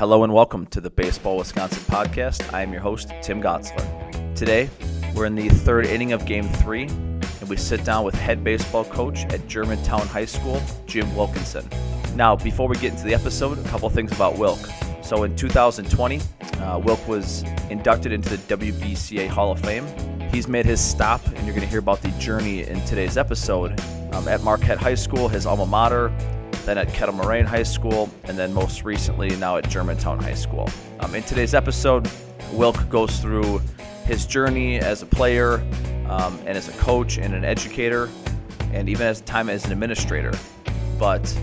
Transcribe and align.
Hello 0.00 0.24
and 0.24 0.32
welcome 0.32 0.64
to 0.68 0.80
the 0.80 0.88
Baseball 0.88 1.36
Wisconsin 1.36 1.82
podcast. 1.82 2.54
I 2.54 2.62
am 2.62 2.72
your 2.72 2.80
host, 2.80 3.12
Tim 3.20 3.42
Gotzler. 3.42 4.34
Today, 4.34 4.70
we're 5.14 5.26
in 5.26 5.34
the 5.34 5.50
third 5.50 5.84
inning 5.84 6.12
of 6.14 6.24
game 6.24 6.48
three, 6.48 6.84
and 6.84 7.48
we 7.50 7.58
sit 7.58 7.84
down 7.84 8.06
with 8.06 8.14
head 8.14 8.42
baseball 8.42 8.86
coach 8.86 9.24
at 9.26 9.46
Germantown 9.46 10.06
High 10.06 10.24
School, 10.24 10.62
Jim 10.86 11.14
Wilkinson. 11.14 11.68
Now, 12.16 12.34
before 12.34 12.66
we 12.66 12.76
get 12.76 12.92
into 12.92 13.04
the 13.04 13.12
episode, 13.12 13.58
a 13.58 13.68
couple 13.68 13.90
things 13.90 14.10
about 14.10 14.38
Wilk. 14.38 14.60
So 15.02 15.24
in 15.24 15.36
2020, 15.36 16.18
uh, 16.60 16.80
Wilk 16.82 17.06
was 17.06 17.42
inducted 17.68 18.10
into 18.10 18.38
the 18.38 18.56
WBCA 18.56 19.28
Hall 19.28 19.52
of 19.52 19.60
Fame. 19.60 19.86
He's 20.32 20.48
made 20.48 20.64
his 20.64 20.80
stop, 20.80 21.26
and 21.26 21.44
you're 21.44 21.54
going 21.54 21.60
to 21.60 21.66
hear 21.66 21.78
about 21.78 22.00
the 22.00 22.08
journey 22.12 22.62
in 22.62 22.82
today's 22.86 23.18
episode 23.18 23.78
um, 24.14 24.28
at 24.28 24.42
Marquette 24.42 24.78
High 24.78 24.94
School, 24.94 25.28
his 25.28 25.44
alma 25.44 25.66
mater, 25.66 26.10
then 26.64 26.78
at 26.78 26.92
Kettle 26.92 27.14
Moraine 27.14 27.46
High 27.46 27.62
School, 27.62 28.08
and 28.24 28.38
then 28.38 28.52
most 28.52 28.84
recently 28.84 29.34
now 29.36 29.56
at 29.56 29.68
Germantown 29.68 30.18
High 30.18 30.34
School. 30.34 30.68
Um, 31.00 31.14
in 31.14 31.22
today's 31.22 31.54
episode, 31.54 32.10
Wilk 32.52 32.88
goes 32.88 33.18
through 33.20 33.60
his 34.04 34.26
journey 34.26 34.78
as 34.78 35.02
a 35.02 35.06
player 35.06 35.54
um, 36.08 36.38
and 36.46 36.56
as 36.56 36.68
a 36.68 36.72
coach 36.72 37.18
and 37.18 37.34
an 37.34 37.44
educator, 37.44 38.08
and 38.72 38.88
even 38.88 39.06
as 39.06 39.20
time 39.22 39.48
as 39.48 39.64
an 39.64 39.72
administrator. 39.72 40.32
But 40.98 41.34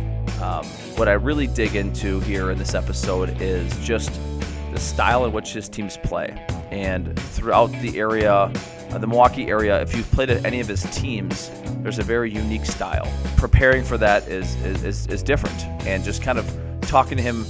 um, 0.41 0.65
what 0.97 1.07
I 1.07 1.13
really 1.13 1.47
dig 1.47 1.75
into 1.75 2.19
here 2.21 2.51
in 2.51 2.57
this 2.57 2.75
episode 2.75 3.41
is 3.41 3.75
just 3.85 4.11
the 4.73 4.79
style 4.79 5.25
in 5.25 5.31
which 5.31 5.53
his 5.53 5.69
teams 5.69 5.97
play. 5.97 6.45
And 6.69 7.17
throughout 7.17 7.71
the 7.81 7.97
area, 7.97 8.51
uh, 8.91 8.97
the 8.97 9.07
Milwaukee 9.07 9.47
area, 9.47 9.81
if 9.81 9.95
you've 9.95 10.09
played 10.11 10.29
at 10.29 10.45
any 10.45 10.59
of 10.59 10.67
his 10.67 10.83
teams, 10.95 11.51
there's 11.81 11.99
a 11.99 12.03
very 12.03 12.31
unique 12.31 12.65
style. 12.65 13.11
Preparing 13.35 13.83
for 13.83 13.97
that 13.97 14.27
is, 14.27 14.55
is, 14.63 14.83
is, 14.83 15.07
is 15.07 15.23
different. 15.23 15.65
And 15.85 16.03
just 16.03 16.21
kind 16.21 16.39
of 16.39 16.79
talking 16.81 17.17
to 17.17 17.23
him 17.23 17.45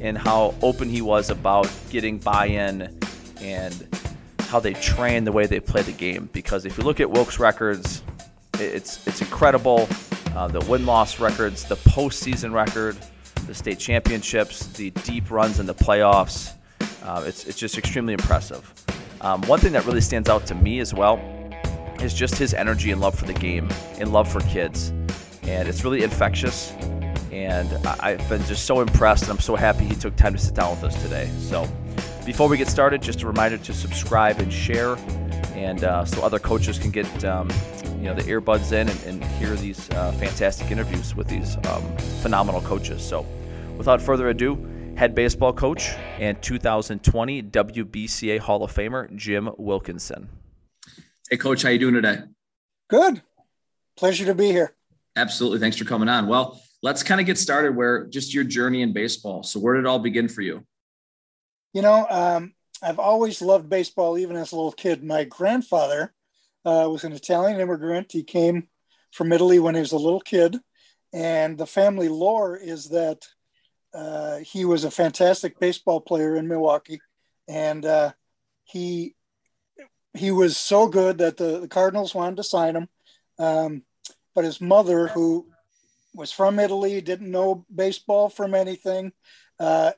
and 0.00 0.18
how 0.18 0.54
open 0.62 0.88
he 0.88 1.00
was 1.00 1.30
about 1.30 1.70
getting 1.90 2.18
buy 2.18 2.46
in 2.46 2.98
and 3.40 3.88
how 4.40 4.60
they 4.60 4.74
train 4.74 5.24
the 5.24 5.32
way 5.32 5.46
they 5.46 5.60
play 5.60 5.82
the 5.82 5.92
game. 5.92 6.28
Because 6.32 6.64
if 6.66 6.76
you 6.76 6.84
look 6.84 7.00
at 7.00 7.10
Wilkes 7.10 7.38
records, 7.38 8.02
it's, 8.58 9.06
it's 9.06 9.20
incredible. 9.20 9.88
Uh, 10.34 10.48
the 10.48 10.60
win 10.66 10.86
loss 10.86 11.20
records, 11.20 11.64
the 11.64 11.76
postseason 11.76 12.52
record, 12.52 12.96
the 13.46 13.54
state 13.54 13.78
championships, 13.78 14.66
the 14.66 14.90
deep 14.90 15.30
runs 15.30 15.58
in 15.58 15.66
the 15.66 15.74
playoffs. 15.74 16.54
Uh, 17.02 17.24
it's, 17.26 17.46
it's 17.46 17.58
just 17.58 17.78
extremely 17.78 18.12
impressive. 18.12 18.72
Um, 19.22 19.40
one 19.42 19.60
thing 19.60 19.72
that 19.72 19.86
really 19.86 20.00
stands 20.00 20.28
out 20.28 20.46
to 20.46 20.54
me 20.56 20.80
as 20.80 20.92
well 20.92 21.20
is 22.02 22.12
just 22.12 22.34
his 22.36 22.54
energy 22.54 22.90
and 22.90 23.00
love 23.00 23.16
for 23.16 23.24
the 23.24 23.32
game 23.32 23.68
and 23.98 24.12
love 24.12 24.30
for 24.30 24.40
kids. 24.40 24.88
And 25.44 25.68
it's 25.68 25.84
really 25.84 26.02
infectious. 26.02 26.72
And 27.30 27.72
I've 27.86 28.28
been 28.28 28.44
just 28.44 28.66
so 28.66 28.80
impressed, 28.80 29.22
and 29.22 29.32
I'm 29.32 29.38
so 29.38 29.54
happy 29.54 29.84
he 29.84 29.94
took 29.94 30.16
time 30.16 30.32
to 30.32 30.38
sit 30.38 30.54
down 30.54 30.70
with 30.70 30.84
us 30.84 31.00
today. 31.02 31.30
So, 31.38 31.68
before 32.26 32.48
we 32.48 32.56
get 32.56 32.68
started, 32.68 33.00
just 33.00 33.22
a 33.22 33.26
reminder 33.26 33.58
to 33.58 33.72
subscribe 33.72 34.38
and 34.38 34.52
share, 34.52 34.96
and 35.54 35.82
uh, 35.82 36.04
so 36.04 36.22
other 36.22 36.38
coaches 36.38 36.78
can 36.78 36.90
get 36.90 37.24
um, 37.24 37.50
you 37.96 38.04
know 38.04 38.14
the 38.14 38.22
earbuds 38.22 38.72
in 38.72 38.88
and, 38.88 39.02
and 39.04 39.24
hear 39.24 39.56
these 39.56 39.90
uh, 39.90 40.12
fantastic 40.12 40.70
interviews 40.70 41.16
with 41.16 41.26
these 41.26 41.56
um, 41.68 41.96
phenomenal 42.22 42.60
coaches. 42.60 43.02
So, 43.02 43.26
without 43.78 44.00
further 44.02 44.28
ado, 44.28 44.56
head 44.96 45.14
baseball 45.14 45.52
coach 45.52 45.90
and 46.18 46.40
2020 46.42 47.42
WBCA 47.44 48.38
Hall 48.38 48.62
of 48.62 48.72
Famer 48.72 49.14
Jim 49.16 49.50
Wilkinson. 49.56 50.28
Hey, 51.30 51.36
Coach, 51.36 51.62
how 51.62 51.70
you 51.70 51.78
doing 51.78 51.94
today? 51.94 52.18
Good. 52.88 53.22
Pleasure 53.96 54.26
to 54.26 54.34
be 54.34 54.48
here. 54.48 54.74
Absolutely. 55.16 55.58
Thanks 55.58 55.76
for 55.76 55.84
coming 55.84 56.08
on. 56.08 56.26
Well, 56.28 56.60
let's 56.82 57.02
kind 57.02 57.20
of 57.20 57.26
get 57.26 57.38
started 57.38 57.74
where 57.74 58.06
just 58.06 58.34
your 58.34 58.44
journey 58.44 58.82
in 58.82 58.92
baseball. 58.92 59.42
So, 59.42 59.60
where 59.60 59.74
did 59.74 59.80
it 59.80 59.86
all 59.86 59.98
begin 59.98 60.28
for 60.28 60.42
you? 60.42 60.64
You 61.72 61.82
know, 61.82 62.06
um, 62.08 62.54
I've 62.82 62.98
always 62.98 63.40
loved 63.40 63.68
baseball, 63.68 64.18
even 64.18 64.36
as 64.36 64.52
a 64.52 64.56
little 64.56 64.72
kid. 64.72 65.02
My 65.02 65.24
grandfather 65.24 66.12
uh, 66.64 66.88
was 66.90 67.04
an 67.04 67.12
Italian 67.12 67.60
immigrant. 67.60 68.12
He 68.12 68.22
came 68.22 68.68
from 69.12 69.32
Italy 69.32 69.58
when 69.58 69.74
he 69.74 69.80
was 69.80 69.92
a 69.92 69.98
little 69.98 70.20
kid. 70.20 70.58
And 71.12 71.58
the 71.58 71.66
family 71.66 72.08
lore 72.08 72.56
is 72.56 72.88
that 72.88 73.26
uh, 73.94 74.38
he 74.38 74.64
was 74.64 74.84
a 74.84 74.90
fantastic 74.90 75.58
baseball 75.58 76.00
player 76.00 76.36
in 76.36 76.48
Milwaukee. 76.48 77.00
And 77.48 77.84
uh, 77.84 78.12
he 78.64 79.14
he 80.14 80.30
was 80.30 80.56
so 80.56 80.88
good 80.88 81.18
that 81.18 81.36
the, 81.36 81.60
the 81.60 81.68
Cardinals 81.68 82.14
wanted 82.14 82.36
to 82.36 82.44
sign 82.44 82.76
him. 82.76 82.88
Um, 83.38 83.82
but 84.34 84.44
his 84.44 84.60
mother, 84.60 85.08
who 85.08 85.46
was 86.14 86.32
from 86.32 86.58
Italy, 86.58 87.00
didn't 87.00 87.30
know 87.30 87.64
baseball 87.74 88.28
from 88.28 88.54
anything, 88.54 89.12
uh, 89.58 89.92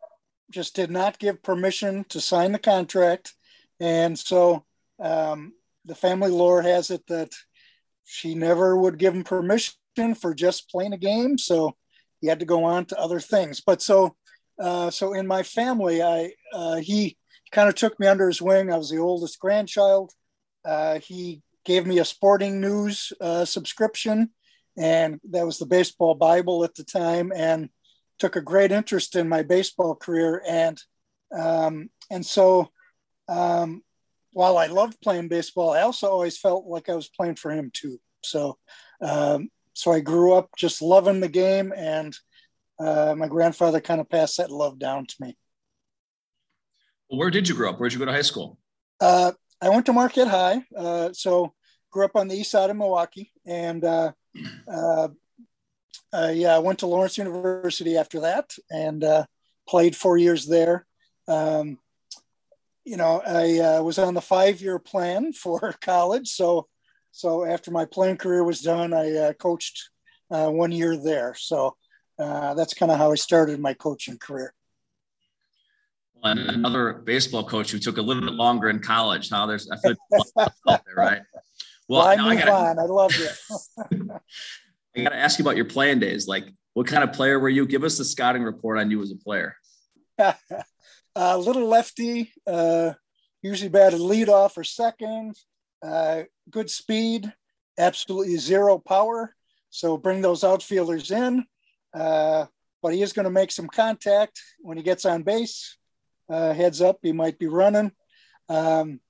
just 0.50 0.76
did 0.76 0.90
not 0.90 1.18
give 1.18 1.42
permission 1.42 2.04
to 2.10 2.20
sign 2.20 2.52
the 2.52 2.58
contract. 2.58 3.34
And 3.80 4.18
so 4.18 4.64
um, 5.00 5.54
the 5.84 5.94
family 5.94 6.30
lore 6.30 6.62
has 6.62 6.90
it 6.90 7.06
that 7.08 7.32
she 8.04 8.34
never 8.34 8.76
would 8.76 8.98
give 8.98 9.14
him 9.14 9.24
permission 9.24 10.14
for 10.14 10.34
just 10.34 10.70
playing 10.70 10.92
a 10.92 10.98
game. 10.98 11.38
So 11.38 11.74
he 12.24 12.30
had 12.30 12.40
to 12.40 12.46
go 12.46 12.64
on 12.64 12.86
to 12.86 12.98
other 12.98 13.20
things. 13.20 13.60
But 13.60 13.82
so, 13.82 14.16
uh, 14.58 14.90
so 14.90 15.12
in 15.12 15.26
my 15.26 15.42
family, 15.42 16.02
I 16.02 16.32
uh, 16.54 16.76
he 16.76 17.18
kind 17.52 17.68
of 17.68 17.74
took 17.74 18.00
me 18.00 18.06
under 18.06 18.26
his 18.26 18.40
wing. 18.40 18.72
I 18.72 18.78
was 18.78 18.88
the 18.88 18.96
oldest 18.96 19.38
grandchild. 19.38 20.10
Uh, 20.64 21.00
he 21.00 21.42
gave 21.66 21.86
me 21.86 21.98
a 21.98 22.04
sporting 22.04 22.62
news 22.62 23.12
uh, 23.20 23.44
subscription, 23.44 24.30
and 24.78 25.20
that 25.32 25.44
was 25.44 25.58
the 25.58 25.66
Baseball 25.66 26.14
Bible 26.14 26.64
at 26.64 26.74
the 26.74 26.84
time, 26.84 27.30
and 27.36 27.68
took 28.18 28.36
a 28.36 28.40
great 28.40 28.72
interest 28.72 29.16
in 29.16 29.28
my 29.28 29.42
baseball 29.42 29.94
career. 29.94 30.42
And 30.48 30.80
um, 31.38 31.90
and 32.10 32.24
so, 32.24 32.70
um, 33.28 33.82
while 34.32 34.56
I 34.56 34.68
loved 34.68 34.96
playing 35.02 35.28
baseball, 35.28 35.72
I 35.72 35.82
also 35.82 36.08
always 36.08 36.38
felt 36.38 36.64
like 36.64 36.88
I 36.88 36.94
was 36.94 37.10
playing 37.10 37.36
for 37.36 37.50
him 37.50 37.70
too. 37.70 38.00
So, 38.22 38.56
um, 39.02 39.50
so 39.74 39.92
I 39.92 40.00
grew 40.00 40.32
up 40.32 40.50
just 40.56 40.80
loving 40.80 41.20
the 41.20 41.28
game, 41.28 41.72
and 41.76 42.16
uh, 42.78 43.14
my 43.16 43.28
grandfather 43.28 43.80
kind 43.80 44.00
of 44.00 44.08
passed 44.08 44.38
that 44.38 44.50
love 44.50 44.78
down 44.78 45.06
to 45.06 45.14
me. 45.20 45.36
Well, 47.10 47.18
where 47.18 47.30
did 47.30 47.48
you 47.48 47.54
grow 47.54 47.70
up? 47.70 47.78
Where 47.78 47.88
did 47.88 47.94
you 47.94 47.98
go 47.98 48.06
to 48.06 48.12
high 48.12 48.22
school? 48.22 48.58
Uh, 49.00 49.32
I 49.60 49.68
went 49.68 49.86
to 49.86 49.92
Marquette 49.92 50.28
High, 50.28 50.64
uh, 50.76 51.12
so 51.12 51.52
grew 51.90 52.04
up 52.04 52.16
on 52.16 52.28
the 52.28 52.36
east 52.36 52.50
side 52.50 52.70
of 52.70 52.76
Milwaukee, 52.76 53.32
and 53.44 53.84
uh, 53.84 54.12
uh, 54.68 55.08
uh, 56.12 56.32
yeah, 56.32 56.54
I 56.54 56.60
went 56.60 56.78
to 56.80 56.86
Lawrence 56.86 57.18
University 57.18 57.96
after 57.96 58.20
that, 58.20 58.54
and 58.70 59.04
played 59.68 59.96
four 59.96 60.16
years 60.18 60.46
there. 60.46 60.86
Um, 61.26 61.78
you 62.84 62.96
know, 62.96 63.22
I 63.26 63.80
was 63.80 63.98
on 63.98 64.14
the 64.14 64.20
five-year 64.20 64.78
plan 64.78 65.32
for 65.32 65.74
college, 65.80 66.28
so 66.28 66.68
so 67.14 67.44
after 67.44 67.70
my 67.70 67.84
playing 67.84 68.16
career 68.16 68.42
was 68.42 68.60
done, 68.60 68.92
I 68.92 69.12
uh, 69.12 69.32
coached 69.34 69.88
uh, 70.32 70.50
one 70.50 70.72
year 70.72 70.96
there. 70.96 71.36
So 71.38 71.76
uh, 72.18 72.54
that's 72.54 72.74
kind 72.74 72.90
of 72.90 72.98
how 72.98 73.12
I 73.12 73.14
started 73.14 73.60
my 73.60 73.72
coaching 73.72 74.18
career 74.18 74.52
And 76.24 76.40
another 76.40 76.94
baseball 76.94 77.44
coach 77.44 77.70
who 77.70 77.78
took 77.78 77.98
a 77.98 78.02
little 78.02 78.20
bit 78.20 78.32
longer 78.32 78.68
in 78.68 78.80
college. 78.80 79.30
Now 79.30 79.46
there's 79.46 79.70
I 79.70 79.76
feel 79.76 79.94
like 80.10 80.82
there, 80.84 80.94
right? 80.96 81.22
Well, 81.86 82.00
well 82.04 82.06
I 82.06 82.16
move 82.16 82.26
I 82.32 82.36
gotta, 82.36 82.52
on. 82.52 82.78
I 82.80 82.82
love 82.82 83.12
it. 83.14 84.20
I 84.96 85.02
got 85.04 85.10
to 85.10 85.16
ask 85.16 85.38
you 85.38 85.44
about 85.44 85.54
your 85.54 85.66
playing 85.66 86.00
days. 86.00 86.26
Like, 86.26 86.48
what 86.72 86.88
kind 86.88 87.04
of 87.04 87.12
player 87.12 87.38
were 87.38 87.48
you? 87.48 87.64
Give 87.64 87.84
us 87.84 87.96
the 87.96 88.04
scouting 88.04 88.42
report 88.42 88.80
on 88.80 88.90
you 88.90 89.00
as 89.02 89.12
a 89.12 89.16
player. 89.16 89.54
A 90.18 90.34
little 91.38 91.68
lefty, 91.68 92.32
uh, 92.44 92.94
usually 93.40 93.68
batted 93.68 94.00
lead 94.00 94.28
off 94.28 94.58
or 94.58 94.64
second. 94.64 95.36
Uh, 95.84 96.22
good 96.50 96.70
speed, 96.70 97.32
absolutely 97.78 98.36
zero 98.36 98.78
power. 98.78 99.34
So 99.70 99.96
bring 99.96 100.22
those 100.22 100.44
outfielders 100.44 101.10
in. 101.10 101.44
Uh, 101.92 102.46
but 102.82 102.94
he 102.94 103.02
is 103.02 103.12
going 103.12 103.24
to 103.24 103.30
make 103.30 103.50
some 103.50 103.68
contact 103.68 104.40
when 104.60 104.76
he 104.76 104.82
gets 104.82 105.04
on 105.04 105.22
base 105.22 105.76
uh, 106.28 106.52
heads 106.52 106.80
up, 106.80 106.98
he 107.02 107.12
might 107.12 107.38
be 107.38 107.46
running. 107.46 107.92
Um, 108.48 109.00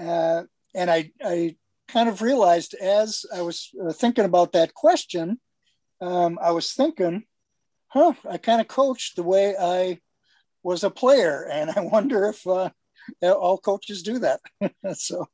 uh, 0.00 0.42
and 0.74 0.90
I, 0.90 1.12
I 1.22 1.56
kind 1.88 2.08
of 2.08 2.22
realized 2.22 2.74
as 2.74 3.24
I 3.34 3.42
was 3.42 3.70
uh, 3.84 3.92
thinking 3.92 4.24
about 4.24 4.52
that 4.52 4.74
question, 4.74 5.40
um, 6.00 6.38
I 6.40 6.52
was 6.52 6.72
thinking, 6.72 7.24
huh, 7.88 8.14
I 8.28 8.36
kind 8.38 8.60
of 8.60 8.68
coached 8.68 9.16
the 9.16 9.22
way 9.22 9.54
I 9.60 10.00
was 10.62 10.84
a 10.84 10.90
player. 10.90 11.48
And 11.50 11.70
I 11.70 11.80
wonder 11.92 12.26
if 12.26 12.46
all 12.46 13.58
coaches 13.58 14.02
do 14.02 14.20
that. 14.20 14.40
so. 14.94 15.26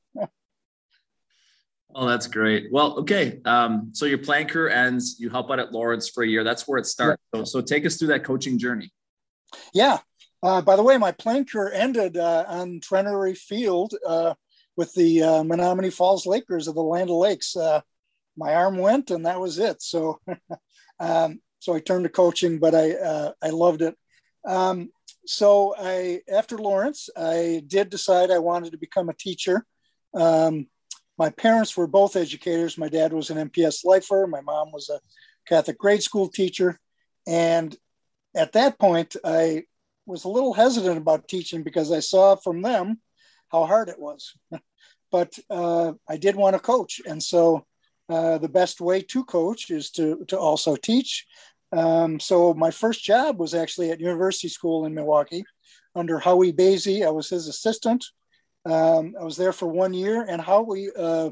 Oh, 1.94 2.08
that's 2.08 2.26
great. 2.26 2.68
Well, 2.70 2.98
okay. 3.00 3.40
Um, 3.44 3.90
so 3.92 4.06
your 4.06 4.18
playing 4.18 4.48
career 4.48 4.68
ends. 4.68 5.16
You 5.18 5.28
help 5.28 5.50
out 5.50 5.58
at 5.58 5.72
Lawrence 5.72 6.08
for 6.08 6.22
a 6.22 6.26
year. 6.26 6.44
That's 6.44 6.68
where 6.68 6.78
it 6.78 6.86
starts. 6.86 7.22
So, 7.34 7.44
so 7.44 7.60
take 7.60 7.84
us 7.84 7.96
through 7.96 8.08
that 8.08 8.24
coaching 8.24 8.58
journey. 8.58 8.92
Yeah. 9.74 9.98
Uh, 10.42 10.62
by 10.62 10.76
the 10.76 10.82
way, 10.82 10.96
my 10.96 11.12
playing 11.12 11.46
career 11.46 11.72
ended 11.72 12.16
uh, 12.16 12.44
on 12.48 12.80
Trenery 12.80 13.36
Field 13.36 13.94
uh, 14.06 14.34
with 14.76 14.92
the 14.94 15.22
uh, 15.22 15.42
Menomonee 15.42 15.92
Falls 15.92 16.26
Lakers 16.26 16.68
of 16.68 16.74
the 16.74 16.82
Land 16.82 17.10
of 17.10 17.16
Lakes. 17.16 17.56
Uh, 17.56 17.80
my 18.36 18.54
arm 18.54 18.78
went, 18.78 19.10
and 19.10 19.26
that 19.26 19.40
was 19.40 19.58
it. 19.58 19.82
So, 19.82 20.20
um, 21.00 21.40
so 21.58 21.74
I 21.74 21.80
turned 21.80 22.04
to 22.04 22.10
coaching, 22.10 22.58
but 22.58 22.74
I 22.74 22.92
uh, 22.92 23.32
I 23.42 23.50
loved 23.50 23.82
it. 23.82 23.96
Um, 24.46 24.90
so 25.26 25.74
I, 25.78 26.22
after 26.32 26.56
Lawrence, 26.56 27.10
I 27.16 27.62
did 27.66 27.90
decide 27.90 28.30
I 28.30 28.38
wanted 28.38 28.72
to 28.72 28.78
become 28.78 29.08
a 29.10 29.14
teacher. 29.14 29.66
Um, 30.14 30.68
my 31.20 31.28
parents 31.28 31.76
were 31.76 31.86
both 31.86 32.16
educators. 32.16 32.78
My 32.78 32.88
dad 32.88 33.12
was 33.12 33.28
an 33.28 33.50
MPS 33.50 33.84
lifer. 33.84 34.26
My 34.26 34.40
mom 34.40 34.72
was 34.72 34.88
a 34.88 34.98
Catholic 35.46 35.76
grade 35.76 36.02
school 36.02 36.28
teacher. 36.28 36.80
And 37.26 37.76
at 38.34 38.52
that 38.52 38.78
point, 38.78 39.16
I 39.22 39.64
was 40.06 40.24
a 40.24 40.30
little 40.30 40.54
hesitant 40.54 40.96
about 40.96 41.28
teaching 41.28 41.62
because 41.62 41.92
I 41.92 42.00
saw 42.00 42.36
from 42.36 42.62
them 42.62 43.02
how 43.52 43.66
hard 43.66 43.90
it 43.90 43.98
was. 43.98 44.32
but 45.12 45.38
uh, 45.50 45.92
I 46.08 46.16
did 46.16 46.36
want 46.36 46.54
to 46.56 46.58
coach. 46.58 47.02
And 47.06 47.22
so 47.22 47.66
uh, 48.08 48.38
the 48.38 48.48
best 48.48 48.80
way 48.80 49.02
to 49.02 49.22
coach 49.26 49.70
is 49.70 49.90
to, 49.90 50.24
to 50.28 50.38
also 50.38 50.74
teach. 50.74 51.26
Um, 51.70 52.18
so 52.18 52.54
my 52.54 52.70
first 52.70 53.04
job 53.04 53.38
was 53.38 53.52
actually 53.52 53.90
at 53.90 54.00
University 54.00 54.48
School 54.48 54.86
in 54.86 54.94
Milwaukee 54.94 55.44
under 55.94 56.18
Howie 56.18 56.54
Basie. 56.54 57.06
I 57.06 57.10
was 57.10 57.28
his 57.28 57.46
assistant. 57.46 58.06
Um, 58.64 59.14
I 59.18 59.24
was 59.24 59.36
there 59.36 59.52
for 59.52 59.66
one 59.66 59.94
year, 59.94 60.24
and 60.28 60.40
Howie 60.40 60.88
uh, 60.96 61.30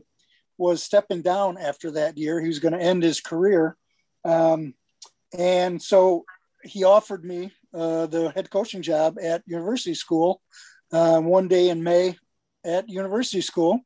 was 0.56 0.82
stepping 0.82 1.22
down 1.22 1.58
after 1.58 1.90
that 1.92 2.16
year. 2.16 2.40
He 2.40 2.48
was 2.48 2.58
going 2.58 2.75
to 2.75 2.80
end 2.80 3.02
his 3.02 3.20
career. 3.20 3.76
Um, 4.25 4.75
and 5.36 5.80
so 5.80 6.25
he 6.62 6.84
offered 6.84 7.25
me 7.25 7.52
uh, 7.75 8.06
the 8.06 8.30
head 8.30 8.50
coaching 8.50 8.82
job 8.82 9.19
at 9.22 9.42
University 9.46 9.94
School 9.94 10.40
uh, 10.92 11.20
one 11.20 11.48
day 11.48 11.69
in 11.69 11.82
May 11.82 12.16
at 12.64 12.88
University 12.88 13.40
School. 13.40 13.80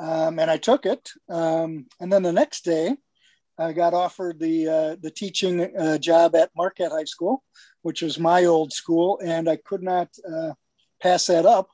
Um, 0.00 0.38
and 0.38 0.50
I 0.50 0.56
took 0.56 0.86
it. 0.86 1.10
Um, 1.28 1.86
and 2.00 2.12
then 2.12 2.22
the 2.22 2.32
next 2.32 2.64
day, 2.64 2.96
I 3.58 3.72
got 3.72 3.92
offered 3.92 4.38
the 4.38 4.68
uh, 4.68 4.96
the 5.00 5.10
teaching 5.10 5.76
uh, 5.76 5.98
job 5.98 6.36
at 6.36 6.52
Marquette 6.56 6.92
High 6.92 7.04
School, 7.04 7.42
which 7.82 8.02
was 8.02 8.18
my 8.18 8.44
old 8.44 8.72
school, 8.72 9.18
and 9.22 9.48
I 9.48 9.56
could 9.56 9.82
not 9.82 10.08
uh, 10.24 10.52
pass 11.02 11.26
that 11.26 11.44
up. 11.44 11.68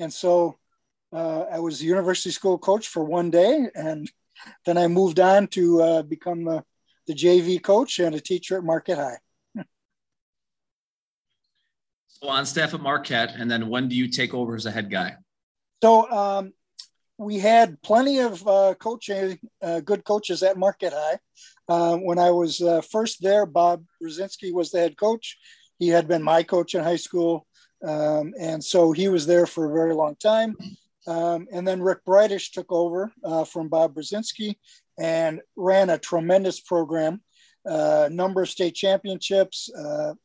And 0.00 0.12
so 0.12 0.58
uh, 1.12 1.42
I 1.52 1.60
was 1.60 1.78
the 1.78 1.86
university 1.86 2.30
school 2.30 2.58
coach 2.58 2.88
for 2.88 3.04
one 3.04 3.30
day, 3.30 3.68
and 3.74 4.10
then 4.64 4.78
I 4.78 4.88
moved 4.88 5.20
on 5.20 5.46
to 5.48 5.82
uh, 5.82 6.02
become 6.02 6.44
the, 6.44 6.64
the 7.06 7.14
JV 7.14 7.62
coach 7.62 7.98
and 7.98 8.14
a 8.14 8.20
teacher 8.20 8.56
at 8.56 8.64
Marquette 8.64 8.98
High. 8.98 9.18
so 12.08 12.28
on 12.28 12.46
staff 12.46 12.72
at 12.72 12.80
Marquette, 12.80 13.34
and 13.36 13.50
then 13.50 13.68
when 13.68 13.88
do 13.88 13.94
you 13.94 14.08
take 14.08 14.32
over 14.32 14.56
as 14.56 14.64
a 14.64 14.70
head 14.70 14.90
guy? 14.90 15.16
So 15.82 16.10
um, 16.10 16.54
we 17.18 17.38
had 17.38 17.82
plenty 17.82 18.20
of 18.20 18.46
uh, 18.48 18.74
coaching, 18.80 19.38
uh, 19.62 19.80
good 19.80 20.04
coaches 20.04 20.42
at 20.42 20.56
Marquette 20.56 20.94
High. 20.94 21.18
Uh, 21.68 21.96
when 21.98 22.18
I 22.18 22.30
was 22.30 22.62
uh, 22.62 22.80
first 22.80 23.20
there, 23.20 23.44
Bob 23.44 23.84
Brzezinski 24.02 24.52
was 24.52 24.70
the 24.70 24.78
head 24.78 24.96
coach. 24.96 25.36
He 25.78 25.88
had 25.88 26.08
been 26.08 26.22
my 26.22 26.42
coach 26.42 26.74
in 26.74 26.82
high 26.82 26.96
school. 26.96 27.46
Um, 27.86 28.34
and 28.38 28.62
so 28.62 28.92
he 28.92 29.08
was 29.08 29.26
there 29.26 29.46
for 29.46 29.70
a 29.70 29.72
very 29.72 29.94
long 29.94 30.16
time. 30.16 30.56
Um, 31.06 31.48
and 31.52 31.66
then 31.66 31.82
Rick 31.82 32.04
Brightish 32.04 32.52
took 32.52 32.70
over 32.70 33.12
uh, 33.24 33.44
from 33.44 33.68
Bob 33.68 33.94
Brzezinski 33.94 34.56
and 34.98 35.40
ran 35.56 35.90
a 35.90 35.98
tremendous 35.98 36.60
program, 36.60 37.22
uh, 37.66 38.08
number 38.12 38.42
of 38.42 38.50
state 38.50 38.74
championships. 38.74 39.70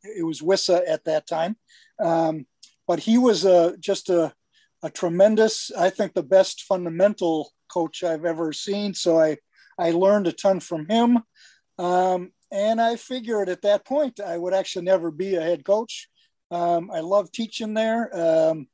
it 0.04 0.26
was 0.26 0.42
WISA 0.42 0.82
at 0.88 1.04
that 1.06 1.28
time. 1.28 1.56
Um, 2.04 2.46
but 2.88 3.00
he 3.00 3.18
was 3.18 3.48
just 3.80 4.10
a 4.10 4.34
a 4.86 4.90
tremendous, 4.92 5.72
I 5.76 5.90
think, 5.90 6.14
the 6.14 6.22
best 6.22 6.62
fundamental 6.62 7.52
coach 7.68 8.04
I've 8.04 8.24
ever 8.24 8.54
seen. 8.54 8.94
So 8.94 9.20
I, 9.20 9.38
I 9.80 9.92
learned 9.92 10.28
a 10.28 10.32
ton 10.32 10.60
from 10.60 10.88
him. 10.88 11.24
Um, 11.80 12.32
and 12.52 12.80
I 12.80 12.96
figured 12.96 13.50
at 13.50 13.64
that 13.64 13.84
point 13.84 14.20
I 14.20 14.38
would 14.38 14.54
actually 14.54 14.86
never 14.86 15.10
be 15.10 15.36
a 15.36 15.42
head 15.42 15.66
coach. 15.66 16.08
Um, 16.56 16.90
I 16.90 17.02
love 17.02 17.32
teaching 17.34 17.74
there. 17.74 18.10
Um, 18.16 18.68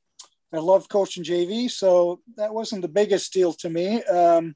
I 0.54 0.58
love 0.58 0.88
coaching 0.88 1.24
JV, 1.24 1.72
so 1.72 2.20
that 2.38 2.54
wasn't 2.54 2.84
the 2.84 2.88
biggest 2.88 3.34
deal 3.34 3.54
to 3.54 3.70
me. 3.70 4.04
Um, 4.04 4.56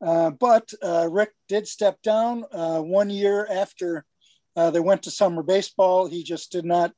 uh, 0.00 0.30
but 0.30 0.72
uh, 0.82 1.08
Rick 1.10 1.32
did 1.48 1.68
step 1.68 2.00
down 2.02 2.44
uh, 2.52 2.80
one 2.80 3.10
year 3.10 3.46
after 3.50 4.06
uh, 4.54 4.70
they 4.70 4.80
went 4.80 5.02
to 5.02 5.10
summer 5.10 5.42
baseball. 5.42 6.06
He 6.06 6.22
just 6.22 6.50
did 6.50 6.64
not 6.64 6.92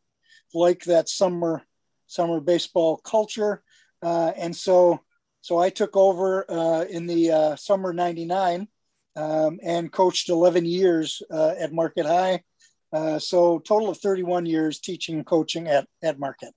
like 0.55 0.85
that 0.85 1.09
summer 1.09 1.63
summer 2.07 2.41
baseball 2.41 2.99
culture. 2.99 3.63
Uh, 4.01 4.33
and 4.37 4.55
so, 4.55 5.01
so 5.41 5.59
I 5.59 5.71
took 5.71 5.97
over 5.97 6.49
uh, 6.49 6.85
in 6.85 7.07
the 7.07 7.57
summer 7.59 7.93
99 7.93 8.69
um, 9.17 9.59
and 9.63 9.91
coached 9.91 10.29
11 10.29 10.65
years 10.65 11.21
at 11.31 11.73
Marquette 11.73 12.07
High. 12.07 12.43
Uh, 12.93 13.19
so 13.19 13.59
total 13.59 13.91
of 13.91 13.99
31 13.99 14.47
years 14.47 14.79
teaching 14.81 15.17
and 15.17 15.27
coaching 15.27 15.69
at, 15.69 15.87
at 16.03 16.19
Marquette. 16.19 16.55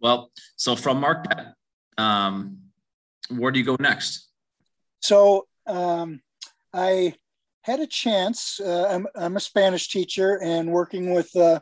Well, 0.00 0.30
so 0.56 0.76
from 0.76 1.00
Marquette, 1.00 1.54
um, 1.96 2.58
where 3.30 3.52
do 3.52 3.58
you 3.58 3.64
go 3.64 3.76
next? 3.78 4.28
So 5.00 5.46
um, 5.66 6.20
I 6.72 7.14
had 7.62 7.80
a 7.80 7.86
chance. 7.86 8.60
Uh, 8.60 8.88
I'm, 8.90 9.06
I'm, 9.14 9.36
a 9.36 9.40
Spanish 9.40 9.88
teacher 9.88 10.38
and 10.42 10.70
working 10.70 11.14
with 11.14 11.34
uh, 11.36 11.60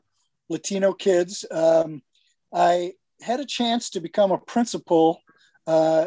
Latino 0.48 0.92
kids. 0.92 1.44
Um, 1.50 2.02
I 2.52 2.94
had 3.20 3.38
a 3.38 3.46
chance 3.46 3.90
to 3.90 4.00
become 4.00 4.32
a 4.32 4.38
principal 4.38 5.20
uh, 5.66 6.06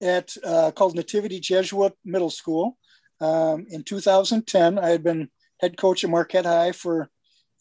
at 0.00 0.34
uh, 0.44 0.70
called 0.70 0.94
Nativity 0.94 1.40
Jesuit 1.40 1.92
Middle 2.04 2.30
School 2.30 2.78
um, 3.22 3.66
in 3.70 3.84
2010. 3.84 4.78
I 4.78 4.88
had 4.88 5.02
been 5.02 5.30
head 5.60 5.76
coach 5.76 6.04
at 6.04 6.10
Marquette 6.10 6.44
High 6.44 6.72
for 6.72 7.08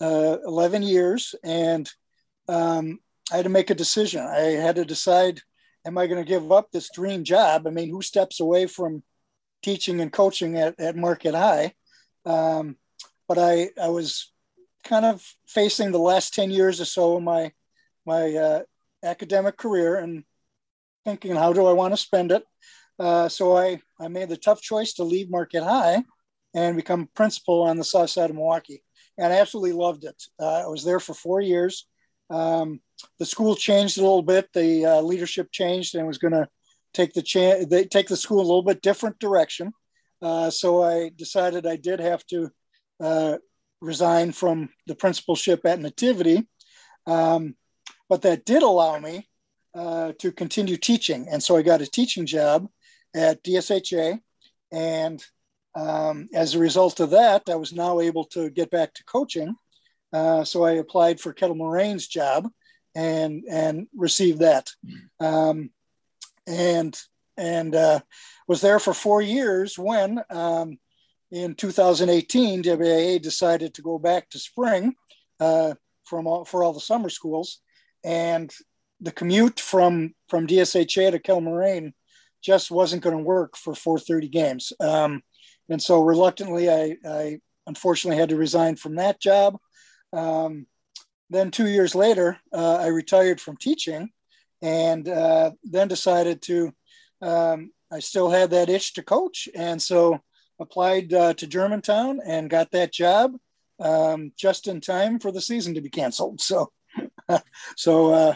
uh, 0.01 0.37
11 0.45 0.83
years, 0.83 1.35
and 1.43 1.89
um, 2.49 2.99
I 3.31 3.37
had 3.37 3.43
to 3.43 3.49
make 3.49 3.69
a 3.69 3.75
decision. 3.75 4.25
I 4.25 4.57
had 4.59 4.75
to 4.75 4.85
decide: 4.85 5.41
Am 5.85 5.97
I 5.97 6.07
going 6.07 6.23
to 6.23 6.27
give 6.27 6.51
up 6.51 6.71
this 6.71 6.89
dream 6.93 7.23
job? 7.23 7.67
I 7.67 7.69
mean, 7.69 7.89
who 7.89 8.01
steps 8.01 8.39
away 8.39 8.67
from 8.67 9.03
teaching 9.61 10.01
and 10.01 10.11
coaching 10.11 10.57
at, 10.57 10.79
at 10.79 10.95
Marquette 10.95 11.35
High? 11.35 11.73
Um, 12.25 12.77
but 13.27 13.37
I, 13.37 13.69
I 13.81 13.89
was 13.89 14.31
kind 14.83 15.05
of 15.05 15.23
facing 15.47 15.91
the 15.91 15.99
last 15.99 16.33
10 16.33 16.51
years 16.51 16.81
or 16.81 16.85
so 16.85 17.17
of 17.17 17.23
my 17.23 17.51
my 18.05 18.33
uh, 18.35 18.61
academic 19.03 19.57
career 19.57 19.97
and 19.97 20.23
thinking 21.05 21.35
how 21.35 21.53
do 21.53 21.65
I 21.65 21.73
want 21.73 21.93
to 21.93 21.97
spend 21.97 22.31
it. 22.31 22.43
Uh, 23.01 23.27
so 23.27 23.57
I, 23.57 23.81
I 23.99 24.09
made 24.09 24.29
the 24.29 24.37
tough 24.37 24.61
choice 24.61 24.93
to 24.93 25.03
leave 25.03 25.31
Marquette 25.31 25.63
High 25.63 26.03
and 26.53 26.75
become 26.75 27.09
principal 27.15 27.63
on 27.63 27.77
the 27.77 27.83
south 27.83 28.11
side 28.11 28.29
of 28.29 28.35
Milwaukee. 28.35 28.83
And 29.17 29.33
I 29.33 29.39
absolutely 29.39 29.71
loved 29.71 30.03
it. 30.03 30.21
Uh, 30.39 30.61
I 30.65 30.67
was 30.67 30.83
there 30.83 30.99
for 30.99 31.15
four 31.15 31.41
years. 31.41 31.87
Um, 32.29 32.79
the 33.17 33.25
school 33.25 33.55
changed 33.55 33.97
a 33.97 34.01
little 34.01 34.21
bit. 34.21 34.49
The 34.53 34.85
uh, 34.85 35.01
leadership 35.01 35.51
changed 35.51 35.95
and 35.95 36.05
was 36.05 36.19
going 36.19 36.33
to 36.33 36.47
take 36.93 37.13
the 37.13 37.23
chance, 37.23 37.65
they 37.65 37.85
take 37.85 38.07
the 38.07 38.15
school 38.15 38.39
a 38.39 38.45
little 38.45 38.61
bit 38.61 38.83
different 38.83 39.17
direction. 39.17 39.73
Uh, 40.21 40.51
so 40.51 40.83
I 40.83 41.09
decided 41.15 41.65
I 41.65 41.77
did 41.77 41.99
have 41.99 42.23
to 42.27 42.51
uh, 42.99 43.37
resign 43.81 44.31
from 44.31 44.69
the 44.85 44.93
principalship 44.93 45.65
at 45.65 45.79
Nativity. 45.79 46.47
Um, 47.07 47.55
but 48.07 48.21
that 48.21 48.45
did 48.45 48.61
allow 48.61 48.99
me 48.99 49.27
to 49.73 50.31
continue 50.35 50.77
teaching. 50.77 51.27
And 51.31 51.41
so 51.41 51.57
I 51.57 51.63
got 51.63 51.81
a 51.81 51.87
teaching 51.87 52.27
job 52.27 52.67
at 53.13 53.43
DSHA. 53.43 54.19
And 54.71 55.23
um, 55.75 56.29
as 56.33 56.55
a 56.55 56.59
result 56.59 56.99
of 56.99 57.11
that, 57.11 57.43
I 57.49 57.55
was 57.55 57.73
now 57.73 57.99
able 57.99 58.25
to 58.25 58.49
get 58.49 58.69
back 58.71 58.93
to 58.95 59.03
coaching. 59.05 59.55
Uh, 60.13 60.43
so 60.43 60.63
I 60.63 60.73
applied 60.73 61.19
for 61.19 61.33
Kettle 61.33 61.55
Moraine's 61.55 62.07
job 62.07 62.49
and 62.95 63.43
and 63.49 63.87
received 63.95 64.39
that. 64.39 64.69
Um, 65.19 65.69
and 66.45 66.99
and 67.37 67.75
uh, 67.75 67.99
was 68.47 68.61
there 68.61 68.79
for 68.79 68.93
four 68.93 69.21
years 69.21 69.79
when 69.79 70.21
um, 70.29 70.77
in 71.31 71.55
2018 71.55 72.63
WIAA 72.63 73.21
decided 73.21 73.73
to 73.73 73.81
go 73.81 73.97
back 73.97 74.29
to 74.29 74.39
spring 74.39 74.93
uh, 75.39 75.73
from 76.03 76.27
all, 76.27 76.43
for 76.43 76.63
all 76.63 76.73
the 76.73 76.79
summer 76.79 77.09
schools, 77.09 77.61
and 78.03 78.53
the 78.99 79.11
commute 79.11 79.59
from 79.59 80.13
from 80.27 80.47
DSHA 80.47 81.11
to 81.11 81.19
Kettle 81.19 81.41
Moraine 81.41 81.93
just 82.41 82.71
wasn't 82.71 83.03
going 83.03 83.17
to 83.17 83.23
work 83.23 83.55
for 83.55 83.73
4:30 83.73 84.31
games. 84.31 84.73
Um, 84.79 85.21
and 85.69 85.81
so 85.81 86.01
reluctantly, 86.01 86.69
I, 86.69 86.97
I, 87.07 87.39
unfortunately 87.67 88.19
had 88.19 88.29
to 88.29 88.35
resign 88.35 88.75
from 88.75 88.95
that 88.95 89.21
job. 89.21 89.57
Um, 90.11 90.65
then 91.29 91.51
two 91.51 91.67
years 91.67 91.95
later, 91.95 92.37
uh, 92.53 92.77
I 92.77 92.87
retired 92.87 93.39
from 93.39 93.55
teaching, 93.57 94.09
and 94.61 95.07
uh, 95.07 95.51
then 95.63 95.87
decided 95.87 96.41
to. 96.43 96.73
Um, 97.21 97.71
I 97.93 97.99
still 97.99 98.29
had 98.29 98.51
that 98.51 98.69
itch 98.69 98.93
to 98.93 99.03
coach, 99.03 99.47
and 99.53 99.81
so 99.81 100.19
applied 100.59 101.13
uh, 101.13 101.33
to 101.33 101.47
Germantown 101.47 102.19
and 102.25 102.49
got 102.49 102.71
that 102.71 102.93
job 102.93 103.33
um, 103.81 104.31
just 104.37 104.67
in 104.67 104.79
time 104.79 105.19
for 105.19 105.31
the 105.31 105.41
season 105.41 105.73
to 105.73 105.81
be 105.81 105.89
canceled. 105.89 106.39
So, 106.39 106.71
so 107.75 108.13
uh, 108.13 108.35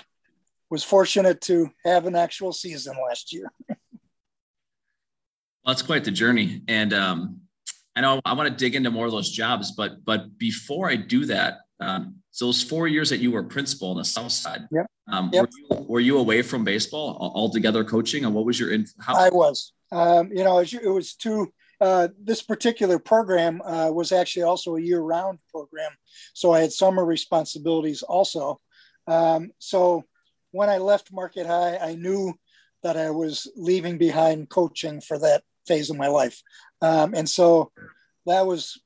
was 0.69 0.83
fortunate 0.83 1.41
to 1.41 1.69
have 1.85 2.05
an 2.05 2.15
actual 2.15 2.51
season 2.51 2.95
last 3.07 3.31
year. 3.31 3.51
well, 5.65 5.74
that's 5.74 5.81
quite 5.81 6.03
the 6.03 6.12
journey, 6.12 6.62
and 6.67 6.93
um, 6.93 7.41
I 7.95 8.01
know 8.01 8.22
I 8.24 8.34
want 8.34 8.50
to 8.50 8.55
dig 8.55 8.75
into 8.75 8.91
more 8.91 9.07
of 9.07 9.12
those 9.12 9.31
jobs, 9.31 9.72
but 9.72 10.05
but 10.05 10.38
before 10.38 10.89
I 10.89 10.95
do 10.95 11.25
that, 11.25 11.62
um, 11.79 12.17
so 12.29 12.45
those 12.45 12.62
four 12.62 12.88
years 12.88 13.10
that 13.10 13.17
you 13.17 13.31
were 13.31 13.41
principal 13.43 13.89
on 13.89 13.98
the 13.98 14.05
South 14.05 14.31
Side, 14.31 14.62
yep. 14.72 14.86
Um, 15.07 15.31
yep. 15.34 15.43
Were, 15.43 15.50
you, 15.57 15.86
were, 15.88 16.00
you, 16.01 16.17
away 16.19 16.43
from 16.43 16.63
baseball 16.63 17.17
altogether, 17.36 17.84
coaching, 17.84 18.25
and 18.25 18.34
what 18.36 18.45
was 18.45 18.60
your? 18.60 18.72
In, 18.72 18.86
how- 19.00 19.15
I 19.15 19.29
was. 19.29 19.74
Um, 19.91 20.31
you 20.31 20.43
know, 20.43 20.60
it 20.60 20.88
was 20.88 21.15
two. 21.15 21.51
Uh, 21.81 22.07
this 22.22 22.41
particular 22.41 23.00
program 23.00 23.62
uh, 23.63 23.89
was 23.91 24.12
actually 24.12 24.43
also 24.43 24.75
a 24.75 24.81
year-round 24.81 25.39
program, 25.50 25.91
so 26.34 26.53
I 26.53 26.62
had 26.62 26.72
summer 26.72 27.03
responsibilities 27.03 28.03
also. 28.03 28.62
Um, 29.07 29.51
so 29.60 30.03
when 30.51 30.69
I 30.69 30.77
left 30.77 31.12
Marquette 31.12 31.48
High, 31.48 31.77
I 31.77 31.95
knew 31.95 32.34
that 32.84 32.98
I 32.98 33.10
was 33.10 33.51
leaving 33.55 33.98
behind 33.98 34.50
coaching 34.50 35.01
for 35.01 35.17
that 35.19 35.43
phase 35.67 35.89
of 35.89 35.98
my 35.98 36.07
life, 36.07 36.41
um, 36.81 37.13
and 37.13 37.29
so 37.29 37.72
that 38.25 38.45
was 38.45 38.79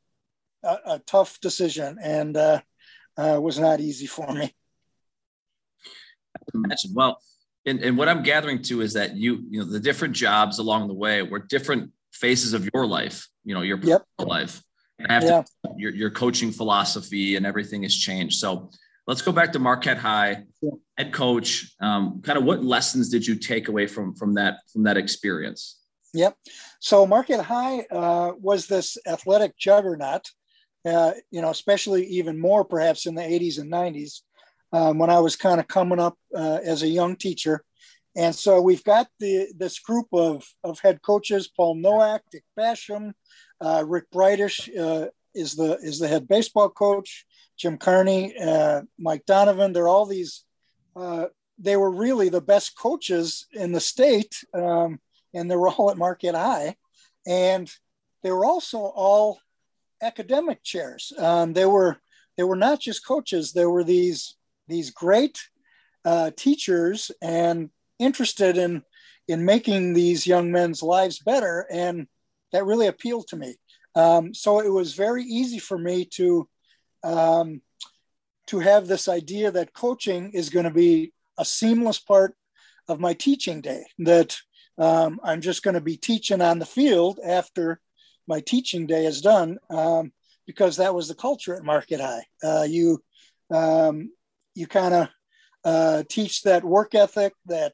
a, 0.64 0.78
a 0.86 1.00
tough 1.06 1.40
decision 1.40 1.98
and 2.02 2.36
uh, 2.36 2.62
uh, 3.18 3.40
was 3.42 3.60
not 3.60 3.80
easy 3.80 4.06
for 4.06 4.32
me. 4.32 4.54
Imagine 6.54 6.92
well, 6.94 7.20
and, 7.66 7.82
and 7.82 7.98
what 7.98 8.10
I'm 8.10 8.24
gathering 8.24 8.62
too 8.62 8.82
is 8.82 8.94
that 8.94 9.16
you 9.16 9.46
you 9.50 9.60
know 9.60 9.66
the 9.66 9.80
different 9.80 10.16
jobs 10.16 10.60
along 10.60 10.88
the 10.88 10.94
way 10.94 11.22
were 11.22 11.40
different 11.40 11.92
phases 12.12 12.54
of 12.54 12.68
your 12.74 12.86
life. 12.86 13.28
You 13.44 13.56
know 13.56 13.62
your 13.62 13.80
yep. 13.80 14.04
life. 14.18 14.62
And 14.98 15.12
after 15.12 15.28
yeah. 15.28 15.44
your 15.78 15.92
your 15.92 16.10
coaching 16.10 16.52
philosophy 16.52 17.36
and 17.36 17.46
everything 17.46 17.84
has 17.84 17.96
changed. 17.96 18.40
So 18.40 18.72
let's 19.08 19.22
go 19.22 19.32
back 19.32 19.54
to 19.54 19.60
Marquette 19.60 19.98
High, 19.98 20.44
head 20.98 21.14
coach. 21.14 21.74
Um, 21.82 22.22
kind 22.22 22.38
of 22.38 22.44
what 22.44 22.64
lessons 22.64 23.10
did 23.10 23.26
you 23.26 23.36
take 23.36 23.68
away 23.68 23.88
from 23.88 24.16
from 24.16 24.34
that 24.36 24.60
from 24.72 24.84
that 24.84 24.98
experience? 24.98 25.79
Yep. 26.14 26.36
So 26.80 27.06
Marquette 27.06 27.46
High 27.46 27.82
uh, 27.92 28.32
was 28.40 28.68
this 28.68 28.98
athletic 29.06 29.58
juggernaut 29.58 30.30
uh, 30.86 31.12
you 31.32 31.42
know, 31.42 31.50
especially 31.50 32.06
even 32.06 32.40
more 32.40 32.64
perhaps 32.64 33.06
in 33.06 33.16
the 33.16 33.22
80s 33.22 33.60
and 33.60 33.72
90s 33.72 34.22
um, 34.72 34.98
when 34.98 35.10
I 35.10 35.20
was 35.20 35.36
kind 35.36 35.60
of 35.60 35.68
coming 35.68 36.00
up 36.00 36.18
uh, 36.36 36.60
as 36.64 36.84
a 36.84 36.88
young 36.88 37.16
teacher. 37.16 37.64
And 38.16 38.34
so 38.34 38.62
we've 38.62 38.84
got 38.84 39.08
the 39.20 39.48
this 39.56 39.80
group 39.80 40.08
of, 40.14 40.44
of 40.64 40.80
head 40.80 41.02
coaches: 41.02 41.48
Paul 41.48 41.76
Nowak, 41.76 42.24
Dick 42.32 42.44
Basham, 42.58 43.14
uh, 43.62 43.84
Rick 43.86 44.10
Brightish 44.12 44.68
uh, 44.78 45.08
is 45.36 45.56
the 45.56 45.78
is 45.78 46.00
the 46.00 46.08
head 46.08 46.28
baseball 46.28 46.70
coach, 46.70 47.26
Jim 47.58 47.78
Carney, 47.78 48.34
uh, 48.38 48.82
Mike 48.98 49.26
Donovan. 49.26 49.74
They're 49.74 49.88
all 49.88 50.06
these. 50.06 50.44
They 51.62 51.76
were 51.76 51.92
really 51.92 52.30
the 52.30 52.42
best 52.42 52.78
coaches 52.78 53.46
in 53.52 53.74
the 53.74 53.82
state, 53.82 54.34
um, 54.54 55.00
and 55.34 55.50
they 55.50 55.56
were 55.56 55.70
all 55.70 55.92
at 55.92 55.98
Marquette 55.98 56.36
High, 56.36 56.76
and 57.28 57.72
they 58.24 58.32
were 58.32 58.46
also 58.46 58.80
all 58.80 59.40
academic 60.02 60.64
chairs. 60.64 61.12
Um, 61.18 61.54
they 61.54 61.66
were 61.66 61.98
they 62.38 62.44
were 62.44 62.56
not 62.56 62.80
just 62.80 63.06
coaches. 63.06 63.52
There 63.52 63.70
were 63.70 63.84
these 63.84 64.36
these 64.68 64.92
great 64.92 65.40
uh, 66.06 66.32
teachers 66.36 67.12
and 67.22 67.70
interested 68.00 68.58
in 68.58 68.84
in 69.28 69.46
making 69.46 69.94
these 69.94 70.26
young 70.26 70.52
men's 70.52 70.82
lives 70.82 71.20
better, 71.20 71.68
and 71.72 72.08
that 72.52 72.66
really 72.66 72.88
appealed 72.88 73.28
to 73.28 73.38
me. 73.38 73.56
Um, 73.96 74.34
so 74.34 74.60
it 74.60 74.70
was 74.70 74.94
very 74.94 75.24
easy 75.24 75.60
for 75.60 75.78
me 75.78 76.06
to 76.14 76.48
um, 77.04 77.62
to 78.48 78.60
have 78.60 78.88
this 78.88 79.08
idea 79.08 79.52
that 79.52 79.74
coaching 79.74 80.32
is 80.32 80.50
going 80.50 80.66
to 80.66 80.72
be 80.72 81.14
a 81.38 81.46
seamless 81.46 82.00
part 82.00 82.36
of 82.88 83.00
my 83.00 83.14
teaching 83.14 83.62
day. 83.62 83.84
That 84.00 84.36
um, 84.80 85.20
I'm 85.24 85.42
just 85.42 85.62
going 85.62 85.74
to 85.74 85.82
be 85.82 85.98
teaching 85.98 86.42
on 86.42 86.58
the 86.58 86.66
field 86.66 87.20
after 87.24 87.82
my 88.28 88.40
teaching 88.40 88.88
day 88.88 89.06
is 89.06 89.22
done 89.22 89.58
um, 89.70 90.12
because 90.48 90.78
that 90.78 90.96
was 90.96 91.08
the 91.08 91.16
culture 91.16 91.56
at 91.56 91.64
Marquette 91.64 92.00
High. 92.00 92.24
Uh, 92.42 92.64
you 92.64 93.04
um, 93.52 94.12
you 94.56 94.68
kind 94.68 94.94
of 94.94 95.10
uh, 95.66 96.04
teach 96.10 96.44
that 96.44 96.64
work 96.64 96.96
ethic, 96.96 97.34
that 97.48 97.74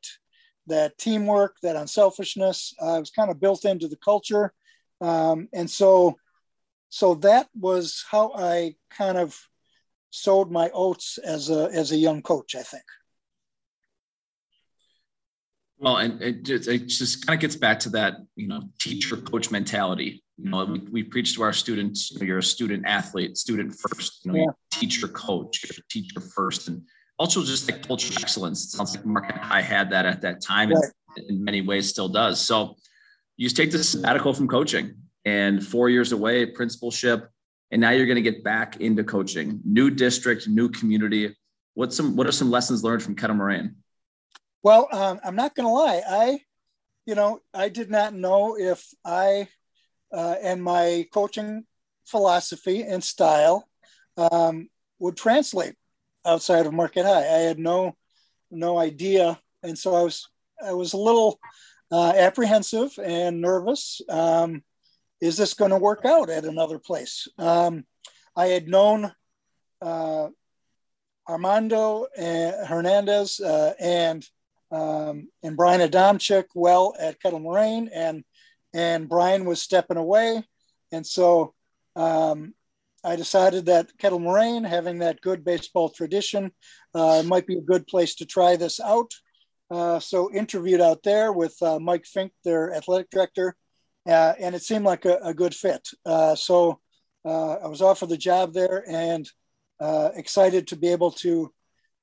that 0.67 0.97
teamwork, 0.97 1.57
that 1.61 1.75
unselfishness. 1.75 2.73
Uh, 2.81 2.95
it 2.95 2.99
was 3.01 3.11
kind 3.11 3.29
of 3.29 3.39
built 3.39 3.65
into 3.65 3.87
the 3.87 3.97
culture, 3.97 4.51
um, 4.99 5.47
and 5.53 5.69
so 5.69 6.15
so 6.89 7.15
that 7.15 7.47
was 7.53 8.03
how 8.09 8.31
I 8.35 8.75
kind 8.89 9.17
of 9.17 9.37
sowed 10.09 10.49
my 10.49 10.71
oats 10.73 11.19
as 11.19 11.49
a 11.49 11.69
as 11.71 11.91
a 11.91 11.97
young 11.97 12.23
coach. 12.23 12.55
I 12.55 12.63
think. 12.63 12.83
Well, 15.77 15.97
and 15.97 16.21
it 16.21 16.43
just, 16.43 16.67
it 16.69 16.87
just 16.87 17.25
kind 17.25 17.35
of 17.37 17.41
gets 17.41 17.55
back 17.55 17.79
to 17.81 17.89
that, 17.89 18.15
you 18.35 18.47
know, 18.47 18.61
teacher 18.79 19.17
coach 19.17 19.51
mentality. 19.51 20.23
You 20.37 20.49
know, 20.49 20.65
we, 20.65 20.79
we 20.79 21.03
preach 21.03 21.35
to 21.35 21.43
our 21.43 21.53
students, 21.53 22.11
you 22.11 22.19
know, 22.19 22.25
you're 22.25 22.37
a 22.39 22.43
student 22.43 22.85
athlete, 22.85 23.37
student 23.37 23.73
first, 23.73 24.25
you 24.25 24.31
know, 24.31 24.37
yeah. 24.37 24.45
teacher 24.71 25.07
coach, 25.07 25.63
you're 25.63 25.83
teacher 25.89 26.19
first. 26.21 26.67
And 26.67 26.83
also 27.17 27.43
just 27.43 27.69
like 27.69 27.85
cultural 27.87 28.17
excellence. 28.21 28.65
It 28.65 28.77
sounds 28.77 28.95
like 28.95 29.05
Marquette 29.05 29.39
I 29.43 29.61
had 29.61 29.89
that 29.91 30.05
at 30.05 30.21
that 30.21 30.41
time 30.41 30.71
right. 30.71 30.83
and 31.17 31.29
in 31.29 31.43
many 31.43 31.61
ways 31.61 31.89
still 31.89 32.09
does. 32.09 32.39
So 32.39 32.75
you 33.37 33.45
just 33.45 33.57
take 33.57 33.71
this 33.71 33.89
sabbatical 33.89 34.33
from 34.33 34.47
coaching 34.47 34.95
and 35.25 35.65
four 35.65 35.89
years 35.89 36.11
away, 36.11 36.45
principalship, 36.45 37.29
and 37.71 37.81
now 37.81 37.91
you're 37.91 38.05
going 38.05 38.15
to 38.15 38.21
get 38.21 38.43
back 38.43 38.77
into 38.77 39.03
coaching. 39.03 39.59
New 39.65 39.89
district, 39.89 40.47
new 40.47 40.69
community. 40.69 41.35
What's 41.73 41.95
some 41.95 42.15
what 42.15 42.27
are 42.27 42.31
some 42.31 42.51
lessons 42.51 42.83
learned 42.83 43.03
from 43.03 43.15
Kettle 43.15 43.35
Moraine? 43.35 43.75
Well, 44.65 44.87
um, 44.91 45.19
I'm 45.23 45.35
not 45.35 45.53
going 45.53 45.67
to 45.67 45.71
lie. 45.71 46.01
I, 46.09 46.39
you 47.05 47.13
know, 47.13 47.39
I 47.53 47.69
did 47.69 47.91
not 47.91 48.15
know 48.15 48.57
if 48.57 48.83
I 49.05 49.47
uh, 50.11 50.37
and 50.41 50.63
my 50.63 51.05
coaching 51.13 51.65
philosophy 52.07 52.81
and 52.81 53.03
style 53.03 53.69
um, 54.17 54.67
would 54.97 55.17
translate 55.17 55.75
outside 56.25 56.65
of 56.65 56.73
Marquette 56.73 57.05
High. 57.05 57.27
I 57.27 57.41
had 57.45 57.59
no 57.59 57.95
no 58.49 58.79
idea, 58.79 59.39
and 59.61 59.77
so 59.77 59.93
I 59.93 60.01
was 60.01 60.27
I 60.65 60.73
was 60.73 60.93
a 60.93 60.97
little 60.97 61.39
uh, 61.91 62.13
apprehensive 62.17 62.97
and 62.97 63.41
nervous. 63.41 64.01
Um, 64.09 64.63
is 65.21 65.37
this 65.37 65.53
going 65.53 65.71
to 65.71 65.77
work 65.77 66.05
out 66.05 66.31
at 66.31 66.43
another 66.43 66.79
place? 66.79 67.27
Um, 67.37 67.85
I 68.35 68.47
had 68.47 68.67
known 68.67 69.13
uh, 69.79 70.29
Armando 71.29 72.07
uh, 72.17 72.65
Hernandez 72.65 73.39
uh, 73.39 73.75
and 73.79 74.27
um, 74.75 75.29
and 75.41 75.55
Brian 75.55 75.87
Adamczyk 75.87 76.45
well 76.53 76.93
at 76.99 77.21
Kettle 77.21 77.39
Moraine, 77.39 77.89
and 77.93 78.23
and 78.73 79.07
Brian 79.07 79.45
was 79.45 79.61
stepping 79.61 79.97
away, 79.97 80.43
and 80.91 81.07
so 81.07 81.53
um, 81.95 82.53
I 83.03 83.15
decided 83.15 83.67
that 83.67 83.97
Kettle 83.97 84.19
Moraine, 84.19 84.65
having 84.65 84.99
that 84.99 85.21
good 85.21 85.45
baseball 85.45 85.89
tradition, 85.89 86.51
uh, 86.93 87.23
might 87.25 87.47
be 87.47 87.57
a 87.57 87.61
good 87.61 87.87
place 87.87 88.15
to 88.15 88.25
try 88.25 88.57
this 88.57 88.79
out. 88.81 89.11
Uh, 89.71 89.99
so 89.99 90.31
interviewed 90.33 90.81
out 90.81 91.03
there 91.03 91.31
with 91.31 91.55
uh, 91.61 91.79
Mike 91.79 92.05
Fink, 92.05 92.33
their 92.43 92.73
athletic 92.73 93.09
director, 93.09 93.55
uh, 94.07 94.33
and 94.39 94.55
it 94.55 94.61
seemed 94.61 94.85
like 94.85 95.05
a, 95.05 95.17
a 95.23 95.33
good 95.33 95.55
fit. 95.55 95.87
Uh, 96.05 96.35
so 96.35 96.79
uh, 97.23 97.53
I 97.53 97.67
was 97.67 97.81
offered 97.81 98.09
the 98.09 98.17
job 98.17 98.53
there 98.53 98.83
and 98.87 99.29
excited 100.15 100.67
to 100.67 100.75
be 100.75 100.89
able 100.89 101.11
to 101.11 101.53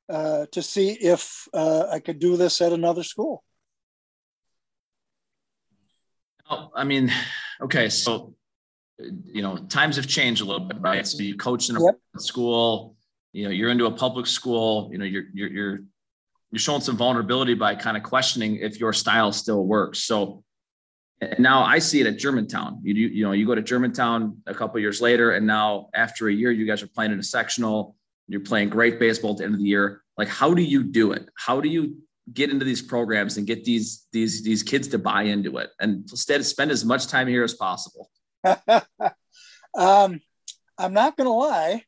uh, 0.09 0.47
to 0.53 0.63
see 0.63 0.91
if 0.91 1.49
uh, 1.55 1.87
I 1.91 2.01
could 2.01 2.19
do 2.19 2.37
this 2.37 2.61
at 2.61 2.73
another 2.73 3.03
school. 3.03 3.45
Oh, 6.51 6.71
I 6.75 6.85
mean, 6.85 7.13
okay, 7.63 7.89
so 7.89 8.35
you 8.99 9.43
know, 9.43 9.57
times 9.57 9.97
have 9.97 10.07
changed 10.07 10.43
a 10.43 10.45
little 10.45 10.67
bit, 10.67 10.79
right? 10.81 11.07
So 11.07 11.23
you 11.23 11.37
coach 11.37 11.71
in 11.71 11.77
a 11.77 11.83
yep. 11.83 11.95
school, 12.19 12.97
you 13.33 13.45
know, 13.45 13.51
you're 13.51 13.71
into 13.71 13.87
a 13.87 13.91
public 13.91 14.27
school, 14.27 14.89
you 14.93 14.99
know, 14.99 15.05
you're 15.05 15.25
you're 15.33 15.49
you're 15.49 15.79
you're 16.51 16.59
showing 16.59 16.83
some 16.83 16.97
vulnerability 16.97 17.55
by 17.55 17.75
kind 17.75 17.97
of 17.97 18.03
questioning 18.03 18.57
if 18.57 18.79
your 18.79 18.93
style 18.93 19.33
still 19.33 19.65
works. 19.65 20.01
So 20.01 20.45
now 21.39 21.63
I 21.63 21.79
see 21.79 22.01
it 22.01 22.07
at 22.07 22.19
Germantown. 22.19 22.81
You 22.83 22.95
you, 22.95 23.09
you 23.09 23.25
know, 23.25 23.33
you 23.33 23.47
go 23.47 23.55
to 23.55 23.63
Germantown 23.63 24.39
a 24.47 24.55
couple 24.55 24.79
years 24.81 25.01
later, 25.01 25.33
and 25.33 25.47
now 25.47 25.89
after 25.95 26.29
a 26.29 26.33
year, 26.33 26.51
you 26.51 26.67
guys 26.67 26.83
are 26.83 26.89
playing 26.89 27.13
in 27.13 27.19
a 27.19 27.23
sectional. 27.23 27.97
You're 28.29 28.41
playing 28.41 28.71
great 28.71 28.99
baseball 28.99 29.33
at 29.33 29.39
the 29.39 29.45
end 29.45 29.55
of 29.55 29.61
the 29.61 29.67
year. 29.67 30.03
Like 30.17 30.29
how 30.29 30.55
do 30.55 30.63
you 30.63 30.83
do 30.83 31.13
it? 31.13 31.29
How 31.35 31.61
do 31.61 31.69
you 31.69 31.97
get 32.33 32.51
into 32.51 32.65
these 32.65 32.83
programs 32.83 33.37
and 33.37 33.47
get 33.47 33.65
these 33.65 34.07
these 34.13 34.43
these 34.43 34.63
kids 34.63 34.89
to 34.89 34.99
buy 34.99 35.23
into 35.25 35.59
it 35.59 35.71
and 35.81 36.09
instead 36.11 36.45
spend 36.45 36.71
as 36.71 36.85
much 36.85 37.07
time 37.07 37.29
here 37.29 37.45
as 37.45 37.55
possible? 37.55 38.11
Um, 39.75 40.21
i'm 40.77 40.93
not 40.93 41.17
going 41.17 41.27
to 41.27 41.33
lie. 41.33 41.85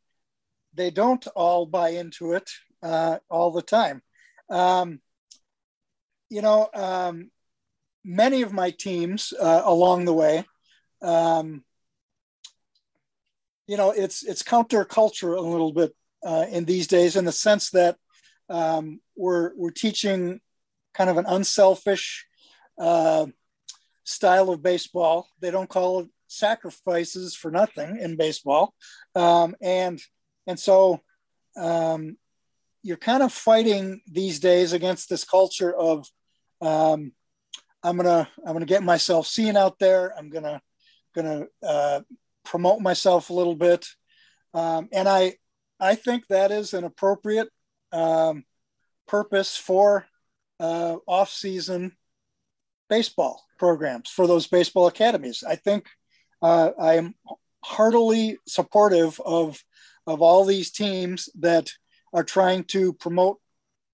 They 0.73 0.91
don't 0.91 1.27
all 1.37 1.67
buy 1.67 1.91
into 1.91 2.33
it 2.33 2.49
uh, 2.83 3.19
all 3.29 3.51
the 3.51 3.61
time. 3.61 4.01
Um, 4.49 5.01
you 6.35 6.43
know 6.43 6.69
um, 6.75 7.31
many 8.05 8.43
of 8.43 8.53
my 8.53 8.71
teams 8.71 9.33
uh, 9.41 9.63
along 9.65 10.05
the 10.05 10.13
way 10.13 10.45
um, 11.03 11.65
you 13.67 13.77
know 13.77 13.91
it's 13.91 14.23
it's 14.25 14.43
counterculture 14.43 15.37
a 15.37 15.41
little 15.41 15.73
bit 15.73 15.95
uh, 16.25 16.47
in 16.51 16.65
these 16.65 16.87
days 16.87 17.17
in 17.17 17.25
the 17.25 17.33
sense 17.33 17.71
that 17.71 17.97
um, 18.49 19.01
we're 19.17 19.53
we're 19.57 19.71
teaching 19.71 20.41
kind 20.95 21.11
of 21.11 21.17
an 21.17 21.27
unselfish 21.27 22.27
uh, 22.79 23.27
style 24.05 24.51
of 24.51 24.63
baseball. 24.63 25.29
They 25.41 25.51
don't 25.51 25.69
call 25.69 26.01
it 26.01 26.09
sacrifices 26.27 27.35
for 27.35 27.51
nothing 27.51 27.99
in 27.99 28.17
baseball, 28.17 28.75
um, 29.15 29.55
and 29.61 30.01
and 30.47 30.59
so 30.59 31.01
um, 31.57 32.17
you're 32.83 32.97
kind 32.97 33.23
of 33.23 33.33
fighting 33.33 34.01
these 34.11 34.41
days 34.41 34.73
against 34.73 35.09
this 35.09 35.25
culture 35.25 35.75
of 35.75 36.07
um, 36.61 37.13
I'm 37.83 37.97
gonna 37.97 38.29
I'm 38.47 38.53
gonna 38.53 38.67
get 38.67 38.83
myself 38.83 39.27
seen 39.27 39.57
out 39.57 39.79
there. 39.79 40.15
I'm 40.17 40.31
gonna 40.31 40.61
gonna 41.15 41.47
uh, 41.63 42.01
promote 42.45 42.81
myself 42.81 43.31
a 43.31 43.35
little 43.35 43.55
bit, 43.55 43.87
um, 44.55 44.89
and 44.93 45.09
I 45.09 45.35
I 45.85 45.97
think 45.97 46.27
that 46.29 46.51
is 46.51 46.73
an 46.73 46.85
appropriate 46.85 47.49
um, 47.93 48.45
purpose 49.07 49.55
for 49.55 50.07
uh, 50.59 50.97
off 51.07 51.29
season 51.31 51.93
baseball 52.89 53.45
programs 53.59 54.09
for 54.09 54.27
those 54.27 54.47
baseball 54.47 54.87
academies. 54.87 55.45
I 55.47 55.57
think 55.57 55.87
uh, 56.41 56.71
I 56.81 56.95
am 56.95 57.15
heartily 57.63 58.39
supportive 58.49 59.21
of 59.25 59.63
of 60.07 60.23
all 60.23 60.47
these 60.47 60.71
teams 60.71 61.29
that 61.41 61.71
are 62.15 62.25
trying 62.25 62.65
to 62.65 62.95
promote 62.95 63.39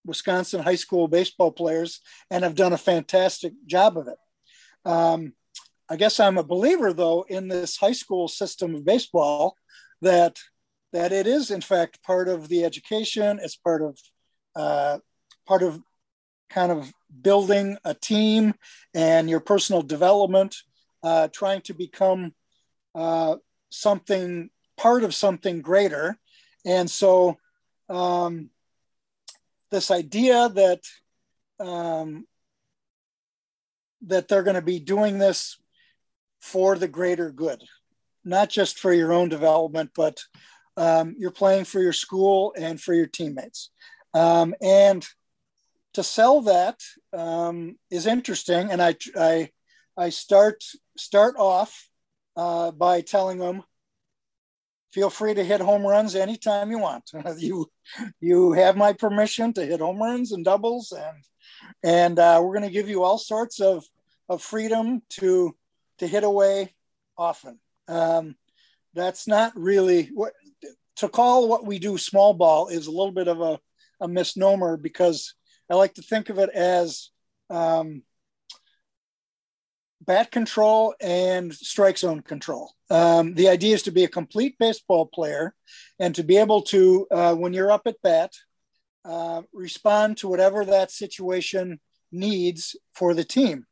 Wisconsin 0.05 0.63
high 0.63 0.77
school 0.77 1.09
baseball 1.09 1.51
players 1.51 2.01
and 2.31 2.45
have 2.45 2.55
done 2.55 2.73
a 2.73 2.79
fantastic 2.79 3.53
job 3.67 3.99
of 3.99 4.07
it. 4.07 4.19
Um, 4.85 5.33
I 5.89 5.97
guess 5.97 6.21
I'm 6.21 6.39
a 6.39 6.45
believer, 6.45 6.93
though, 6.93 7.25
in 7.29 7.49
this 7.49 7.77
high 7.77 7.93
school 7.93 8.29
system 8.29 8.77
of 8.77 8.85
baseball 8.85 9.57
that 10.03 10.39
that 10.93 11.13
it 11.13 11.27
is 11.27 11.51
in 11.51 11.61
fact 11.61 12.03
part 12.03 12.29
of 12.29 12.49
the 12.49 12.65
education. 12.65 13.41
It's 13.43 13.57
part 13.57 13.83
of 13.83 13.99
uh, 14.57 14.99
part 15.47 15.63
of 15.63 15.81
kind 16.49 16.73
of 16.73 16.93
building 17.23 17.79
a 17.85 17.95
team 17.95 18.55
and 18.95 19.31
your 19.31 19.41
personal 19.41 19.83
development, 19.83 20.57
uh, 21.03 21.29
trying 21.33 21.61
to 21.63 21.75
become 21.75 22.35
uh, 22.95 23.37
something 23.71 24.51
part 24.77 25.05
of 25.05 25.15
something 25.15 25.61
greater. 25.61 26.19
And 26.67 26.91
so, 26.91 27.37
um, 27.89 28.51
this 29.71 29.91
idea 29.91 30.49
that 30.49 30.81
um, 31.61 32.27
that 34.03 34.29
they're 34.29 34.43
going 34.43 34.57
to 34.57 34.63
be 34.63 34.81
doing 34.81 35.19
this 35.19 35.59
for 36.41 36.77
the 36.77 36.89
greater 36.89 37.31
good, 37.31 37.63
not 38.25 38.49
just 38.49 38.79
for 38.79 38.93
your 38.93 39.13
own 39.13 39.29
development, 39.29 39.91
but 39.95 40.19
um, 40.77 41.15
you're 41.19 41.31
playing 41.31 41.65
for 41.65 41.81
your 41.81 41.93
school 41.93 42.55
and 42.57 42.81
for 42.81 42.95
your 42.95 43.07
teammates. 43.07 43.71
Um, 44.15 44.55
and 44.61 45.07
to 45.95 46.03
sell 46.03 46.43
that 46.43 46.81
um, 47.13 47.77
is 47.91 48.07
interesting. 48.07 48.71
And 48.71 48.81
I, 48.83 48.97
I, 49.17 49.51
I 49.97 50.11
start, 50.11 50.65
start 50.97 51.35
off 51.39 51.89
uh, 52.37 52.71
by 52.71 53.01
telling 53.01 53.39
them, 53.39 53.63
feel 54.93 55.11
free 55.11 55.35
to 55.35 55.45
hit 55.45 55.61
home 55.61 55.87
runs 55.87 56.15
anytime 56.15 56.71
you 56.71 56.79
want. 56.79 57.11
you, 57.39 57.71
you 58.21 58.53
have 58.53 58.77
my 58.77 58.93
permission 58.93 59.53
to 59.53 59.65
hit 59.65 59.81
home 59.81 59.99
runs 59.99 60.33
and 60.33 60.45
doubles. 60.45 60.93
And, 60.93 61.25
and 61.83 62.19
uh, 62.19 62.41
we're 62.43 62.55
going 62.55 62.69
to 62.69 62.75
give 62.75 62.89
you 62.89 63.03
all 63.03 63.19
sorts 63.19 63.61
of, 63.61 63.85
of 64.29 64.43
freedom 64.43 65.03
to, 65.11 65.55
to 65.99 66.07
hit 66.07 66.25
away 66.25 66.75
often. 67.17 67.59
Um, 67.89 68.37
that's 68.95 69.29
not 69.29 69.53
really 69.55 70.11
what 70.13 70.33
to 71.01 71.09
call 71.09 71.49
what 71.49 71.67
we 71.67 71.79
do 71.79 71.99
small 71.99 72.35
ball 72.35 72.69
is 72.69 72.87
a 72.87 72.91
little 72.91 73.13
bit 73.13 73.29
of 73.29 73.41
a, 73.41 73.59
a 74.01 74.09
misnomer 74.09 74.77
because 74.77 75.35
I 75.71 75.75
like 75.75 75.95
to 75.95 76.03
think 76.03 76.29
of 76.29 76.39
it 76.39 76.51
as 76.51 77.11
um, 77.49 78.03
bat 80.01 80.31
control 80.31 80.95
and 81.01 81.55
strike 81.55 81.99
zone 81.99 82.23
control. 82.23 82.73
Um, 82.91 83.35
the 83.35 83.49
idea 83.49 83.75
is 83.75 83.83
to 83.85 83.93
be 83.93 84.05
a 84.05 84.09
complete 84.09 84.57
baseball 84.59 85.07
player 85.07 85.55
and 85.99 86.15
to 86.15 86.23
be 86.23 86.37
able 86.37 86.63
to, 86.63 87.07
uh, 87.11 87.35
when 87.35 87.53
you're 87.53 87.71
up 87.71 87.87
at 87.87 88.03
bat, 88.03 88.33
uh, 89.05 89.43
respond 89.53 90.19
to 90.19 90.29
whatever 90.29 90.65
that 90.65 90.91
situation 90.91 91.81
needs 92.13 92.77
for 92.95 93.15
the 93.15 93.25
team. 93.25 93.65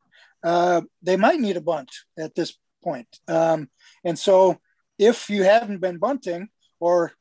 Uh, 0.43 0.81
they 1.03 1.17
might 1.17 1.39
need 1.39 1.57
a 1.57 1.61
bunt 1.61 1.91
at 2.17 2.33
this 2.33 2.57
point. 2.83 3.07
Um, 3.27 3.69
and 4.03 4.17
so 4.17 4.57
if 4.97 5.29
you 5.29 5.43
haven't 5.43 5.81
been 5.81 5.97
bunting 5.97 6.49
or 6.79 7.13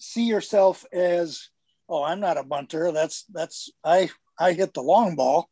see 0.00 0.24
yourself 0.24 0.84
as, 0.92 1.48
oh, 1.88 2.02
I'm 2.02 2.20
not 2.20 2.38
a 2.38 2.42
bunter. 2.42 2.90
That's 2.90 3.24
that's 3.32 3.70
I 3.84 4.10
I 4.38 4.52
hit 4.52 4.74
the 4.74 4.82
long 4.82 5.14
ball. 5.14 5.48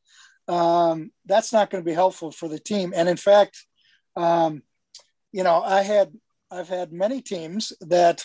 Um, 0.49 1.13
that's 1.27 1.53
not 1.53 1.71
going 1.71 1.85
to 1.85 1.89
be 1.89 1.95
helpful 1.95 2.33
for 2.33 2.49
the 2.49 2.59
team. 2.59 2.93
And 2.97 3.09
in 3.09 3.19
fact, 3.19 3.65
um, 4.17 4.63
you 5.31 5.45
know, 5.45 5.63
I 5.63 5.83
had 5.83 6.13
I've 6.51 6.69
had 6.69 6.93
many 6.93 7.21
teams 7.21 7.73
that 7.83 8.25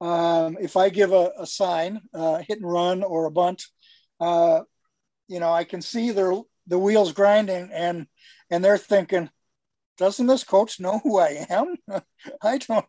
um, 0.00 0.56
if 0.60 0.76
I 0.76 0.88
give 0.88 1.12
a, 1.12 1.30
a 1.38 1.46
sign, 1.46 2.00
uh, 2.14 2.38
hit 2.38 2.60
and 2.60 2.72
run 2.72 3.02
or 3.02 3.26
a 3.26 3.30
bunt, 3.30 3.62
uh, 4.18 4.60
you 5.28 5.40
know, 5.40 5.52
I 5.52 5.64
can 5.64 5.82
see 5.82 6.10
their 6.10 6.32
the 6.66 6.78
wheels 6.78 7.12
grinding 7.12 7.70
and 7.72 8.06
and 8.50 8.64
they're 8.64 8.78
thinking, 8.78 9.28
doesn't 9.98 10.26
this 10.26 10.44
coach 10.44 10.80
know 10.80 10.98
who 11.04 11.18
I 11.18 11.46
am? 11.50 11.76
I 12.42 12.58
don't 12.58 12.86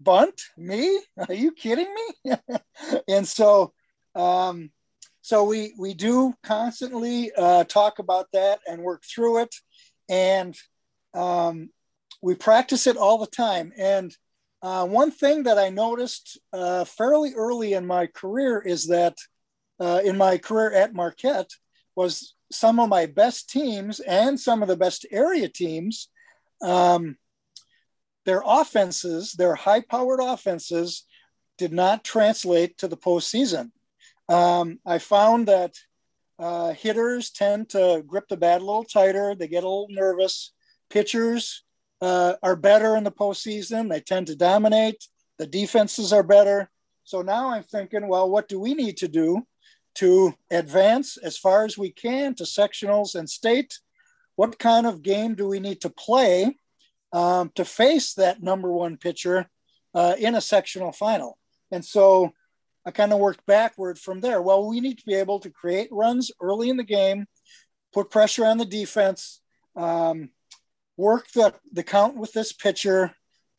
bunt? 0.00 0.40
Me? 0.56 1.00
Are 1.28 1.34
you 1.34 1.52
kidding 1.52 1.92
me? 1.94 2.36
And 3.08 3.26
so 3.26 3.72
um, 4.14 4.70
so 5.22 5.44
we 5.44 5.74
we 5.78 5.94
do 5.94 6.34
constantly 6.42 7.30
uh, 7.36 7.64
talk 7.64 7.98
about 7.98 8.26
that 8.32 8.60
and 8.66 8.82
work 8.82 9.02
through 9.04 9.42
it. 9.42 9.54
And 10.08 10.56
um, 11.14 11.70
we 12.22 12.34
practice 12.34 12.86
it 12.86 12.96
all 12.96 13.18
the 13.18 13.26
time. 13.26 13.72
And 13.76 14.16
uh, 14.62 14.84
one 14.86 15.10
thing 15.10 15.44
that 15.44 15.58
i 15.58 15.68
noticed 15.68 16.38
uh, 16.52 16.84
fairly 16.84 17.32
early 17.34 17.74
in 17.74 17.86
my 17.86 18.06
career 18.06 18.60
is 18.60 18.86
that 18.88 19.16
uh, 19.80 20.00
in 20.04 20.16
my 20.16 20.38
career 20.38 20.72
at 20.72 20.94
marquette 20.94 21.50
was 21.94 22.34
some 22.50 22.80
of 22.80 22.88
my 22.88 23.06
best 23.06 23.48
teams 23.50 24.00
and 24.00 24.38
some 24.38 24.62
of 24.62 24.68
the 24.68 24.76
best 24.76 25.06
area 25.10 25.48
teams 25.48 26.08
um, 26.62 27.16
their 28.28 28.42
offenses, 28.44 29.32
their 29.32 29.54
high 29.54 29.80
powered 29.80 30.20
offenses, 30.22 31.06
did 31.56 31.72
not 31.72 32.04
translate 32.04 32.76
to 32.76 32.86
the 32.86 32.96
postseason. 32.96 33.70
Um, 34.28 34.80
I 34.84 34.98
found 34.98 35.48
that 35.48 35.72
uh, 36.38 36.74
hitters 36.74 37.30
tend 37.30 37.70
to 37.70 38.04
grip 38.06 38.28
the 38.28 38.36
bat 38.36 38.60
a 38.60 38.64
little 38.66 38.84
tighter, 38.84 39.34
they 39.34 39.48
get 39.48 39.64
a 39.64 39.66
little 39.66 39.88
nervous. 39.88 40.52
Pitchers 40.90 41.64
uh, 42.02 42.34
are 42.42 42.54
better 42.54 42.96
in 42.96 43.04
the 43.04 43.10
postseason, 43.10 43.88
they 43.88 44.00
tend 44.00 44.26
to 44.26 44.36
dominate. 44.36 45.02
The 45.38 45.46
defenses 45.46 46.12
are 46.12 46.22
better. 46.22 46.70
So 47.04 47.22
now 47.22 47.48
I'm 47.48 47.62
thinking, 47.62 48.08
well, 48.08 48.28
what 48.28 48.46
do 48.46 48.60
we 48.60 48.74
need 48.74 48.98
to 48.98 49.08
do 49.08 49.46
to 49.94 50.34
advance 50.50 51.16
as 51.16 51.38
far 51.38 51.64
as 51.64 51.78
we 51.78 51.92
can 51.92 52.34
to 52.34 52.44
sectionals 52.44 53.14
and 53.14 53.30
state? 53.30 53.78
What 54.36 54.58
kind 54.58 54.86
of 54.86 55.00
game 55.00 55.34
do 55.34 55.48
we 55.48 55.60
need 55.60 55.80
to 55.80 55.88
play 55.88 56.58
um, 57.12 57.50
to 57.54 57.64
face 57.64 58.14
that 58.14 58.42
number 58.42 58.70
one 58.72 58.96
pitcher 58.96 59.48
uh, 59.94 60.14
in 60.18 60.34
a 60.34 60.40
sectional 60.40 60.92
final. 60.92 61.38
And 61.70 61.84
so 61.84 62.32
I 62.84 62.90
kind 62.90 63.12
of 63.12 63.18
worked 63.18 63.44
backward 63.46 63.98
from 63.98 64.20
there. 64.20 64.40
Well, 64.40 64.66
we 64.66 64.80
need 64.80 64.98
to 64.98 65.04
be 65.06 65.14
able 65.14 65.40
to 65.40 65.50
create 65.50 65.88
runs 65.90 66.30
early 66.40 66.70
in 66.70 66.76
the 66.76 66.84
game, 66.84 67.26
put 67.92 68.10
pressure 68.10 68.44
on 68.44 68.58
the 68.58 68.64
defense, 68.64 69.40
um, 69.76 70.30
work 70.96 71.30
the, 71.32 71.54
the 71.72 71.82
count 71.82 72.16
with 72.16 72.32
this 72.32 72.52
pitcher, 72.52 73.12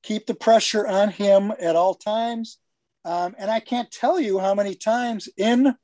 keep 0.04 0.26
the 0.26 0.34
pressure 0.34 0.88
on 0.88 1.10
him 1.10 1.52
at 1.60 1.76
all 1.76 1.94
times. 1.94 2.58
Um, 3.06 3.36
and 3.38 3.50
I 3.50 3.60
can't 3.60 3.92
tell 3.92 4.20
you 4.20 4.40
how 4.40 4.54
many 4.54 4.76
times 4.76 5.30
in 5.38 5.76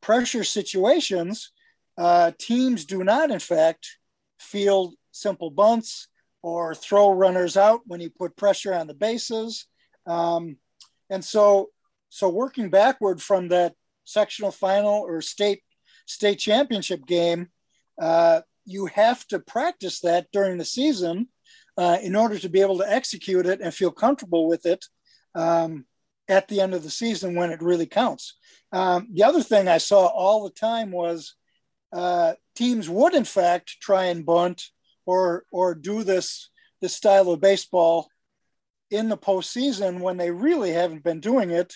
pressure 0.00 0.44
situations, 0.44 1.52
uh, 1.96 2.32
teams 2.38 2.84
do 2.84 3.02
not, 3.04 3.30
in 3.30 3.38
fact, 3.38 3.98
field 4.38 4.94
simple 5.12 5.50
bunts 5.50 6.08
or 6.46 6.76
throw 6.76 7.10
runners 7.10 7.56
out 7.56 7.80
when 7.86 8.00
you 8.00 8.08
put 8.08 8.36
pressure 8.36 8.72
on 8.72 8.86
the 8.86 8.94
bases. 8.94 9.66
Um, 10.06 10.58
and 11.10 11.24
so, 11.24 11.70
so 12.08 12.28
working 12.28 12.70
backward 12.70 13.20
from 13.20 13.48
that 13.48 13.74
sectional 14.04 14.52
final 14.52 15.00
or 15.00 15.20
state 15.20 15.64
state 16.06 16.38
championship 16.38 17.04
game, 17.04 17.48
uh, 18.00 18.42
you 18.64 18.86
have 18.86 19.26
to 19.26 19.40
practice 19.40 19.98
that 20.02 20.28
during 20.32 20.56
the 20.56 20.64
season 20.64 21.26
uh, 21.76 21.98
in 22.00 22.14
order 22.14 22.38
to 22.38 22.48
be 22.48 22.60
able 22.60 22.78
to 22.78 22.88
execute 22.88 23.46
it 23.46 23.60
and 23.60 23.74
feel 23.74 23.90
comfortable 23.90 24.46
with 24.46 24.66
it 24.66 24.84
um, 25.34 25.84
at 26.28 26.46
the 26.46 26.60
end 26.60 26.74
of 26.74 26.84
the 26.84 26.90
season 26.90 27.34
when 27.34 27.50
it 27.50 27.60
really 27.60 27.86
counts. 27.86 28.36
Um, 28.70 29.08
the 29.12 29.24
other 29.24 29.42
thing 29.42 29.66
I 29.66 29.78
saw 29.78 30.06
all 30.06 30.44
the 30.44 30.54
time 30.54 30.92
was 30.92 31.34
uh, 31.92 32.34
teams 32.54 32.88
would, 32.88 33.14
in 33.14 33.24
fact, 33.24 33.80
try 33.80 34.04
and 34.04 34.24
bunt 34.24 34.70
or 35.06 35.44
or 35.52 35.74
do 35.74 36.02
this 36.02 36.50
this 36.80 36.94
style 36.94 37.30
of 37.30 37.40
baseball 37.40 38.08
in 38.90 39.08
the 39.08 39.16
postseason 39.16 40.00
when 40.00 40.16
they 40.16 40.30
really 40.30 40.72
haven't 40.72 41.02
been 41.02 41.20
doing 41.20 41.50
it, 41.50 41.74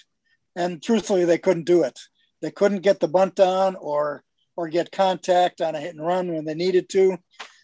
and 0.55 0.83
truthfully, 0.83 1.25
they 1.25 1.39
couldn't 1.39 1.65
do 1.65 1.83
it. 1.83 1.99
They 2.43 2.51
couldn't 2.51 2.81
get 2.81 3.01
the 3.01 3.09
bunt 3.09 3.35
down 3.35 3.77
or 3.77 4.23
or 4.57 4.69
get 4.69 4.93
contact 4.93 5.61
on 5.61 5.75
a 5.75 5.81
hit 5.81 5.95
and 5.95 6.07
run 6.07 6.35
when 6.35 6.45
they 6.45 6.55
needed 6.55 6.89
to. 6.91 7.17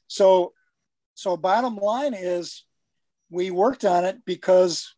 So, 0.07 0.52
so 1.14 1.37
bottom 1.37 1.76
line 1.76 2.14
is, 2.14 2.64
we 3.29 3.50
worked 3.50 3.85
on 3.85 4.05
it 4.05 4.24
because 4.24 4.94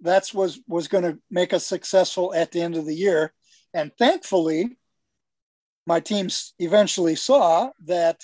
that's 0.00 0.34
was 0.34 0.60
was 0.66 0.88
going 0.88 1.04
to 1.04 1.18
make 1.30 1.52
us 1.52 1.64
successful 1.64 2.34
at 2.34 2.50
the 2.50 2.60
end 2.60 2.76
of 2.76 2.86
the 2.86 2.94
year. 2.94 3.32
And 3.74 3.92
thankfully, 3.98 4.76
my 5.86 6.00
teams 6.00 6.54
eventually 6.58 7.14
saw 7.14 7.70
that. 7.84 8.20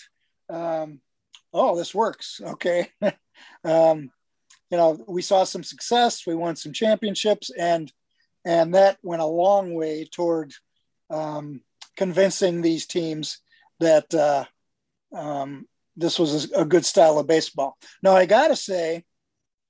Um, 0.51 1.01
oh, 1.59 1.77
this 1.77 1.95
works. 1.95 2.41
Okay. 2.45 2.91
um, 3.65 4.11
you 4.71 4.77
know, 4.77 5.03
we 5.09 5.23
saw 5.23 5.45
some 5.45 5.63
success. 5.63 6.27
We 6.27 6.35
won 6.35 6.57
some 6.57 6.73
championships, 6.73 7.51
and 7.51 7.93
and 8.45 8.75
that 8.75 8.99
went 9.03 9.23
a 9.23 9.27
long 9.27 9.75
way 9.75 10.05
toward 10.05 10.53
um, 11.11 11.63
convincing 11.97 12.61
these 12.61 12.87
teams 12.87 13.41
that 13.81 14.13
uh, 14.15 14.45
um, 15.15 15.67
this 15.97 16.19
was 16.19 16.51
a, 16.53 16.65
good 16.65 16.85
style 16.85 17.19
of 17.19 17.27
baseball. 17.27 17.77
Now, 18.03 18.13
I 18.13 18.27
got 18.27 18.49
to 18.49 18.57
say, 18.57 19.05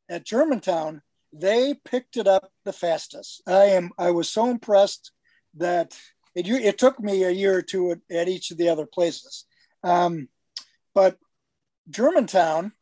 at 0.08 0.24
Germantown, 0.24 1.02
they 1.32 1.74
picked 1.84 2.16
it 2.16 2.26
up 2.26 2.50
the 2.64 2.72
fastest. 2.72 3.42
I 3.46 3.64
am. 3.66 3.90
I 3.98 4.10
was 4.10 4.30
so 4.30 4.50
impressed 4.50 5.12
that 5.56 5.96
it, 6.34 6.48
it 6.48 6.78
took 6.78 7.00
me 7.00 7.24
a 7.24 7.30
year 7.30 7.56
or 7.56 7.62
two 7.62 7.92
at, 7.92 7.98
at 8.10 8.28
each 8.28 8.50
of 8.50 8.58
the 8.58 8.68
other 8.68 8.86
places. 8.86 9.44
Um, 9.82 10.28
but 10.94 11.16
Germantown, 11.90 12.72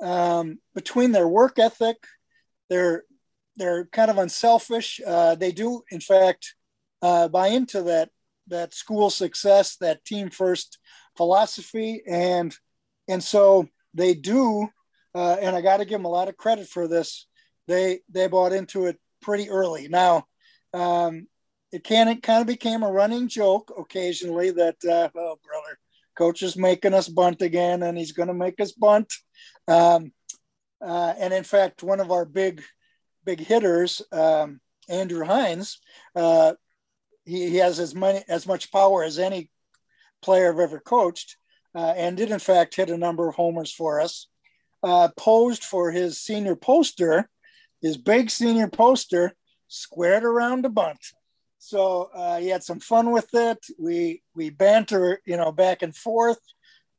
um, 0.00 0.58
between 0.74 1.12
their 1.12 1.28
work 1.28 1.58
ethic, 1.58 1.96
they're 2.68 3.04
they're 3.56 3.86
kind 3.86 4.10
of 4.10 4.18
unselfish. 4.18 5.00
Uh, 5.06 5.34
they 5.34 5.50
do, 5.50 5.82
in 5.90 6.00
fact, 6.00 6.54
uh, 7.02 7.28
buy 7.28 7.48
into 7.48 7.82
that 7.82 8.10
that 8.48 8.74
school 8.74 9.10
success, 9.10 9.76
that 9.76 10.04
team 10.04 10.30
first 10.30 10.78
philosophy, 11.16 12.02
and 12.06 12.56
and 13.08 13.22
so 13.22 13.68
they 13.94 14.14
do. 14.14 14.68
Uh, 15.14 15.36
and 15.40 15.56
I 15.56 15.62
got 15.62 15.78
to 15.78 15.86
give 15.86 15.98
them 15.98 16.04
a 16.04 16.10
lot 16.10 16.28
of 16.28 16.36
credit 16.36 16.68
for 16.68 16.86
this. 16.86 17.26
They 17.66 18.00
they 18.10 18.28
bought 18.28 18.52
into 18.52 18.86
it 18.86 18.98
pretty 19.22 19.48
early. 19.48 19.88
Now, 19.88 20.26
um, 20.74 21.26
it 21.72 21.84
can 21.84 22.08
it 22.08 22.22
kind 22.22 22.40
of 22.40 22.46
became 22.46 22.82
a 22.82 22.92
running 22.92 23.28
joke 23.28 23.72
occasionally 23.76 24.50
that 24.50 24.76
uh, 24.84 25.08
oh 25.14 25.38
brother, 25.44 25.78
coach 26.16 26.42
is 26.42 26.56
making 26.56 26.94
us 26.94 27.08
bunt 27.08 27.42
again, 27.42 27.82
and 27.82 27.96
he's 27.96 28.12
going 28.12 28.28
to 28.28 28.34
make 28.34 28.60
us 28.60 28.72
bunt. 28.72 29.12
Um, 29.68 30.12
uh, 30.80 31.14
and 31.18 31.32
in 31.32 31.44
fact, 31.44 31.82
one 31.82 32.00
of 32.00 32.10
our 32.10 32.24
big 32.24 32.62
big 33.24 33.40
hitters, 33.40 34.02
um, 34.12 34.60
Andrew 34.88 35.24
Hines, 35.24 35.78
uh, 36.14 36.54
he, 37.24 37.50
he 37.50 37.56
has 37.56 37.80
as 37.80 37.94
many 37.94 38.22
as 38.28 38.46
much 38.46 38.72
power 38.72 39.02
as 39.02 39.18
any 39.18 39.50
player 40.22 40.52
I've 40.52 40.60
ever 40.60 40.80
coached, 40.80 41.36
uh, 41.74 41.94
and 41.96 42.16
did 42.16 42.30
in 42.30 42.38
fact 42.38 42.76
hit 42.76 42.90
a 42.90 42.96
number 42.96 43.28
of 43.28 43.34
homers 43.34 43.72
for 43.72 44.00
us. 44.00 44.28
Uh, 44.82 45.08
posed 45.16 45.64
for 45.64 45.90
his 45.90 46.20
senior 46.20 46.54
poster, 46.54 47.28
his 47.82 47.96
big 47.96 48.30
senior 48.30 48.68
poster, 48.68 49.34
squared 49.68 50.22
around 50.22 50.62
the 50.62 50.68
bunt. 50.68 50.98
So 51.66 52.10
uh, 52.14 52.38
he 52.38 52.48
had 52.48 52.62
some 52.62 52.78
fun 52.78 53.10
with 53.10 53.28
it. 53.34 53.58
We 53.76 54.22
we 54.36 54.50
banter, 54.50 55.20
you 55.24 55.36
know, 55.36 55.50
back 55.50 55.82
and 55.82 55.94
forth, 55.94 56.38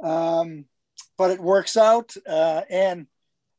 um, 0.04 0.66
but 1.18 1.32
it 1.32 1.40
works 1.40 1.78
out. 1.78 2.14
Uh, 2.28 2.64
and 2.70 3.08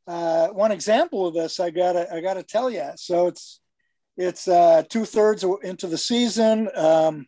uh, 0.07 0.49
one 0.49 0.71
example 0.71 1.27
of 1.27 1.33
this, 1.33 1.61
I 1.61 1.71
gotta 1.71 2.13
I 2.13 2.21
gotta 2.21 2.43
tell 2.43 2.71
you. 2.71 2.91
So 2.97 3.27
it's 3.27 3.61
it's 4.19 4.49
uh, 4.49 4.83
two 4.91 5.07
thirds 5.07 5.47
into 5.63 5.87
the 5.87 5.97
season. 5.97 6.69
Um, 6.77 7.27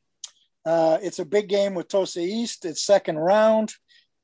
uh, 0.66 0.98
it's 1.00 1.18
a 1.18 1.24
big 1.24 1.48
game 1.48 1.74
with 1.74 1.88
Tosa 1.88 2.20
East. 2.20 2.66
It's 2.66 2.84
second 2.84 3.16
round, 3.16 3.72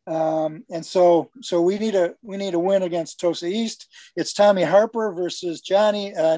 um, 0.07 0.65
and 0.71 0.85
so 0.85 1.31
so 1.41 1.63
we 1.63 1.79
need 1.79 1.95
a 1.95 2.15
we 2.21 2.37
need 2.37 2.53
a 2.53 2.59
win 2.59 2.83
against 2.83 3.21
Tosa 3.21 3.47
East. 3.47 3.89
It's 4.17 4.35
Tommy 4.35 4.65
Harper 4.65 5.15
versus 5.15 5.63
Johnny 5.63 6.15
uh. 6.15 6.37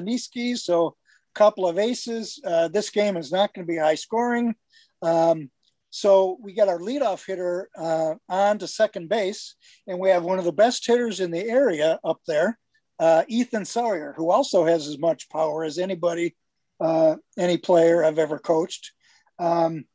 So 0.55 0.95
couple 1.39 1.67
of 1.67 1.79
aces. 1.79 2.39
Uh, 2.45 2.67
this 2.67 2.89
game 2.89 3.17
is 3.17 3.31
not 3.31 3.53
going 3.53 3.65
to 3.65 3.71
be 3.71 3.79
high 3.79 3.95
scoring. 3.95 4.53
Um, 5.01 5.49
so 5.89 6.37
we 6.41 6.53
got 6.53 6.67
our 6.67 6.79
leadoff 6.79 7.25
hitter 7.25 7.69
uh, 7.75 8.13
on 8.27 8.59
to 8.59 8.67
second 8.67 9.09
base, 9.09 9.55
and 9.87 9.97
we 9.99 10.09
have 10.09 10.23
one 10.23 10.37
of 10.37 10.45
the 10.45 10.51
best 10.51 10.85
hitters 10.85 11.19
in 11.19 11.31
the 11.31 11.43
area 11.43 11.99
up 12.03 12.19
there 12.27 12.59
uh, 12.99 13.23
Ethan 13.27 13.65
Sawyer, 13.65 14.13
who 14.15 14.29
also 14.29 14.65
has 14.65 14.87
as 14.87 14.99
much 14.99 15.29
power 15.29 15.63
as 15.63 15.77
anybody, 15.77 16.35
uh, 16.79 17.15
any 17.37 17.57
player 17.57 18.03
I've 18.03 18.19
ever 18.19 18.37
coached. 18.37 18.91
Um, 19.39 19.85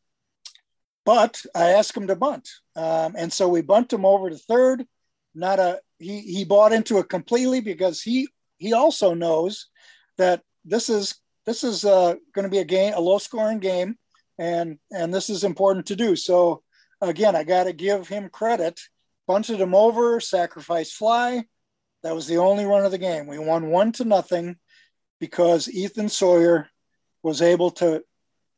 but 1.05 1.43
I 1.55 1.73
asked 1.73 1.97
him 1.97 2.07
to 2.07 2.17
bunt, 2.17 2.49
um, 2.77 3.15
and 3.17 3.31
so 3.31 3.47
we 3.47 3.61
bunt 3.61 3.93
him 3.93 4.07
over 4.07 4.31
to 4.31 4.37
third. 4.39 4.87
Not 5.35 5.59
a 5.59 5.81
he. 5.99 6.21
He 6.21 6.45
bought 6.45 6.73
into 6.73 6.99
it 6.99 7.11
completely 7.11 7.61
because 7.61 8.01
he 8.01 8.29
he 8.57 8.73
also 8.73 9.13
knows 9.13 9.69
that 10.17 10.41
this 10.65 10.89
is 10.89 11.17
this 11.47 11.65
is 11.65 11.85
uh, 11.85 12.15
going 12.35 12.45
to 12.45 12.51
be 12.51 12.59
a 12.59 12.65
game, 12.65 12.95
a 12.95 13.01
low 13.01 13.19
scoring 13.19 13.59
game, 13.59 13.97
and 14.39 14.79
and 14.93 15.13
this 15.13 15.31
is 15.31 15.45
important 15.45 15.87
to 15.87 15.97
do. 15.97 16.17
So 16.17 16.63
again, 17.01 17.37
I 17.37 17.45
got 17.45 17.65
to 17.65 17.73
give 17.73 18.09
him 18.09 18.29
credit. 18.29 18.81
Bunted 19.27 19.59
him 19.59 19.75
over, 19.75 20.21
sacrifice 20.21 20.93
fly, 20.93 21.45
that 22.05 22.15
was 22.15 22.27
the 22.27 22.37
only 22.37 22.67
run 22.67 22.85
of 22.85 22.93
the 22.93 22.99
game. 22.99 23.27
We 23.27 23.39
won 23.39 23.71
one 23.71 23.91
to 23.93 24.05
nothing 24.05 24.57
because 25.19 25.71
Ethan 25.71 26.11
Sawyer 26.11 26.69
was 27.23 27.41
able 27.41 27.71
to 27.73 28.05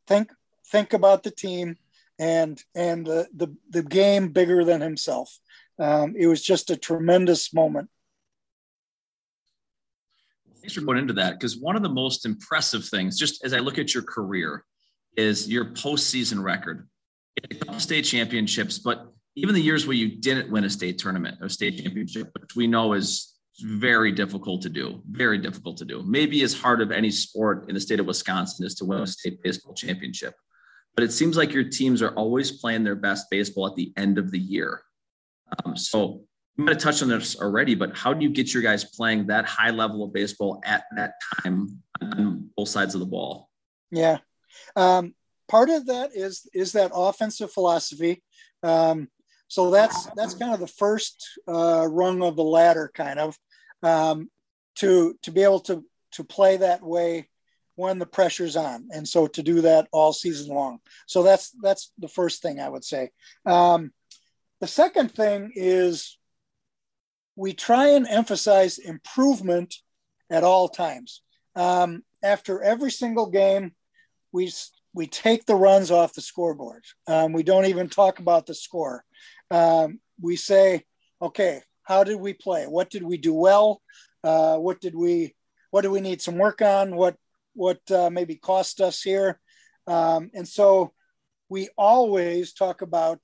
think 0.08 0.32
think 0.66 0.92
about 0.92 1.22
the 1.22 1.30
team 1.30 1.76
and 2.18 2.60
and 2.74 3.06
the 3.06 3.28
the, 3.32 3.54
the 3.70 3.84
game 3.84 4.30
bigger 4.30 4.64
than 4.64 4.80
himself. 4.80 5.38
Um, 5.78 6.14
it 6.18 6.26
was 6.26 6.42
just 6.42 6.70
a 6.70 6.76
tremendous 6.76 7.54
moment. 7.54 7.88
Thanks 10.66 10.74
for 10.74 10.80
going 10.80 10.98
into 10.98 11.12
that 11.12 11.34
because 11.34 11.56
one 11.56 11.76
of 11.76 11.84
the 11.84 11.88
most 11.88 12.26
impressive 12.26 12.84
things, 12.84 13.16
just 13.16 13.44
as 13.44 13.52
I 13.52 13.60
look 13.60 13.78
at 13.78 13.94
your 13.94 14.02
career, 14.02 14.64
is 15.16 15.48
your 15.48 15.66
postseason 15.66 16.42
record. 16.42 16.88
State 17.78 18.02
championships, 18.02 18.80
but 18.80 19.06
even 19.36 19.54
the 19.54 19.60
years 19.60 19.86
where 19.86 19.94
you 19.94 20.16
didn't 20.16 20.50
win 20.50 20.64
a 20.64 20.70
state 20.70 20.98
tournament 20.98 21.38
or 21.40 21.48
state 21.48 21.80
championship, 21.80 22.30
which 22.40 22.56
we 22.56 22.66
know 22.66 22.94
is 22.94 23.36
very 23.60 24.10
difficult 24.10 24.60
to 24.62 24.68
do. 24.68 25.00
Very 25.08 25.38
difficult 25.38 25.76
to 25.76 25.84
do. 25.84 26.02
Maybe 26.04 26.42
as 26.42 26.52
hard 26.52 26.82
of 26.82 26.90
any 26.90 27.12
sport 27.12 27.66
in 27.68 27.74
the 27.76 27.80
state 27.80 28.00
of 28.00 28.06
Wisconsin 28.06 28.66
is 28.66 28.74
to 28.74 28.84
win 28.84 29.02
a 29.02 29.06
state 29.06 29.40
baseball 29.44 29.72
championship. 29.72 30.34
But 30.96 31.04
it 31.04 31.12
seems 31.12 31.36
like 31.36 31.52
your 31.52 31.62
teams 31.62 32.02
are 32.02 32.12
always 32.16 32.50
playing 32.50 32.82
their 32.82 32.96
best 32.96 33.26
baseball 33.30 33.68
at 33.68 33.76
the 33.76 33.92
end 33.96 34.18
of 34.18 34.32
the 34.32 34.40
year. 34.40 34.82
Um, 35.64 35.76
so 35.76 36.22
you 36.56 36.64
might 36.64 36.74
have 36.74 36.82
touched 36.82 37.02
on 37.02 37.08
this 37.08 37.38
already, 37.38 37.74
but 37.74 37.96
how 37.96 38.14
do 38.14 38.22
you 38.22 38.30
get 38.30 38.54
your 38.54 38.62
guys 38.62 38.84
playing 38.84 39.26
that 39.26 39.44
high 39.44 39.70
level 39.70 40.02
of 40.04 40.12
baseball 40.12 40.60
at 40.64 40.84
that 40.96 41.14
time 41.42 41.82
on 42.00 42.50
both 42.56 42.68
sides 42.68 42.94
of 42.94 43.00
the 43.00 43.06
ball? 43.06 43.50
Yeah. 43.90 44.18
Um, 44.74 45.14
part 45.48 45.68
of 45.68 45.86
that 45.86 46.10
is 46.14 46.48
is 46.54 46.72
that 46.72 46.92
offensive 46.94 47.52
philosophy. 47.52 48.22
Um, 48.62 49.08
so 49.48 49.70
that's 49.70 50.08
that's 50.16 50.34
kind 50.34 50.54
of 50.54 50.60
the 50.60 50.66
first 50.66 51.28
uh, 51.46 51.86
rung 51.90 52.22
of 52.22 52.36
the 52.36 52.44
ladder, 52.44 52.90
kind 52.94 53.18
of 53.18 53.38
um, 53.82 54.30
to 54.76 55.16
to 55.22 55.30
be 55.30 55.42
able 55.42 55.60
to 55.60 55.84
to 56.12 56.24
play 56.24 56.56
that 56.56 56.82
way 56.82 57.28
when 57.74 57.98
the 57.98 58.06
pressure's 58.06 58.56
on, 58.56 58.88
and 58.92 59.06
so 59.06 59.26
to 59.26 59.42
do 59.42 59.60
that 59.60 59.88
all 59.92 60.12
season 60.14 60.54
long. 60.54 60.78
So 61.06 61.22
that's 61.22 61.50
that's 61.62 61.92
the 61.98 62.08
first 62.08 62.40
thing 62.40 62.60
I 62.60 62.68
would 62.68 62.84
say. 62.84 63.10
Um, 63.44 63.92
the 64.60 64.66
second 64.66 65.12
thing 65.12 65.52
is 65.54 66.16
we 67.36 67.52
try 67.52 67.88
and 67.88 68.08
emphasize 68.08 68.78
improvement 68.78 69.74
at 70.30 70.42
all 70.42 70.68
times. 70.68 71.22
Um, 71.54 72.02
after 72.22 72.62
every 72.62 72.90
single 72.90 73.26
game, 73.26 73.72
we 74.32 74.50
we 74.94 75.06
take 75.06 75.44
the 75.44 75.54
runs 75.54 75.90
off 75.90 76.14
the 76.14 76.22
scoreboard. 76.22 76.84
Um, 77.06 77.32
we 77.32 77.42
don't 77.42 77.66
even 77.66 77.88
talk 77.88 78.18
about 78.18 78.46
the 78.46 78.54
score. 78.54 79.04
Um, 79.50 80.00
we 80.20 80.36
say, 80.36 80.84
okay, 81.20 81.62
how 81.82 82.02
did 82.02 82.16
we 82.16 82.32
play? 82.32 82.64
What 82.64 82.88
did 82.88 83.02
we 83.02 83.18
do 83.18 83.34
well? 83.34 83.82
Uh, 84.24 84.56
what 84.56 84.80
did 84.80 84.94
we 84.94 85.34
what 85.70 85.82
do 85.82 85.90
we 85.90 86.00
need 86.00 86.22
some 86.22 86.38
work 86.38 86.62
on? 86.62 86.96
What 86.96 87.16
what 87.54 87.80
uh, 87.90 88.10
maybe 88.10 88.36
cost 88.36 88.80
us 88.80 89.02
here? 89.02 89.38
Um, 89.86 90.30
and 90.34 90.48
so 90.48 90.92
we 91.48 91.68
always 91.76 92.52
talk 92.52 92.82
about 92.82 93.22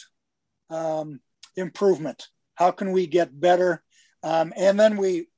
um, 0.71 1.21
improvement. 1.57 2.29
How 2.55 2.71
can 2.71 2.93
we 2.93 3.07
get 3.07 3.39
better? 3.39 3.83
Um, 4.23 4.53
and 4.57 4.79
then 4.79 4.97
we 4.97 5.29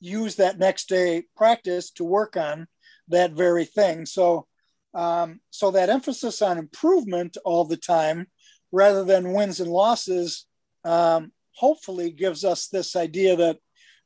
use 0.00 0.36
that 0.36 0.58
next 0.58 0.88
day 0.88 1.24
practice 1.36 1.90
to 1.92 2.04
work 2.04 2.36
on 2.36 2.66
that 3.08 3.32
very 3.32 3.64
thing. 3.64 4.06
So 4.06 4.46
um, 4.92 5.40
so 5.50 5.70
that 5.70 5.88
emphasis 5.88 6.42
on 6.42 6.58
improvement 6.58 7.36
all 7.44 7.64
the 7.64 7.76
time, 7.76 8.26
rather 8.72 9.04
than 9.04 9.32
wins 9.32 9.60
and 9.60 9.70
losses, 9.70 10.46
um, 10.84 11.32
hopefully 11.54 12.10
gives 12.10 12.44
us 12.44 12.66
this 12.68 12.96
idea 12.96 13.36
that 13.36 13.58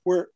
we're 0.04 0.26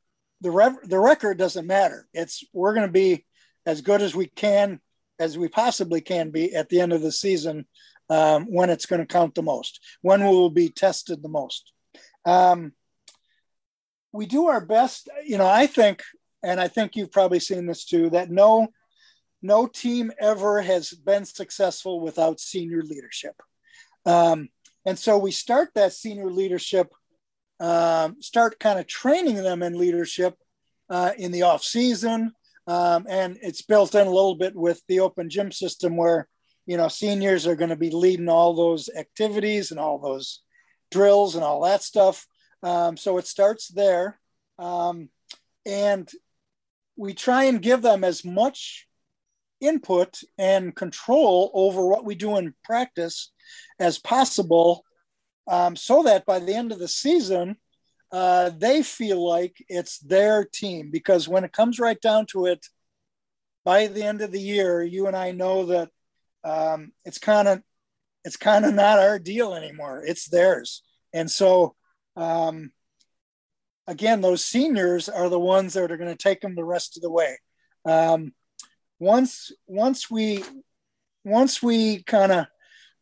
the 0.41 0.51
rev- 0.51 0.89
the 0.89 0.99
record 0.99 1.37
doesn't 1.37 1.67
matter. 1.67 2.09
It's 2.15 2.45
we're 2.53 2.75
going 2.75 2.87
to 2.87 2.93
be 2.93 3.27
as 3.67 3.81
good 3.81 4.01
as 4.01 4.15
we 4.15 4.27
can 4.27 4.81
as 5.19 5.37
we 5.37 5.49
possibly 5.49 6.01
can 6.01 6.31
be 6.31 6.55
at 6.55 6.69
the 6.69 6.81
end 6.81 6.93
of 6.93 7.03
the 7.03 7.11
season 7.11 7.67
um, 8.09 8.45
when 8.45 8.71
it's 8.71 8.87
going 8.87 9.01
to 9.01 9.07
count 9.07 9.35
the 9.35 9.43
most, 9.43 9.81
when 10.01 10.23
we 10.23 10.29
will 10.29 10.51
be 10.51 10.69
tested 10.69 11.23
the 11.23 11.29
most. 11.29 11.73
Um, 12.25 12.73
we 14.12 14.27
do 14.27 14.47
our 14.47 14.64
best. 14.64 15.09
You 15.25 15.38
know, 15.38 15.47
I 15.47 15.66
think, 15.66 16.03
and 16.42 16.61
I 16.61 16.68
think 16.68 16.97
you've 16.97 17.12
probably 17.12 17.40
seen 17.40 17.66
this 17.66 17.85
too, 17.85 18.11
that 18.11 18.31
no 18.31 18.68
no 19.40 19.66
team 19.66 20.11
ever 20.18 20.61
has 20.61 20.90
been 20.90 21.25
successful 21.25 22.01
without 22.01 22.40
senior 22.40 22.83
leadership. 22.83 23.35
Um, 24.05 24.49
and 24.85 24.99
so 24.99 25.18
we 25.18 25.31
start 25.31 25.71
that 25.75 25.92
senior 25.92 26.31
leadership, 26.31 26.92
um, 27.61 28.21
start 28.21 28.59
kind 28.59 28.79
of 28.79 28.87
training 28.87 29.37
them 29.37 29.62
in 29.62 29.79
leadership 29.79 30.35
uh, 30.90 31.12
in 31.16 31.31
the 31.31 31.42
off 31.42 31.62
season. 31.62 32.33
Um, 32.66 33.07
and 33.09 33.38
it's 33.42 33.62
built 33.62 33.94
in 33.94 34.07
a 34.07 34.11
little 34.11 34.35
bit 34.35 34.55
with 34.55 34.83
the 34.88 35.01
open 35.01 35.31
gym 35.31 35.53
system 35.53 35.97
where, 35.97 36.29
you 36.66 36.77
know, 36.77 36.88
seniors 36.88 37.47
are 37.47 37.57
going 37.57 37.71
to 37.71 37.77
be 37.77 37.90
leading 37.90 38.29
all 38.29 38.55
those 38.55 38.90
activities 38.97 39.71
and 39.71 39.81
all 39.81 39.99
those 39.99 40.42
drills 40.90 41.35
and 41.35 41.44
all 41.44 41.62
that 41.62 41.83
stuff. 41.83 42.27
Um, 42.62 42.97
so 42.97 43.18
it 43.18 43.27
starts 43.27 43.68
there. 43.68 44.18
Um, 44.59 45.09
and 45.64 46.11
we 46.97 47.14
try 47.14 47.44
and 47.44 47.62
give 47.62 47.83
them 47.83 48.03
as 48.05 48.25
much 48.25 48.87
input 49.61 50.21
and 50.37 50.75
control 50.75 51.51
over 51.55 51.87
what 51.87 52.05
we 52.05 52.14
do 52.14 52.37
in 52.37 52.55
practice 52.64 53.33
as 53.79 53.99
possible 53.99 54.85
um, 55.49 55.77
so 55.77 56.03
that 56.03 56.27
by 56.27 56.38
the 56.38 56.55
end 56.55 56.73
of 56.73 56.79
the 56.79 56.88
season, 56.88 57.57
uh, 58.12 58.51
they 58.51 58.83
feel 58.83 59.27
like 59.27 59.57
it's 59.68 59.99
their 59.99 60.44
team. 60.44 60.90
Because 60.90 61.29
when 61.29 61.44
it 61.44 61.53
comes 61.53 61.79
right 61.79 62.01
down 62.01 62.27
to 62.27 62.47
it, 62.47 62.66
by 63.64 63.87
the 63.87 64.03
end 64.03 64.23
of 64.23 64.33
the 64.33 64.40
year, 64.40 64.83
you 64.83 65.07
and 65.07 65.16
I 65.16 65.33
know 65.33 65.66
that 65.66 65.90
um, 66.44 66.92
it's 67.05 67.18
kind 67.18 67.49
of 67.49 67.62
it's 68.25 68.37
kind 68.37 68.64
of 68.64 68.75
not 68.75 68.99
our 68.99 69.18
deal 69.18 69.55
anymore. 69.55 70.03
It's 70.05 70.29
theirs. 70.29 70.83
And 71.12 71.31
so, 71.31 71.75
um, 72.18 72.72
again, 73.87 74.20
those 74.20 74.44
seniors 74.44 75.09
are 75.09 75.28
the 75.28 75.38
ones 75.38 75.74
that 75.74 75.90
are 75.90 75.96
going 75.96 76.11
to 76.11 76.16
take 76.16 76.40
them 76.40 76.54
the 76.54 76.64
rest 76.64 76.96
of 76.96 77.02
the 77.02 77.11
way. 77.11 77.38
Um, 77.85 78.33
once 78.98 79.52
once 79.66 80.11
we 80.11 80.42
once 81.24 81.62
we 81.62 82.02
kind 82.02 82.33
of 82.33 82.46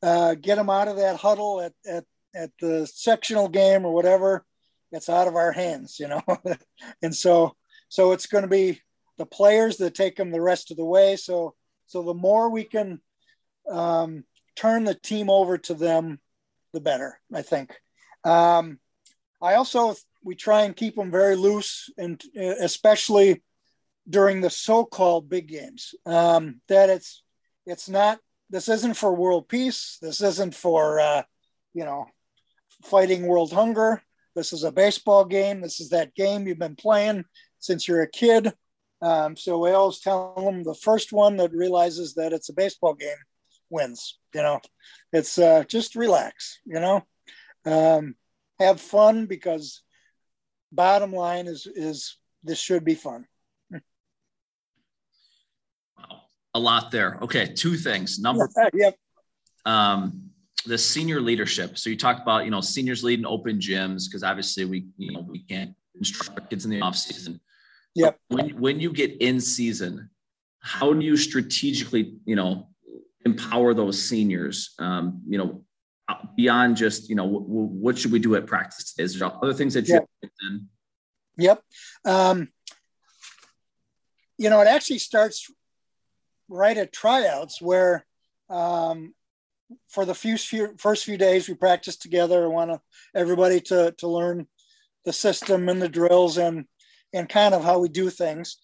uh, 0.03 0.35
get 0.35 0.57
them 0.57 0.69
out 0.69 0.89
of 0.89 0.97
that 0.97 1.17
huddle 1.17 1.63
at, 1.63 1.73
at 1.87 2.05
at 2.35 2.51
the 2.61 2.87
sectional 2.87 3.49
game 3.49 3.87
or 3.87 3.95
whatever, 3.95 4.45
it's 4.93 5.09
out 5.09 5.29
of 5.29 5.35
our 5.35 5.53
hands, 5.53 5.99
you 5.99 6.09
know. 6.09 6.23
and 7.03 7.15
so 7.15 7.57
so 7.89 8.13
it's 8.13 8.27
going 8.27 8.43
to 8.43 8.49
be 8.49 8.81
the 9.17 9.25
players 9.27 9.79
that 9.79 9.95
take 9.95 10.17
them 10.17 10.31
the 10.31 10.43
rest 10.43 10.71
of 10.71 10.77
the 10.77 10.85
way. 10.85 11.17
So 11.17 11.55
so 11.87 12.03
the 12.03 12.15
more 12.15 12.51
we 12.51 12.65
can 12.65 13.01
um, 13.71 14.25
turn 14.57 14.85
the 14.85 14.95
team 14.95 15.31
over 15.31 15.57
to 15.57 15.75
them, 15.75 16.21
the 16.75 16.81
better, 16.81 17.19
I 17.35 17.41
think. 17.41 17.75
Um, 18.23 18.79
I 19.41 19.55
also 19.55 19.95
we 20.23 20.35
try 20.35 20.63
and 20.63 20.77
keep 20.77 20.97
them 20.97 21.11
very 21.11 21.37
loose, 21.37 21.91
and 21.97 22.21
uh, 22.37 22.57
especially 22.61 23.43
during 24.09 24.41
the 24.41 24.51
so-called 24.51 25.29
big 25.29 25.49
games. 25.49 25.95
Um, 26.05 26.61
that 26.69 26.91
it's 26.91 27.23
it's 27.67 27.89
not. 27.89 28.19
This 28.51 28.69
isn't 28.69 28.97
for 28.97 29.15
world 29.15 29.49
peace. 29.49 29.99
This 30.01 30.21
isn't 30.21 30.55
for 30.55 31.01
uh, 31.01 31.23
you 31.75 31.85
know 31.85 32.07
fighting 32.85 33.27
world 33.27 33.53
hunger. 33.53 34.03
This 34.35 34.53
is 34.53 34.65
a 34.65 34.73
baseball 34.73 35.25
game. 35.25 35.61
This 35.61 35.81
is 35.81 35.91
that 35.91 36.15
game 36.15 36.47
you've 36.47 36.59
been 36.59 36.77
playing 36.77 37.25
since 37.59 37.89
you're 37.89 38.03
a 38.03 38.11
kid. 38.11 38.53
Um, 39.03 39.37
so 39.37 39.59
we 39.59 39.71
always 39.71 40.01
tell 40.01 40.35
them 40.37 40.63
the 40.63 40.75
first 40.75 41.13
one 41.13 41.37
that 41.37 41.53
realizes 41.53 42.15
that 42.15 42.33
it's 42.33 42.49
a 42.49 42.55
baseball 42.55 42.95
game 42.95 43.17
wins. 43.71 44.19
You 44.35 44.43
know, 44.43 44.61
it's 45.13 45.39
uh, 45.39 45.65
just 45.69 45.97
relax. 45.97 46.61
You 46.65 46.81
know, 46.81 47.03
um, 47.65 48.15
have 48.59 48.81
fun 48.81 49.27
because 49.27 49.83
bottom 50.73 51.13
line 51.13 51.47
is 51.47 51.67
is 51.67 52.17
this 52.43 52.59
should 52.59 52.85
be 52.85 52.95
fun. 52.95 53.27
a 56.57 56.59
lot 56.59 56.91
there. 56.91 57.19
Okay, 57.21 57.53
two 57.55 57.77
things. 57.77 58.19
Number 58.19 58.49
yep. 58.75 58.97
Um, 59.67 60.31
the 60.65 60.79
senior 60.79 61.21
leadership. 61.21 61.79
So 61.79 61.91
you 61.91 61.97
talked 61.97 62.23
about, 62.23 62.45
you 62.45 62.51
know, 62.51 62.63
seniors 62.63 63.05
leading 63.05 63.27
open 63.27 63.59
gyms 63.59 64.07
because 64.09 64.25
obviously 64.25 64.65
we, 64.65 64.87
you 64.97 65.13
know, 65.13 65.21
we 65.21 65.41
can't 65.41 65.75
instruct 65.95 66.51
kids 66.51 66.65
in 66.65 66.71
the 66.71 66.81
off 66.81 66.97
season. 66.97 67.41
Yep. 67.95 68.19
But 68.29 68.37
when 68.37 68.61
when 68.61 68.81
you 68.81 68.93
get 68.93 69.21
in 69.21 69.39
season, 69.41 70.11
how 70.61 70.93
do 70.93 71.05
you 71.05 71.17
strategically, 71.17 72.17
you 72.25 72.37
know, 72.37 72.69
empower 73.25 73.75
those 73.75 74.03
seniors? 74.03 74.75
Um, 74.79 75.23
you 75.29 75.39
know, 75.39 75.63
beyond 76.37 76.77
just, 76.77 77.09
you 77.09 77.17
know, 77.17 77.25
w- 77.25 77.47
w- 77.47 77.69
what 77.69 77.99
should 77.99 78.13
we 78.13 78.19
do 78.19 78.37
at 78.37 78.47
practice? 78.47 78.93
today? 78.93 79.05
Is 79.05 79.19
there 79.19 79.31
other 79.43 79.55
things 79.55 79.75
that 79.75 79.89
you 79.89 79.95
yep. 79.95 80.31
in? 80.43 80.69
Yep. 81.39 81.63
Um, 82.05 82.49
you 84.39 84.51
know, 84.51 84.61
it 84.61 84.69
actually 84.69 84.99
starts 84.99 85.51
right 86.49 86.77
at 86.77 86.93
tryouts 86.93 87.61
where 87.61 88.07
um, 88.49 89.15
for 89.89 90.05
the 90.05 90.15
few, 90.15 90.37
few, 90.37 90.75
first 90.79 91.05
few 91.05 91.19
days 91.19 91.49
we 91.49 91.55
practice 91.55 91.97
together. 91.97 92.45
I 92.45 92.49
want 92.49 92.81
everybody 93.15 93.61
to, 93.63 93.95
to 93.99 94.09
learn 94.09 94.47
the 95.05 95.13
system 95.13 95.69
and 95.69 95.81
the 95.81 95.89
drills 95.89 96.39
and, 96.39 96.67
and 97.13 97.29
kind 97.29 97.55
of 97.55 97.65
how 97.65 97.79
we 97.79 97.89
do 97.89 98.11
things. 98.11 98.59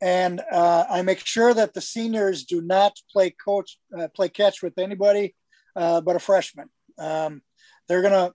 And 0.00 0.40
uh, 0.50 0.84
I 0.90 1.02
make 1.02 1.24
sure 1.24 1.54
that 1.54 1.74
the 1.74 1.80
seniors 1.80 2.44
do 2.44 2.60
not 2.60 2.96
play 3.10 3.30
coach, 3.30 3.78
uh, 3.96 4.08
play 4.08 4.28
catch 4.28 4.62
with 4.62 4.76
anybody 4.76 5.34
uh, 5.76 6.00
but 6.00 6.16
a 6.16 6.18
freshman. 6.18 6.68
Um, 6.98 7.42
they're 7.88 8.02
gonna 8.02 8.32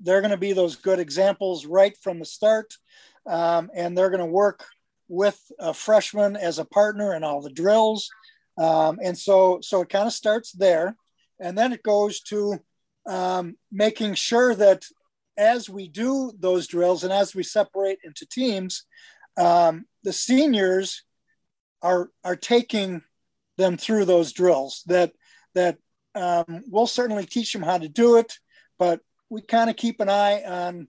they're 0.00 0.22
gonna 0.22 0.36
be 0.36 0.52
those 0.52 0.76
good 0.76 0.98
examples 0.98 1.66
right 1.66 1.96
from 2.02 2.18
the 2.18 2.24
start, 2.24 2.74
um, 3.26 3.70
and 3.74 3.96
they're 3.96 4.10
gonna 4.10 4.26
work 4.26 4.64
with 5.08 5.40
a 5.58 5.72
freshman 5.72 6.36
as 6.36 6.58
a 6.58 6.64
partner 6.64 7.14
in 7.14 7.24
all 7.24 7.40
the 7.40 7.50
drills. 7.50 8.08
Um, 8.58 8.98
and 9.02 9.16
so, 9.16 9.60
so 9.62 9.82
it 9.82 9.88
kind 9.88 10.06
of 10.06 10.12
starts 10.12 10.52
there. 10.52 10.96
And 11.38 11.56
then 11.56 11.72
it 11.72 11.82
goes 11.82 12.20
to 12.22 12.58
um, 13.06 13.56
making 13.70 14.14
sure 14.14 14.54
that 14.54 14.84
as 15.36 15.68
we 15.68 15.88
do 15.88 16.32
those 16.38 16.66
drills 16.66 17.04
and 17.04 17.12
as 17.12 17.34
we 17.34 17.42
separate 17.42 17.98
into 18.02 18.26
teams, 18.26 18.84
um, 19.36 19.84
the 20.02 20.12
seniors 20.12 21.04
are, 21.82 22.10
are 22.24 22.36
taking 22.36 23.02
them 23.58 23.76
through 23.76 24.06
those 24.06 24.32
drills 24.32 24.82
that, 24.86 25.12
that 25.54 25.78
um, 26.16 26.62
we'll 26.68 26.86
certainly 26.86 27.26
teach 27.26 27.52
them 27.52 27.62
how 27.62 27.78
to 27.78 27.88
do 27.88 28.16
it, 28.16 28.38
but 28.78 29.00
we 29.28 29.42
kind 29.42 29.70
of 29.70 29.76
keep 29.76 30.00
an 30.00 30.08
eye 30.08 30.42
on, 30.42 30.88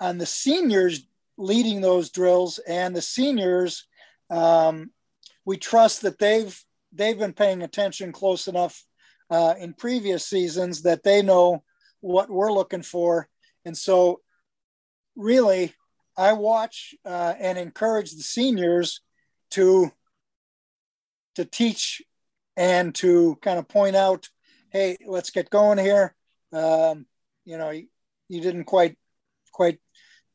on 0.00 0.18
the 0.18 0.26
seniors 0.26 1.06
leading 1.38 1.80
those 1.80 2.10
drills 2.10 2.58
and 2.58 2.94
the 2.94 3.02
seniors 3.02 3.86
um, 4.30 4.90
we 5.44 5.56
trust 5.56 6.02
that 6.02 6.18
they've 6.18 6.60
they've 6.92 7.18
been 7.18 7.32
paying 7.32 7.62
attention 7.62 8.12
close 8.12 8.48
enough 8.48 8.82
uh, 9.30 9.54
in 9.58 9.72
previous 9.72 10.26
seasons 10.26 10.82
that 10.82 11.02
they 11.02 11.22
know 11.22 11.62
what 12.00 12.30
we're 12.30 12.52
looking 12.52 12.82
for. 12.82 13.28
And 13.64 13.76
so, 13.76 14.20
really, 15.14 15.74
I 16.16 16.32
watch 16.34 16.94
uh, 17.04 17.34
and 17.38 17.58
encourage 17.58 18.12
the 18.12 18.22
seniors 18.22 19.00
to 19.52 19.90
to 21.36 21.44
teach 21.44 22.02
and 22.56 22.94
to 22.96 23.36
kind 23.42 23.58
of 23.58 23.68
point 23.68 23.94
out, 23.94 24.28
hey, 24.76 24.96
let's 25.06 25.30
get 25.30 25.48
going 25.48 25.78
here. 25.78 26.14
Um, 26.52 27.06
you 27.44 27.56
know, 27.56 27.70
you, 27.70 27.86
you, 28.28 28.40
didn't 28.40 28.64
quite 28.64 28.96
quite 29.52 29.78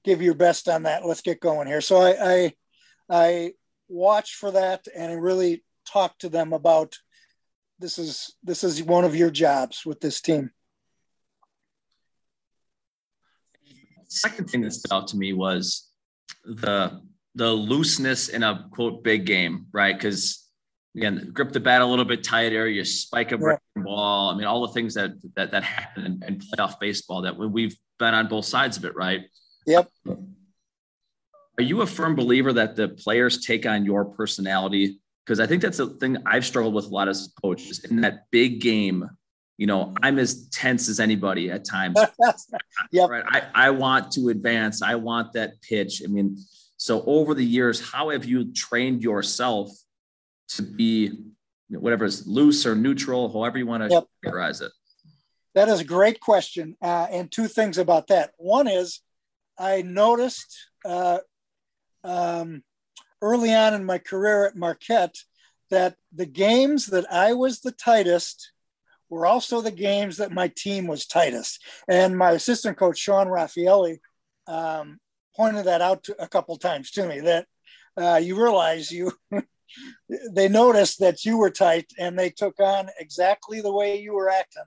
give 0.04 0.22
your 0.22 0.34
best 0.34 0.68
on 0.68 0.84
that. 0.84 1.06
Let's 1.06 1.22
get 1.22 1.40
going 1.40 1.68
here. 1.68 1.82
So 1.82 2.02
I 2.02 2.16
I, 2.20 2.54
I 3.10 3.54
watch 3.88 4.36
for 4.36 4.52
that 4.52 4.86
and 4.96 5.12
I 5.12 5.16
really 5.16 5.64
talk 5.86 6.18
to 6.20 6.30
them 6.30 6.54
about 6.54 6.98
this 7.80 7.98
is 7.98 8.36
this 8.44 8.64
is 8.64 8.82
one 8.84 9.06
of 9.06 9.16
your 9.16 9.30
jobs 9.32 9.86
with 9.86 10.00
this 10.00 10.22
team. 10.22 10.52
Second 14.08 14.50
thing 14.50 14.62
that 14.62 14.74
stood 14.74 14.92
out 14.92 15.08
to 15.10 15.18
me 15.18 15.34
was 15.34 15.88
the 16.44 17.02
the 17.36 17.50
looseness 17.50 18.28
in 18.28 18.44
a 18.44 18.68
quote 18.72 19.04
big 19.04 19.26
game, 19.26 19.68
right? 19.72 19.96
Because 19.96 20.41
again, 20.96 21.32
grip 21.34 21.52
the 21.52 21.60
bat 21.60 21.82
a 21.82 21.86
little 21.86 22.06
bit 22.06 22.24
tighter, 22.24 22.68
you 22.68 22.84
spike 22.84 23.32
a 23.32 23.38
yeah. 23.40 23.84
ball. 23.84 24.30
I 24.30 24.36
mean, 24.36 24.46
all 24.46 24.66
the 24.68 24.74
things 24.74 24.94
that 24.96 25.12
that 25.36 25.52
that 25.52 25.64
happen 25.64 26.06
in, 26.06 26.24
in 26.28 26.40
playoff 26.40 26.80
baseball 26.80 27.22
that 27.24 27.38
we've 27.38 27.76
been 28.00 28.14
on 28.14 28.28
both 28.28 28.46
sides 28.46 28.78
of 28.78 28.86
it, 28.86 28.96
right? 28.96 29.22
Yep. 29.68 29.90
Are 30.08 31.64
you 31.64 31.82
a 31.82 31.88
firm 31.88 32.16
believer 32.16 32.54
that 32.54 32.76
the 32.76 32.90
players 32.90 33.46
take 33.46 33.66
on 33.66 33.86
your 33.86 34.06
personality 34.06 35.02
because 35.26 35.40
I 35.40 35.48
think 35.48 35.62
that's 35.62 35.80
a 35.80 35.88
thing 35.88 36.18
I've 36.26 36.46
struggled 36.46 36.74
with 36.74 36.86
a 36.86 36.90
lot 36.90 37.08
as 37.08 37.32
coaches 37.42 37.86
in 37.86 38.02
that 38.02 38.26
big 38.32 38.60
game. 38.60 39.10
You 39.58 39.68
know, 39.68 39.94
I'm 40.02 40.18
as 40.18 40.50
tense 40.50 40.90
as 40.90 41.00
anybody 41.00 41.52
at 41.52 41.64
times. 41.64 41.98
yep. 42.92 43.10
Right. 43.10 43.24
I, 43.28 43.68
I 43.68 43.70
want 43.70 44.12
to 44.14 44.30
advance. 44.30 44.82
I 44.82 44.96
want 44.96 45.34
that 45.34 45.62
pitch. 45.62 46.02
I 46.04 46.08
mean, 46.08 46.38
so 46.78 47.04
over 47.06 47.36
the 47.36 47.46
years, 47.46 47.80
how 47.80 48.10
have 48.10 48.26
you 48.26 48.52
trained 48.52 49.04
yourself 49.04 49.70
to 50.56 50.64
be 50.64 51.12
whatever 51.70 52.06
is 52.06 52.28
loose 52.28 52.66
or 52.66 52.76
neutral, 52.76 53.32
however 53.32 53.58
you 53.58 53.66
want 53.66 53.84
to 53.84 53.90
yep. 53.90 54.04
categorize 54.26 54.62
it? 54.62 54.72
That 55.56 55.70
is 55.70 55.82
a 55.82 55.86
great 55.86 56.20
question. 56.20 56.76
Uh, 56.82 57.08
and 57.12 57.32
two 57.32 57.48
things 57.48 57.78
about 57.78 58.08
that. 58.08 58.32
One 58.38 58.68
is 58.68 59.02
I 59.58 59.82
noticed 59.82 60.70
uh, 60.86 61.20
um, 62.04 62.64
early 63.22 63.54
on 63.54 63.74
in 63.74 63.86
my 63.86 63.98
career 63.98 64.46
at 64.46 64.56
Marquette 64.56 65.16
that 65.70 65.96
the 66.14 66.26
games 66.26 66.88
that 66.88 67.12
I 67.12 67.34
was 67.34 67.60
the 67.60 67.72
tightest 67.72 68.52
were 69.10 69.26
also 69.26 69.62
the 69.62 69.72
games 69.72 70.18
that 70.18 70.32
my 70.32 70.52
team 70.56 70.88
was 70.88 71.06
tightest. 71.06 71.64
And 71.88 72.18
my 72.18 72.32
assistant 72.32 72.78
coach, 72.78 72.98
Sean 72.98 73.28
Raffaelli, 73.28 74.00
um, 74.48 75.00
pointed 75.36 75.66
that 75.66 75.82
out 75.82 76.04
to, 76.04 76.22
a 76.22 76.28
couple 76.28 76.58
times 76.58 76.92
to 76.92 77.06
me 77.06 77.20
that 77.22 77.46
uh, 77.98 78.20
you 78.22 78.42
realize 78.42 78.92
you 78.92 79.12
they 80.32 80.48
noticed 80.48 81.00
that 81.00 81.26
you 81.26 81.38
were 81.38 81.50
tight 81.50 81.92
and 81.98 82.18
they 82.18 82.30
took 82.30 82.60
on 82.60 82.90
exactly 83.00 83.62
the 83.62 83.72
way 83.72 84.00
you 84.00 84.14
were 84.14 84.30
acting. 84.30 84.64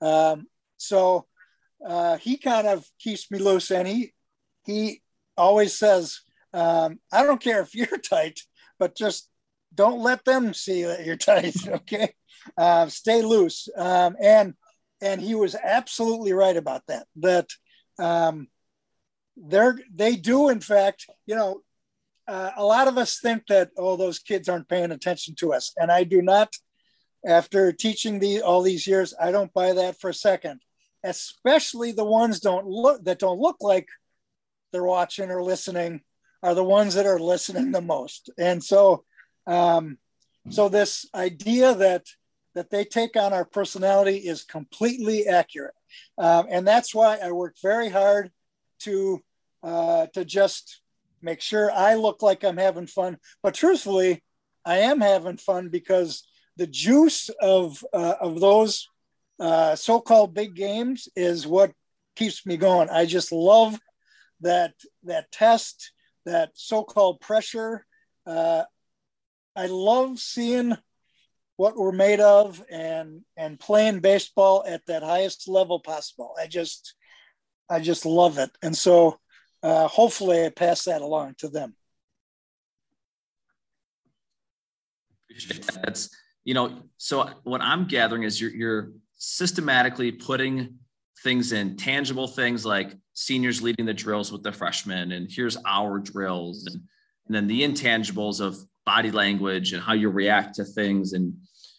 Um, 0.00 0.46
so 0.76 1.26
uh, 1.86 2.18
he 2.18 2.36
kind 2.36 2.66
of 2.66 2.86
keeps 2.98 3.30
me 3.30 3.38
loose 3.38 3.70
and 3.70 3.86
he 3.86 4.12
he 4.64 5.00
always 5.36 5.78
says, 5.78 6.20
um, 6.52 7.00
I 7.10 7.22
don't 7.22 7.40
care 7.40 7.62
if 7.62 7.74
you're 7.74 7.98
tight, 7.98 8.40
but 8.78 8.96
just 8.96 9.28
don't 9.74 10.02
let 10.02 10.24
them 10.24 10.54
see 10.54 10.82
that 10.84 11.06
you're 11.06 11.16
tight. 11.32 11.56
Okay. 11.66 12.12
Uh, 12.56 12.86
stay 12.88 13.22
loose. 13.22 13.68
Um, 13.76 14.16
and, 14.20 14.54
and 15.00 15.20
he 15.20 15.34
was 15.34 15.54
absolutely 15.54 16.32
right 16.32 16.56
about 16.56 16.82
that, 16.88 17.06
that 17.16 17.48
um, 17.98 18.48
they're, 19.36 19.78
they 19.94 20.16
do, 20.16 20.48
in 20.48 20.60
fact, 20.60 21.06
you 21.26 21.34
know, 21.34 21.62
uh, 22.28 22.50
a 22.56 22.64
lot 22.64 22.88
of 22.88 22.98
us 22.98 23.18
think 23.20 23.46
that, 23.48 23.70
oh, 23.78 23.96
those 23.96 24.18
kids 24.18 24.48
aren't 24.48 24.68
paying 24.68 24.92
attention 24.92 25.34
to 25.36 25.54
us. 25.54 25.72
And 25.78 25.90
I 25.90 26.04
do 26.04 26.20
not, 26.20 26.54
after 27.26 27.72
teaching 27.72 28.18
the, 28.18 28.42
all 28.42 28.62
these 28.62 28.86
years, 28.86 29.14
I 29.20 29.32
don't 29.32 29.52
buy 29.52 29.72
that 29.72 29.98
for 29.98 30.10
a 30.10 30.14
second, 30.14 30.60
especially 31.02 31.92
the 31.92 32.04
ones 32.04 32.40
don't 32.40 32.66
look 32.66 33.02
that 33.04 33.18
don't 33.18 33.40
look 33.40 33.56
like 33.60 33.88
they're 34.72 34.84
watching 34.84 35.30
or 35.30 35.42
listening 35.42 36.02
are 36.42 36.54
the 36.54 36.64
ones 36.64 36.94
that 36.94 37.06
are 37.06 37.18
listening 37.18 37.72
the 37.72 37.80
most. 37.80 38.30
And 38.38 38.62
so, 38.62 39.04
um, 39.46 39.98
so 40.50 40.68
this 40.68 41.06
idea 41.14 41.74
that 41.74 42.04
that 42.54 42.70
they 42.70 42.84
take 42.84 43.16
on 43.16 43.32
our 43.32 43.44
personality 43.44 44.16
is 44.16 44.42
completely 44.44 45.26
accurate, 45.28 45.74
um, 46.18 46.46
and 46.50 46.66
that's 46.66 46.94
why 46.94 47.18
I 47.22 47.32
work 47.32 47.56
very 47.62 47.88
hard 47.88 48.30
to 48.80 49.22
uh, 49.62 50.06
to 50.14 50.24
just 50.24 50.80
make 51.22 51.40
sure 51.40 51.70
I 51.70 51.94
look 51.94 52.22
like 52.22 52.44
I'm 52.44 52.56
having 52.56 52.86
fun. 52.86 53.18
But 53.42 53.54
truthfully, 53.54 54.22
I 54.64 54.78
am 54.78 55.00
having 55.00 55.36
fun 55.36 55.68
because 55.68 56.24
the 56.56 56.66
juice 56.66 57.30
of 57.40 57.84
uh, 57.92 58.14
of 58.20 58.40
those 58.40 58.88
uh, 59.40 59.76
so-called 59.76 60.34
big 60.34 60.54
games 60.54 61.08
is 61.14 61.46
what 61.46 61.72
keeps 62.16 62.44
me 62.44 62.56
going. 62.56 62.90
I 62.90 63.06
just 63.06 63.32
love 63.32 63.78
that 64.40 64.74
that 65.04 65.30
test, 65.30 65.92
that 66.26 66.50
so-called 66.54 67.20
pressure. 67.20 67.86
Uh, 68.26 68.64
I 69.56 69.66
love 69.66 70.18
seeing 70.18 70.76
what 71.56 71.76
we're 71.76 71.92
made 71.92 72.20
of 72.20 72.62
and 72.70 73.22
and 73.36 73.58
playing 73.58 74.00
baseball 74.00 74.64
at 74.66 74.84
that 74.86 75.02
highest 75.02 75.48
level 75.48 75.80
possible. 75.80 76.34
I 76.40 76.46
just 76.46 76.94
I 77.70 77.80
just 77.80 78.06
love 78.06 78.38
it, 78.38 78.50
and 78.62 78.76
so 78.76 79.18
uh, 79.62 79.88
hopefully 79.88 80.44
I 80.44 80.50
pass 80.50 80.84
that 80.84 81.02
along 81.02 81.34
to 81.38 81.48
them. 81.48 81.74
That's 85.82 86.10
you 86.44 86.54
know. 86.54 86.82
So 86.96 87.30
what 87.44 87.60
I'm 87.60 87.86
gathering 87.86 88.24
is 88.24 88.40
you're 88.40 88.50
you're 88.50 88.90
systematically 89.18 90.12
putting 90.12 90.78
things 91.22 91.52
in 91.52 91.76
tangible 91.76 92.28
things 92.28 92.64
like 92.64 92.96
seniors 93.14 93.60
leading 93.60 93.86
the 93.86 93.94
drills 93.94 94.30
with 94.30 94.42
the 94.42 94.52
freshmen 94.52 95.12
and 95.12 95.30
here's 95.30 95.56
our 95.66 95.98
drills 95.98 96.66
and, 96.66 96.76
and 97.26 97.34
then 97.34 97.46
the 97.46 97.62
intangibles 97.62 98.40
of 98.40 98.56
body 98.86 99.10
language 99.10 99.72
and 99.72 99.82
how 99.82 99.92
you 99.92 100.08
react 100.08 100.54
to 100.54 100.64
things 100.64 101.12
and 101.12 101.34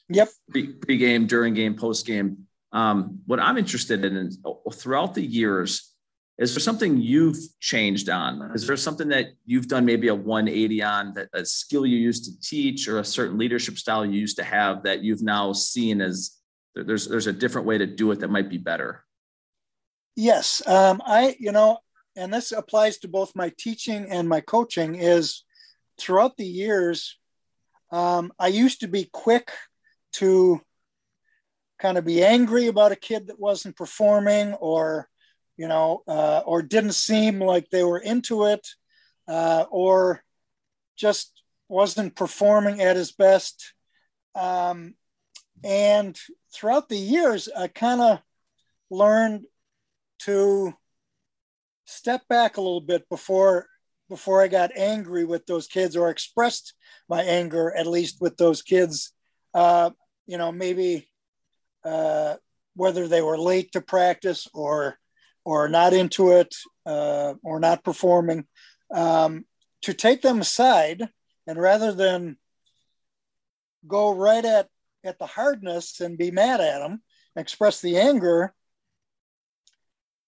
yep 0.09 0.27
pre, 0.49 0.97
game 0.97 1.25
during 1.25 1.53
game 1.53 1.75
post 1.75 2.05
game 2.05 2.37
um, 2.73 3.19
what 3.25 3.39
i'm 3.39 3.57
interested 3.57 4.03
in 4.03 4.15
is 4.17 4.37
oh, 4.45 4.61
throughout 4.73 5.13
the 5.13 5.25
years 5.25 5.93
is 6.39 6.53
there 6.53 6.61
something 6.61 6.97
you've 6.97 7.37
changed 7.59 8.09
on 8.09 8.51
is 8.53 8.65
there 8.65 8.77
something 8.77 9.09
that 9.09 9.27
you've 9.45 9.67
done 9.67 9.85
maybe 9.85 10.07
a 10.07 10.15
180 10.15 10.83
on 10.83 11.13
that 11.13 11.27
a 11.33 11.45
skill 11.45 11.85
you 11.85 11.97
used 11.97 12.25
to 12.25 12.39
teach 12.41 12.87
or 12.87 12.99
a 12.99 13.05
certain 13.05 13.37
leadership 13.37 13.77
style 13.77 14.05
you 14.05 14.19
used 14.19 14.37
to 14.37 14.43
have 14.43 14.83
that 14.83 15.03
you've 15.03 15.21
now 15.21 15.53
seen 15.53 16.01
as 16.01 16.37
there's 16.75 17.07
there's 17.07 17.27
a 17.27 17.33
different 17.33 17.67
way 17.67 17.77
to 17.77 17.85
do 17.85 18.11
it 18.11 18.19
that 18.19 18.29
might 18.29 18.49
be 18.49 18.57
better 18.57 19.03
Yes, 20.21 20.61
um, 20.67 21.01
I 21.05 21.37
you 21.39 21.53
know, 21.53 21.77
and 22.17 22.33
this 22.33 22.51
applies 22.51 22.97
to 22.97 23.07
both 23.07 23.37
my 23.37 23.53
teaching 23.57 24.07
and 24.09 24.27
my 24.27 24.41
coaching. 24.41 24.95
Is 24.95 25.45
throughout 25.97 26.35
the 26.35 26.45
years, 26.45 27.17
um, 27.89 28.33
I 28.37 28.47
used 28.47 28.81
to 28.81 28.89
be 28.89 29.09
quick 29.13 29.49
to 30.15 30.59
kind 31.79 31.97
of 31.97 32.03
be 32.03 32.21
angry 32.21 32.67
about 32.67 32.91
a 32.91 32.97
kid 32.97 33.27
that 33.27 33.39
wasn't 33.39 33.77
performing 33.77 34.55
or 34.55 35.07
you 35.59 35.67
know 35.67 36.01
uh, 36.07 36.41
or 36.45 36.61
didn't 36.61 36.93
seem 36.93 37.39
like 37.39 37.69
they 37.69 37.83
were 37.83 37.99
into 37.99 38.45
it 38.45 38.65
uh, 39.27 39.65
or 39.69 40.23
just 40.95 41.43
wasn't 41.67 42.15
performing 42.15 42.81
at 42.81 42.95
his 42.95 43.11
best 43.11 43.73
um, 44.35 44.93
and 45.63 46.17
throughout 46.53 46.87
the 46.87 46.97
years 46.97 47.49
i 47.57 47.67
kind 47.67 47.99
of 47.99 48.19
learned 48.89 49.43
to 50.19 50.73
step 51.85 52.21
back 52.29 52.55
a 52.55 52.61
little 52.61 52.81
bit 52.81 53.07
before 53.09 53.67
before 54.09 54.41
I 54.41 54.47
got 54.47 54.75
angry 54.75 55.23
with 55.23 55.45
those 55.45 55.67
kids 55.67 55.95
or 55.95 56.09
expressed 56.09 56.73
my 57.07 57.21
anger 57.21 57.71
at 57.75 57.85
least 57.85 58.19
with 58.19 58.37
those 58.37 58.63
kids. 58.63 59.11
Uh, 59.53 59.91
you 60.25 60.39
know, 60.39 60.51
maybe 60.51 61.07
uh, 61.83 62.35
whether 62.75 63.07
they 63.07 63.21
were 63.21 63.37
late 63.37 63.71
to 63.73 63.81
practice 63.81 64.47
or 64.51 64.97
or 65.45 65.67
not 65.67 65.93
into 65.93 66.31
it 66.31 66.55
uh, 66.85 67.33
or 67.43 67.59
not 67.59 67.83
performing, 67.83 68.45
um, 68.93 69.45
to 69.81 69.93
take 69.93 70.21
them 70.21 70.41
aside 70.41 71.09
and 71.47 71.59
rather 71.59 71.91
than 71.91 72.37
go 73.87 74.13
right 74.13 74.45
at 74.45 74.67
at 75.03 75.17
the 75.17 75.25
hardness 75.25 76.01
and 76.01 76.17
be 76.17 76.29
mad 76.29 76.59
at 76.59 76.79
them, 76.79 77.01
express 77.35 77.81
the 77.81 77.97
anger, 77.97 78.53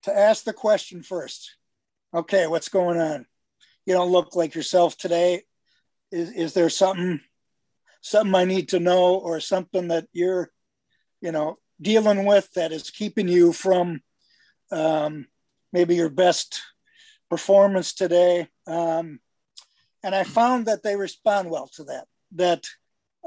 to 0.04 0.18
ask 0.18 0.44
the 0.44 0.54
question 0.54 1.04
first. 1.04 1.56
Okay, 2.14 2.48
what's 2.48 2.70
going 2.70 3.00
on? 3.00 3.26
You 3.86 3.94
don't 3.94 4.12
look 4.12 4.36
like 4.36 4.56
yourself 4.56 4.98
today. 4.98 5.44
Is, 6.12 6.32
is 6.32 6.54
there 6.54 6.70
something 6.70 7.22
something 8.02 8.34
I 8.34 8.46
need 8.46 8.70
to 8.70 8.80
know 8.80 9.16
or 9.16 9.40
something 9.40 9.90
that 9.90 10.08
you're, 10.12 10.50
you 11.22 11.32
know, 11.32 11.58
dealing 11.82 12.26
with 12.26 12.52
that 12.54 12.72
is 12.72 12.90
keeping 12.90 13.28
you 13.28 13.54
from 13.54 14.02
um, 14.72 15.28
maybe 15.74 15.96
your 15.96 16.10
best 16.10 16.62
performance 17.30 17.94
today? 17.94 18.48
Um, 18.68 19.20
and 20.04 20.16
I 20.16 20.24
found 20.24 20.66
that 20.66 20.84
they 20.84 20.96
respond 20.96 21.50
well 21.50 21.70
to 21.76 21.84
that. 21.86 22.08
That 22.34 22.66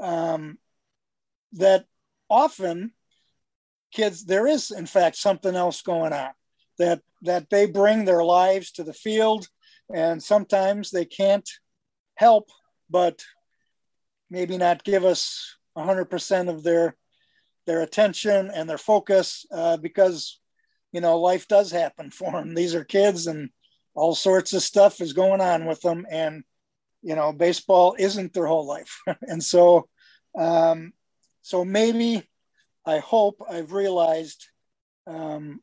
um, 0.01 0.57
that 1.53 1.85
often 2.29 2.91
kids 3.91 4.25
there 4.25 4.45
is 4.47 4.71
in 4.71 4.85
fact 4.85 5.15
something 5.15 5.55
else 5.55 5.81
going 5.81 6.11
on 6.11 6.31
that 6.77 7.01
that 7.21 7.49
they 7.49 7.65
bring 7.65 8.03
their 8.03 8.23
lives 8.23 8.71
to 8.71 8.83
the 8.83 8.93
field 8.93 9.47
and 9.93 10.21
sometimes 10.21 10.91
they 10.91 11.05
can't 11.05 11.49
help 12.15 12.49
but 12.89 13.23
maybe 14.29 14.57
not 14.57 14.83
give 14.83 15.05
us 15.05 15.55
100% 15.77 16.49
of 16.49 16.63
their 16.63 16.95
their 17.65 17.81
attention 17.81 18.51
and 18.53 18.69
their 18.69 18.77
focus 18.77 19.45
uh, 19.51 19.77
because 19.77 20.39
you 20.95 21.01
know 21.01 21.19
life 21.19 21.47
does 21.47 21.71
happen 21.71 22.09
for 22.09 22.31
them 22.31 22.55
these 22.55 22.73
are 22.73 22.83
kids 22.83 23.27
and 23.27 23.49
all 23.93 24.15
sorts 24.15 24.53
of 24.53 24.61
stuff 24.61 25.01
is 25.01 25.13
going 25.13 25.41
on 25.41 25.65
with 25.65 25.81
them 25.81 26.05
and 26.09 26.43
you 27.03 27.15
know 27.15 27.31
baseball 27.31 27.95
isn't 27.99 28.33
their 28.33 28.47
whole 28.47 28.65
life 28.65 29.01
and 29.21 29.43
so 29.43 29.87
um, 30.37 30.91
so 31.41 31.63
maybe 31.63 32.27
i 32.85 32.97
hope 32.97 33.41
i've 33.49 33.73
realized 33.73 34.47
um, 35.07 35.59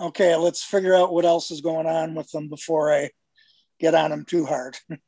okay, 0.00 0.34
let's 0.36 0.62
figure 0.64 0.94
out 0.94 1.12
what 1.12 1.24
else 1.24 1.50
is 1.50 1.60
going 1.60 1.86
on 1.86 2.14
with 2.14 2.30
them 2.30 2.48
before 2.48 2.92
I 2.92 3.10
get 3.78 3.94
on 3.94 4.10
them 4.10 4.24
too 4.24 4.46
hard. 4.46 4.76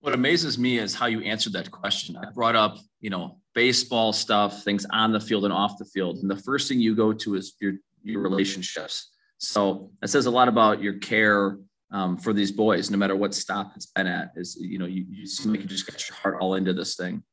what 0.00 0.14
amazes 0.14 0.58
me 0.58 0.78
is 0.78 0.94
how 0.94 1.06
you 1.06 1.22
answered 1.22 1.54
that 1.54 1.70
question. 1.70 2.16
I 2.16 2.30
brought 2.30 2.56
up, 2.56 2.78
you 3.00 3.10
know, 3.10 3.40
baseball 3.58 4.12
stuff, 4.12 4.62
things 4.62 4.86
on 4.92 5.10
the 5.10 5.18
field 5.18 5.44
and 5.44 5.52
off 5.52 5.78
the 5.78 5.84
field. 5.84 6.18
And 6.18 6.30
the 6.30 6.36
first 6.36 6.68
thing 6.68 6.78
you 6.78 6.94
go 6.94 7.12
to 7.12 7.34
is 7.34 7.56
your 7.60 7.72
your 8.04 8.20
relationships. 8.20 9.10
So 9.38 9.90
that 10.00 10.06
says 10.06 10.26
a 10.26 10.30
lot 10.30 10.46
about 10.46 10.80
your 10.80 10.94
care 10.98 11.58
um, 11.90 12.18
for 12.18 12.32
these 12.32 12.52
boys, 12.52 12.88
no 12.88 12.96
matter 12.96 13.16
what 13.16 13.34
stop 13.34 13.72
it's 13.74 13.86
been 13.86 14.06
at. 14.06 14.30
Is 14.36 14.56
you 14.60 14.78
know, 14.78 14.86
you, 14.86 15.04
you 15.10 15.26
seem 15.26 15.50
like 15.50 15.60
you 15.60 15.66
just 15.66 15.88
got 15.88 16.08
your 16.08 16.14
heart 16.14 16.36
all 16.40 16.54
into 16.54 16.72
this 16.72 16.94
thing. 16.94 17.24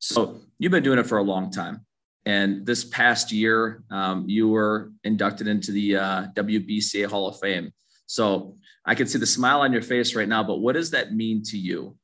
So 0.00 0.40
you've 0.58 0.72
been 0.72 0.82
doing 0.82 0.98
it 0.98 1.06
for 1.06 1.18
a 1.18 1.22
long 1.22 1.52
time. 1.52 1.86
And 2.26 2.66
this 2.66 2.82
past 2.82 3.30
year, 3.30 3.84
um, 3.88 4.24
you 4.28 4.48
were 4.48 4.90
inducted 5.04 5.46
into 5.46 5.70
the 5.70 5.96
uh, 5.96 6.26
WBCA 6.34 7.06
Hall 7.06 7.28
of 7.28 7.38
Fame. 7.38 7.72
So 8.06 8.56
I 8.84 8.96
can 8.96 9.06
see 9.06 9.20
the 9.20 9.26
smile 9.26 9.60
on 9.60 9.72
your 9.72 9.82
face 9.82 10.16
right 10.16 10.28
now, 10.28 10.42
but 10.42 10.56
what 10.56 10.72
does 10.72 10.90
that 10.90 11.14
mean 11.14 11.44
to 11.44 11.56
you? 11.56 11.96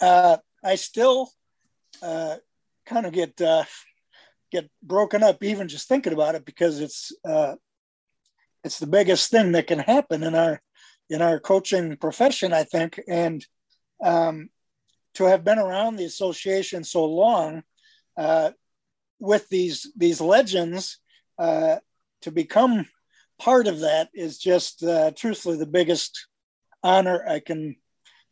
Uh, 0.00 0.36
I 0.62 0.76
still 0.76 1.28
uh, 2.00 2.36
kind 2.86 3.06
of 3.06 3.12
get 3.12 3.40
uh, 3.40 3.64
get 4.50 4.70
broken 4.82 5.22
up 5.22 5.42
even 5.42 5.68
just 5.68 5.88
thinking 5.88 6.12
about 6.12 6.34
it 6.34 6.44
because 6.44 6.80
it's 6.80 7.12
uh, 7.24 7.54
it's 8.64 8.78
the 8.78 8.86
biggest 8.86 9.30
thing 9.30 9.52
that 9.52 9.66
can 9.66 9.78
happen 9.78 10.22
in 10.22 10.34
our 10.34 10.60
in 11.10 11.20
our 11.20 11.38
coaching 11.38 11.96
profession, 11.96 12.52
I 12.52 12.64
think. 12.64 13.00
And 13.08 13.44
um, 14.02 14.48
to 15.14 15.24
have 15.24 15.44
been 15.44 15.58
around 15.58 15.96
the 15.96 16.04
association 16.04 16.84
so 16.84 17.04
long 17.04 17.62
uh, 18.16 18.50
with 19.18 19.48
these 19.48 19.92
these 19.96 20.20
legends, 20.20 20.98
uh, 21.38 21.76
to 22.22 22.30
become 22.30 22.86
part 23.38 23.66
of 23.66 23.80
that 23.80 24.08
is 24.14 24.38
just 24.38 24.82
uh, 24.82 25.10
truthfully 25.16 25.56
the 25.56 25.66
biggest 25.66 26.26
honor 26.82 27.24
I 27.28 27.40
can 27.40 27.76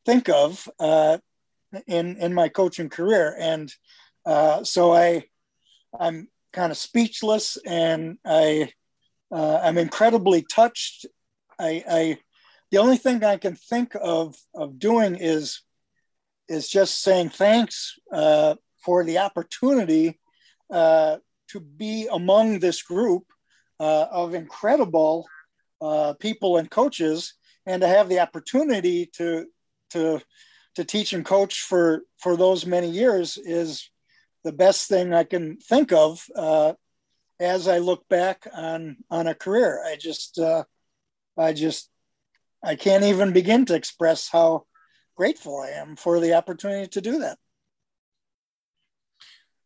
think 0.06 0.28
of 0.28 0.68
uh, 0.78 1.18
in 1.86 2.16
in 2.16 2.34
my 2.34 2.48
coaching 2.48 2.88
career. 2.88 3.36
And 3.38 3.72
uh, 4.26 4.64
so 4.64 4.92
I 4.92 5.24
I'm 5.98 6.28
kind 6.52 6.70
of 6.70 6.78
speechless, 6.78 7.56
and 7.66 8.18
I 8.24 8.72
uh, 9.32 9.60
I'm 9.62 9.78
incredibly 9.78 10.42
touched. 10.42 11.06
I, 11.58 11.84
I 11.88 12.18
the 12.70 12.78
only 12.78 12.96
thing 12.96 13.24
I 13.24 13.36
can 13.36 13.56
think 13.56 13.94
of 14.00 14.36
of 14.54 14.78
doing 14.78 15.16
is 15.16 15.62
is 16.48 16.68
just 16.68 17.02
saying 17.02 17.30
thanks 17.30 17.98
uh, 18.12 18.56
for 18.84 19.04
the 19.04 19.18
opportunity 19.18 20.18
uh, 20.72 21.18
to 21.48 21.60
be 21.60 22.08
among 22.12 22.58
this 22.58 22.82
group 22.82 23.24
uh, 23.78 24.06
of 24.10 24.34
incredible 24.34 25.26
people 26.18 26.58
and 26.58 26.70
coaches, 26.70 27.34
and 27.66 27.80
to 27.80 27.88
have 27.88 28.08
the 28.08 28.20
opportunity 28.20 29.06
to 29.06 29.46
to 29.90 30.20
to 30.74 30.84
teach 30.84 31.12
and 31.12 31.24
coach 31.24 31.62
for 31.62 32.02
for 32.18 32.36
those 32.36 32.66
many 32.66 32.90
years 32.90 33.38
is 33.38 33.90
the 34.44 34.52
best 34.52 34.88
thing 34.88 35.12
I 35.12 35.24
can 35.24 35.58
think 35.58 35.92
of 35.92 36.24
uh, 36.34 36.74
as 37.38 37.68
I 37.68 37.78
look 37.78 38.08
back 38.08 38.46
on 38.52 38.98
on 39.10 39.26
a 39.26 39.34
career. 39.34 39.82
I 39.84 39.96
just 39.96 40.38
uh, 40.38 40.64
I 41.36 41.52
just 41.52 41.90
I 42.62 42.76
can't 42.76 43.04
even 43.04 43.32
begin 43.32 43.64
to 43.66 43.74
express 43.74 44.28
how 44.28 44.66
grateful 45.16 45.60
I 45.60 45.70
am 45.70 45.96
for 45.96 46.20
the 46.20 46.34
opportunity 46.34 46.88
to 46.88 47.00
do 47.00 47.18
that. 47.20 47.38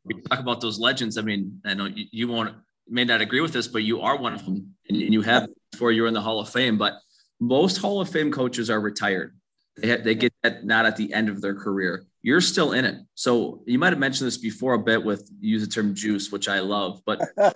We 0.05 0.21
talk 0.23 0.41
about 0.41 0.61
those 0.61 0.79
legends. 0.79 1.17
I 1.17 1.23
mean, 1.23 1.61
I 1.65 1.75
know 1.75 1.89
you, 1.95 2.29
won't 2.29 2.55
may 2.89 3.05
not 3.05 3.21
agree 3.21 3.41
with 3.41 3.53
this, 3.53 3.69
but 3.69 3.83
you 3.83 4.03
are 4.03 4.17
one 4.19 4.35
of 4.35 4.45
them, 4.45 4.75
and 4.89 4.99
you 4.99 5.23
have 5.23 5.49
before 5.73 5.93
you're 5.93 6.07
in 6.07 6.15
the 6.15 6.21
Hall 6.21 6.41
of 6.41 6.51
Fame. 6.51 6.77
But 6.77 6.95
most 7.41 7.79
Hall 7.79 8.01
of 8.01 8.11
Fame 8.11 8.31
coaches 8.31 8.69
are 8.69 8.81
retired. 8.81 9.37
They, 9.77 9.89
have, 9.89 10.05
they 10.05 10.15
get 10.15 10.33
that 10.43 10.65
not 10.65 10.87
at 10.87 10.97
the 10.97 11.13
end 11.13 11.29
of 11.29 11.41
their 11.41 11.55
career. 11.55 12.05
You're 12.25 12.41
still 12.41 12.73
in 12.73 12.87
it. 12.87 12.97
So 13.15 13.63
you 13.67 13.79
might 13.79 13.93
have 13.93 13.99
mentioned 13.99 14.27
this 14.27 14.39
before 14.39 14.73
a 14.73 14.79
bit 14.79 15.05
with 15.05 15.31
use 15.41 15.61
the 15.61 15.71
term 15.71 15.95
juice, 15.95 16.33
which 16.33 16.49
I 16.49 16.61
love. 16.61 17.03
But 17.05 17.21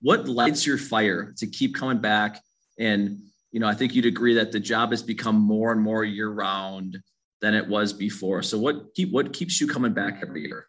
what 0.00 0.26
lights 0.26 0.66
your 0.66 0.78
fire 0.78 1.34
to 1.36 1.46
keep 1.46 1.74
coming 1.74 1.98
back? 1.98 2.42
And 2.78 3.18
you 3.52 3.60
know, 3.60 3.68
I 3.68 3.74
think 3.74 3.94
you'd 3.94 4.06
agree 4.06 4.32
that 4.34 4.50
the 4.50 4.60
job 4.60 4.92
has 4.92 5.02
become 5.02 5.36
more 5.36 5.72
and 5.72 5.80
more 5.82 6.04
year 6.04 6.30
round 6.30 6.98
than 7.42 7.52
it 7.52 7.68
was 7.68 7.92
before. 7.92 8.42
So 8.42 8.58
what 8.58 8.94
keep 8.94 9.12
what 9.12 9.34
keeps 9.34 9.60
you 9.60 9.66
coming 9.66 9.92
back 9.92 10.20
every 10.22 10.46
year? 10.46 10.68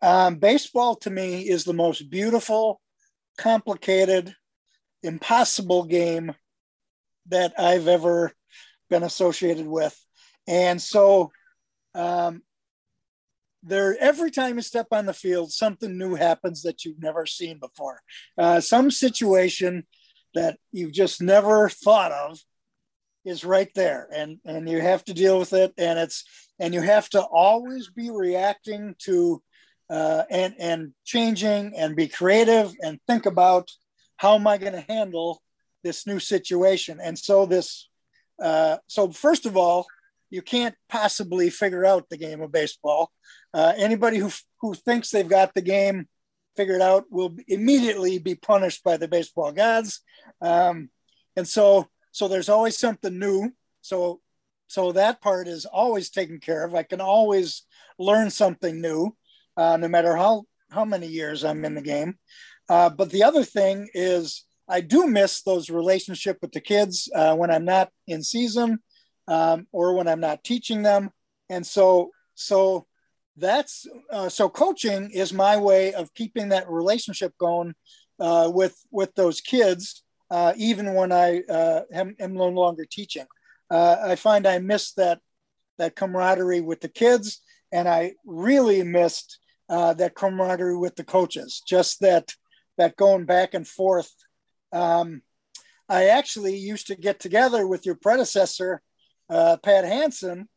Um, 0.00 0.36
baseball 0.36 0.94
to 0.98 1.10
me 1.10 1.40
is 1.40 1.64
the 1.64 1.74
most 1.74 2.08
beautiful, 2.10 2.80
complicated, 3.38 4.36
impossible 5.02 5.82
game 5.82 6.32
that 7.26 7.54
I've 7.58 7.88
ever 7.88 8.30
been 8.88 9.02
associated 9.02 9.66
with. 9.66 9.98
And 10.46 10.80
so 10.80 11.32
um, 11.96 12.42
there 13.62 13.96
every 13.98 14.30
time 14.30 14.56
you 14.56 14.62
step 14.62 14.86
on 14.92 15.06
the 15.06 15.12
field, 15.12 15.52
something 15.52 15.98
new 15.98 16.14
happens 16.14 16.62
that 16.62 16.84
you've 16.84 17.02
never 17.02 17.26
seen 17.26 17.58
before. 17.58 18.00
Uh, 18.38 18.60
some 18.60 18.90
situation 18.90 19.86
that 20.34 20.58
you've 20.70 20.92
just 20.92 21.20
never 21.20 21.68
thought 21.68 22.12
of 22.12 22.38
is 23.24 23.44
right 23.44 23.70
there, 23.74 24.08
and 24.14 24.38
and 24.44 24.68
you 24.68 24.80
have 24.80 25.04
to 25.06 25.14
deal 25.14 25.38
with 25.38 25.52
it. 25.52 25.72
And 25.78 25.98
it's 25.98 26.24
and 26.60 26.72
you 26.72 26.80
have 26.82 27.08
to 27.10 27.22
always 27.22 27.90
be 27.90 28.10
reacting 28.10 28.94
to 29.00 29.42
uh, 29.90 30.22
and 30.30 30.54
and 30.58 30.92
changing 31.04 31.74
and 31.76 31.96
be 31.96 32.08
creative 32.08 32.72
and 32.82 33.00
think 33.06 33.26
about 33.26 33.70
how 34.16 34.34
am 34.34 34.46
I 34.46 34.58
going 34.58 34.74
to 34.74 34.84
handle 34.88 35.42
this 35.82 36.06
new 36.06 36.20
situation. 36.20 36.98
And 37.02 37.18
so 37.18 37.46
this 37.46 37.88
uh, 38.40 38.76
so 38.86 39.10
first 39.10 39.46
of 39.46 39.56
all, 39.56 39.86
you 40.30 40.42
can't 40.42 40.74
possibly 40.88 41.50
figure 41.50 41.84
out 41.84 42.08
the 42.08 42.16
game 42.16 42.40
of 42.40 42.52
baseball. 42.52 43.10
Uh, 43.54 43.72
anybody 43.76 44.18
who 44.18 44.30
who 44.60 44.74
thinks 44.74 45.10
they've 45.10 45.28
got 45.28 45.54
the 45.54 45.62
game 45.62 46.08
figured 46.56 46.80
out 46.80 47.04
will 47.10 47.36
immediately 47.48 48.18
be 48.18 48.34
punished 48.34 48.82
by 48.82 48.96
the 48.96 49.08
baseball 49.08 49.52
gods. 49.52 50.00
Um, 50.40 50.90
and 51.36 51.46
so 51.46 51.86
so 52.12 52.28
there's 52.28 52.48
always 52.48 52.78
something 52.78 53.18
new. 53.18 53.50
So 53.82 54.20
so 54.68 54.92
that 54.92 55.20
part 55.20 55.48
is 55.48 55.64
always 55.64 56.10
taken 56.10 56.40
care 56.40 56.64
of. 56.64 56.74
I 56.74 56.82
can 56.82 57.00
always 57.00 57.62
learn 57.98 58.30
something 58.30 58.80
new, 58.80 59.16
uh, 59.56 59.76
no 59.76 59.88
matter 59.88 60.16
how 60.16 60.44
how 60.70 60.84
many 60.84 61.06
years 61.06 61.44
I'm 61.44 61.64
in 61.64 61.74
the 61.74 61.82
game. 61.82 62.18
Uh, 62.68 62.90
but 62.90 63.10
the 63.10 63.22
other 63.22 63.44
thing 63.44 63.88
is 63.94 64.44
I 64.68 64.80
do 64.80 65.06
miss 65.06 65.42
those 65.42 65.70
relationship 65.70 66.38
with 66.42 66.50
the 66.52 66.60
kids 66.60 67.08
uh, 67.14 67.36
when 67.36 67.50
I'm 67.50 67.64
not 67.64 67.90
in 68.08 68.22
season 68.24 68.80
um, 69.28 69.66
or 69.72 69.94
when 69.94 70.08
I'm 70.08 70.20
not 70.20 70.44
teaching 70.44 70.82
them. 70.82 71.10
And 71.48 71.66
so, 71.66 72.10
so 72.34 72.86
that's 73.36 73.86
uh, 74.10 74.28
so 74.28 74.48
coaching 74.48 75.10
is 75.10 75.32
my 75.32 75.56
way 75.56 75.92
of 75.92 76.14
keeping 76.14 76.48
that 76.50 76.70
relationship 76.70 77.34
going 77.38 77.74
uh, 78.18 78.50
with 78.52 78.76
with 78.90 79.14
those 79.14 79.40
kids, 79.40 80.02
uh, 80.30 80.54
even 80.56 80.94
when 80.94 81.12
I 81.12 81.42
uh, 81.42 81.82
am, 81.92 82.16
am, 82.18 82.34
no 82.34 82.48
longer 82.48 82.86
teaching. 82.90 83.26
Uh, 83.70 83.96
I 84.02 84.16
find 84.16 84.46
I 84.46 84.58
miss 84.58 84.92
that 84.94 85.20
that 85.78 85.96
camaraderie 85.96 86.62
with 86.62 86.80
the 86.80 86.88
kids, 86.88 87.42
and 87.72 87.86
I 87.86 88.14
really 88.24 88.82
missed 88.82 89.38
that 89.68 90.14
camaraderie 90.14 90.78
with 90.78 90.96
the 90.96 91.04
coaches. 91.04 91.62
Just 91.66 92.00
that 92.00 92.32
that 92.78 92.96
going 92.96 93.26
back 93.26 93.52
and 93.52 93.68
forth 93.68 94.10
um, 94.72 95.22
I 95.88 96.06
actually 96.06 96.56
used 96.56 96.88
to 96.88 96.96
get 96.96 97.20
together 97.20 97.66
with 97.66 97.86
your 97.86 97.94
predecessor, 97.94 98.82
uh, 99.28 99.56
Pat 99.58 99.84
Hansen, 99.84 100.48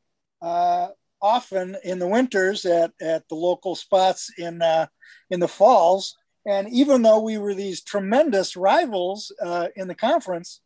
uh, 0.42 0.88
often 1.22 1.76
in 1.84 2.00
the 2.00 2.08
winters 2.08 2.66
at, 2.66 2.92
at 3.02 3.28
the 3.28 3.36
local 3.36 3.76
spots 3.76 4.32
in, 4.38 4.62
uh, 4.62 4.88
in 5.30 5.40
the 5.40 5.48
falls. 5.48 6.16
And 6.46 6.70
even 6.70 7.02
though 7.02 7.20
we 7.20 7.38
were 7.38 7.54
these 7.54 7.84
tremendous 7.84 8.56
rivals 8.56 9.32
uh, 9.44 9.68
in 9.76 9.88
the 9.88 9.96
conference, 9.96 10.62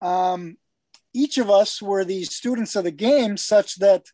um, 0.00 0.56
each 1.12 1.38
of 1.38 1.50
us 1.50 1.82
were 1.82 2.04
these 2.04 2.34
students 2.34 2.76
of 2.76 2.84
the 2.84 2.90
game 2.90 3.36
such 3.36 3.76
that 3.76 4.06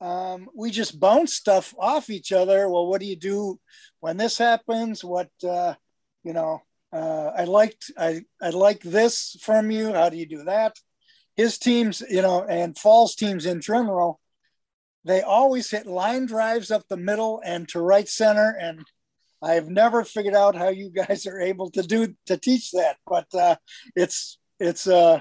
um, 0.00 0.48
we 0.54 0.70
just 0.70 1.00
bounce 1.00 1.34
stuff 1.34 1.74
off 1.78 2.10
each 2.10 2.32
other. 2.32 2.68
Well, 2.68 2.86
what 2.86 3.00
do 3.00 3.06
you 3.06 3.16
do 3.16 3.58
when 4.00 4.16
this 4.16 4.38
happens? 4.38 5.02
What, 5.02 5.30
uh, 5.46 5.74
you 6.22 6.32
know, 6.32 6.62
uh, 6.92 7.32
I 7.36 7.44
liked 7.44 7.90
I 7.98 8.22
I 8.40 8.50
like 8.50 8.80
this 8.80 9.36
from 9.40 9.70
you. 9.70 9.92
How 9.92 10.10
do 10.10 10.16
you 10.16 10.26
do 10.26 10.44
that? 10.44 10.78
His 11.36 11.58
teams, 11.58 12.02
you 12.08 12.22
know, 12.22 12.44
and 12.44 12.78
Falls 12.78 13.14
teams 13.14 13.46
in 13.46 13.60
general, 13.60 14.20
they 15.04 15.22
always 15.22 15.70
hit 15.70 15.86
line 15.86 16.26
drives 16.26 16.70
up 16.70 16.82
the 16.88 16.96
middle 16.96 17.42
and 17.44 17.68
to 17.68 17.80
right 17.80 18.08
center. 18.08 18.56
And 18.58 18.84
I've 19.42 19.68
never 19.68 20.04
figured 20.04 20.34
out 20.34 20.56
how 20.56 20.68
you 20.68 20.90
guys 20.90 21.26
are 21.26 21.40
able 21.40 21.70
to 21.72 21.82
do 21.82 22.14
to 22.26 22.36
teach 22.36 22.70
that. 22.72 22.96
But 23.06 23.26
uh, 23.34 23.56
it's 23.94 24.38
it's 24.58 24.86
uh, 24.86 25.20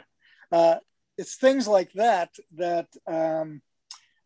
uh, 0.52 0.76
it's 1.18 1.36
things 1.36 1.68
like 1.68 1.92
that 1.94 2.30
that 2.56 2.88
um, 3.08 3.62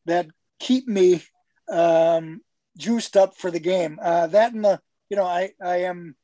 that 0.06 0.28
keep 0.60 0.88
me 0.88 1.24
um, 1.72 2.42
juiced 2.78 3.18
up 3.18 3.36
for 3.36 3.50
the 3.50 3.60
game. 3.60 4.00
Uh, 4.02 4.28
that 4.28 4.54
and 4.54 4.64
the 4.64 4.80
you 5.10 5.18
know 5.18 5.26
I 5.26 5.52
I 5.64 5.78
am 5.84 6.16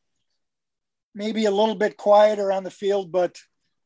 maybe 1.15 1.45
a 1.45 1.51
little 1.51 1.75
bit 1.75 1.97
quieter 1.97 2.51
on 2.51 2.63
the 2.63 2.71
field, 2.71 3.11
but 3.11 3.37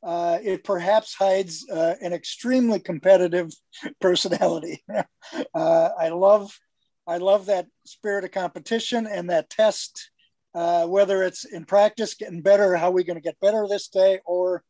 uh, 0.08 0.40
it 0.42 0.64
perhaps 0.64 1.14
hides 1.14 1.70
uh, 1.70 1.96
an 2.02 2.14
extremely 2.14 2.80
competitive 2.80 3.52
personality. 4.02 4.82
uh, 5.54 5.90
I 6.00 6.10
love, 6.10 6.58
I 7.06 7.18
love 7.18 7.48
that 7.48 7.68
spirit 7.86 8.24
of 8.24 8.32
competition 8.32 9.06
and 9.06 9.30
that 9.30 9.50
test. 9.50 10.12
Uh, 10.56 10.88
whether 10.88 11.24
it's 11.24 11.44
in 11.44 11.66
practice 11.66 12.16
getting 12.16 12.42
better, 12.42 12.78
how 12.78 12.88
are 12.88 12.94
we 12.94 13.04
going 13.04 13.18
to 13.18 13.22
get 13.22 13.40
better 13.42 13.68
this 13.68 13.90
day, 13.90 14.22
or 14.26 14.64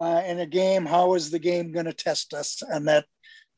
uh, 0.00 0.22
in 0.26 0.40
a 0.40 0.46
game, 0.46 0.84
how 0.84 1.14
is 1.14 1.30
the 1.30 1.38
game 1.38 1.70
going 1.70 1.86
to 1.86 1.92
test 1.92 2.34
us 2.34 2.60
on 2.60 2.86
that 2.86 3.06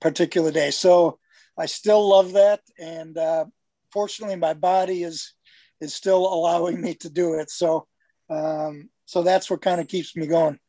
particular 0.03 0.53
day? 0.53 0.71
So 0.71 1.19
I 1.59 1.65
still 1.65 2.07
love 2.07 2.35
that, 2.35 2.61
and 2.79 3.17
uh, 3.17 3.47
fortunately, 3.91 4.37
my 4.37 4.53
body 4.53 5.03
is 5.03 5.33
is 5.81 5.95
still 5.95 6.33
allowing 6.33 6.81
me 6.81 6.95
to 6.97 7.09
do 7.09 7.35
it. 7.35 7.51
So, 7.51 7.87
um, 8.29 8.91
so 9.07 9.23
that's 9.23 9.51
what 9.51 9.63
kind 9.63 9.81
of 9.81 9.89
keeps 9.89 10.15
me 10.15 10.27
going. 10.27 10.61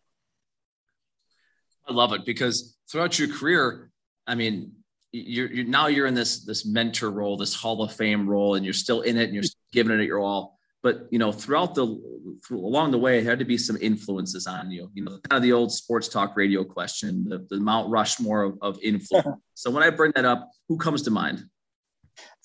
I 1.88 1.94
love 1.94 2.14
it 2.14 2.26
because 2.26 2.78
throughout 2.90 3.20
your 3.20 3.28
career, 3.28 3.92
I 4.26 4.36
mean, 4.36 4.74
you're, 5.12 5.52
you're, 5.52 5.66
now 5.66 5.88
you're 5.88 6.08
in 6.08 6.14
this 6.14 6.44
this 6.46 6.66
mentor 6.66 7.12
role, 7.12 7.38
this 7.38 7.54
Hall 7.54 7.82
of 7.84 7.94
Fame 7.94 8.28
role, 8.28 8.56
and 8.56 8.66
you're 8.66 8.74
still 8.74 9.02
in 9.02 9.18
it 9.18 9.26
and 9.26 9.34
you're 9.34 9.44
giving 9.72 10.00
it 10.00 10.06
your 10.06 10.20
all. 10.20 10.58
But 10.82 11.08
you 11.12 11.20
know, 11.20 11.32
throughout 11.32 11.76
the 11.76 12.02
through, 12.46 12.60
along 12.60 12.92
the 12.92 12.98
way, 12.98 13.22
there 13.22 13.32
had 13.32 13.40
to 13.40 13.46
be 13.46 13.58
some 13.58 13.78
influences 13.80 14.48
on 14.48 14.72
you. 14.72 14.90
You 14.94 15.04
know, 15.06 15.20
kind 15.30 15.38
of 15.38 15.42
the 15.42 15.54
old 15.54 15.72
sports 15.72 16.08
talk 16.08 16.36
radio 16.36 16.64
question, 16.64 17.26
the, 17.30 17.46
the 17.50 17.60
Mount 17.60 17.90
Rushmore 17.90 18.44
of, 18.44 18.58
of 18.62 18.80
influence. 18.82 19.40
so 19.54 19.70
when 19.70 19.84
I 19.84 19.92
bring 19.92 20.12
that 20.16 20.26
up, 20.26 20.50
who 20.68 20.78
comes 20.78 21.04
to 21.04 21.12
mind? 21.12 21.46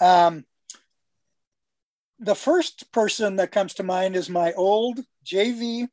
Um, 0.01 0.45
the 2.19 2.35
first 2.35 2.93
person 2.93 3.37
that 3.37 3.51
comes 3.51 3.75
to 3.75 3.83
mind 3.83 4.15
is 4.15 4.29
my 4.29 4.53
old 4.53 5.01
JV 5.25 5.89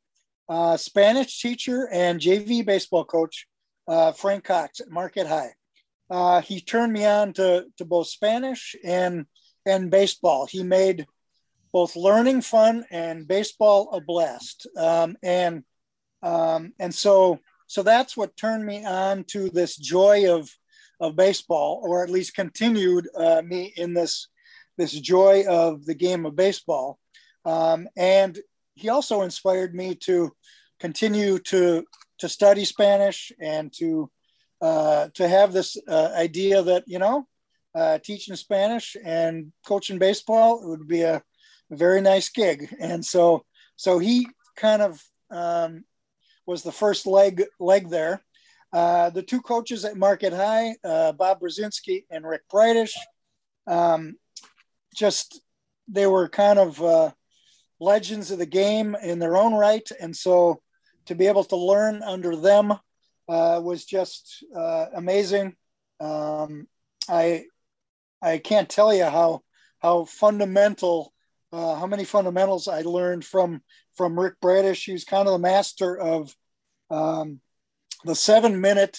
uh, 0.48 0.76
Spanish 0.76 1.40
teacher 1.40 1.88
and 1.90 2.20
JV 2.20 2.64
baseball 2.64 3.04
coach, 3.04 3.46
uh, 3.88 4.12
Frank 4.12 4.44
Cox 4.44 4.80
at 4.80 4.90
Marquette 4.90 5.26
High. 5.26 5.54
Uh, 6.08 6.40
he 6.40 6.60
turned 6.60 6.92
me 6.92 7.04
on 7.04 7.32
to, 7.34 7.66
to 7.78 7.84
both 7.84 8.06
Spanish 8.06 8.76
and, 8.84 9.26
and 9.64 9.90
baseball. 9.90 10.46
He 10.46 10.62
made 10.62 11.06
both 11.72 11.96
learning 11.96 12.42
fun 12.42 12.84
and 12.90 13.26
baseball 13.26 13.90
a 13.92 14.00
blast. 14.00 14.66
Um, 14.78 15.16
and, 15.22 15.64
um, 16.22 16.72
and 16.78 16.94
so, 16.94 17.40
so 17.66 17.82
that's 17.82 18.16
what 18.16 18.36
turned 18.36 18.64
me 18.64 18.84
on 18.84 19.24
to 19.24 19.50
this 19.50 19.76
joy 19.76 20.32
of, 20.32 20.48
of 21.00 21.16
baseball, 21.16 21.80
or 21.82 22.04
at 22.04 22.10
least 22.10 22.34
continued 22.34 23.08
uh, 23.16 23.42
me 23.44 23.72
in 23.76 23.92
this, 23.92 24.28
this 24.78 24.92
joy 24.92 25.44
of 25.48 25.84
the 25.84 25.94
game 25.94 26.24
of 26.24 26.36
baseball. 26.36 26.98
Um, 27.44 27.88
and 27.96 28.38
he 28.76 28.88
also 28.90 29.22
inspired 29.22 29.74
me 29.74 29.94
to 29.94 30.32
continue 30.78 31.38
to 31.40 31.84
to 32.18 32.28
study 32.28 32.64
Spanish 32.64 33.32
and 33.40 33.72
to 33.74 34.10
uh, 34.60 35.08
to 35.14 35.28
have 35.28 35.52
this 35.52 35.76
uh, 35.88 36.12
idea 36.14 36.62
that 36.62 36.84
you 36.86 36.98
know 36.98 37.26
uh, 37.74 37.98
teaching 37.98 38.36
Spanish 38.36 38.96
and 39.04 39.52
coaching 39.66 39.98
baseball 39.98 40.66
would 40.68 40.86
be 40.86 41.02
a, 41.02 41.16
a, 41.70 41.76
very 41.76 42.00
nice 42.00 42.30
gig. 42.30 42.74
And 42.80 43.04
so 43.04 43.44
so 43.76 43.98
he 43.98 44.28
kind 44.56 44.80
of 44.80 45.02
um, 45.30 45.84
was 46.46 46.62
the 46.62 46.72
first 46.72 47.06
leg 47.06 47.44
leg 47.60 47.90
there. 47.90 48.22
Uh, 48.72 49.10
the 49.10 49.22
two 49.22 49.40
coaches 49.40 49.84
at 49.84 49.96
Marquette 49.96 50.32
High, 50.32 50.76
uh, 50.84 51.12
Bob 51.12 51.40
Brzezinski 51.40 52.04
and 52.10 52.26
Rick 52.26 52.42
Brightish, 52.52 52.94
um, 53.66 54.16
just 54.94 55.40
they 55.88 56.06
were 56.06 56.28
kind 56.28 56.58
of 56.58 56.82
uh, 56.82 57.10
legends 57.80 58.30
of 58.30 58.38
the 58.38 58.46
game 58.46 58.96
in 59.02 59.18
their 59.18 59.36
own 59.36 59.54
right. 59.54 59.88
And 60.00 60.16
so 60.16 60.60
to 61.06 61.14
be 61.14 61.26
able 61.26 61.44
to 61.44 61.56
learn 61.56 62.02
under 62.02 62.36
them 62.36 62.72
uh, 63.28 63.60
was 63.62 63.84
just 63.84 64.44
uh, 64.54 64.86
amazing. 64.94 65.54
Um, 66.00 66.68
I 67.08 67.44
I 68.22 68.38
can't 68.38 68.68
tell 68.68 68.94
you 68.94 69.04
how 69.04 69.42
how 69.78 70.04
fundamental 70.04 71.12
uh, 71.52 71.76
how 71.76 71.86
many 71.86 72.04
fundamentals 72.04 72.68
I 72.68 72.82
learned 72.82 73.24
from 73.24 73.62
from 73.94 74.18
Rick 74.18 74.34
Bradish. 74.40 74.84
He 74.84 74.92
was 74.92 75.04
kind 75.04 75.26
of 75.26 75.32
the 75.32 75.38
master 75.38 75.96
of 75.96 76.34
um, 76.90 77.40
the 78.04 78.14
seven 78.14 78.60
minute 78.60 78.98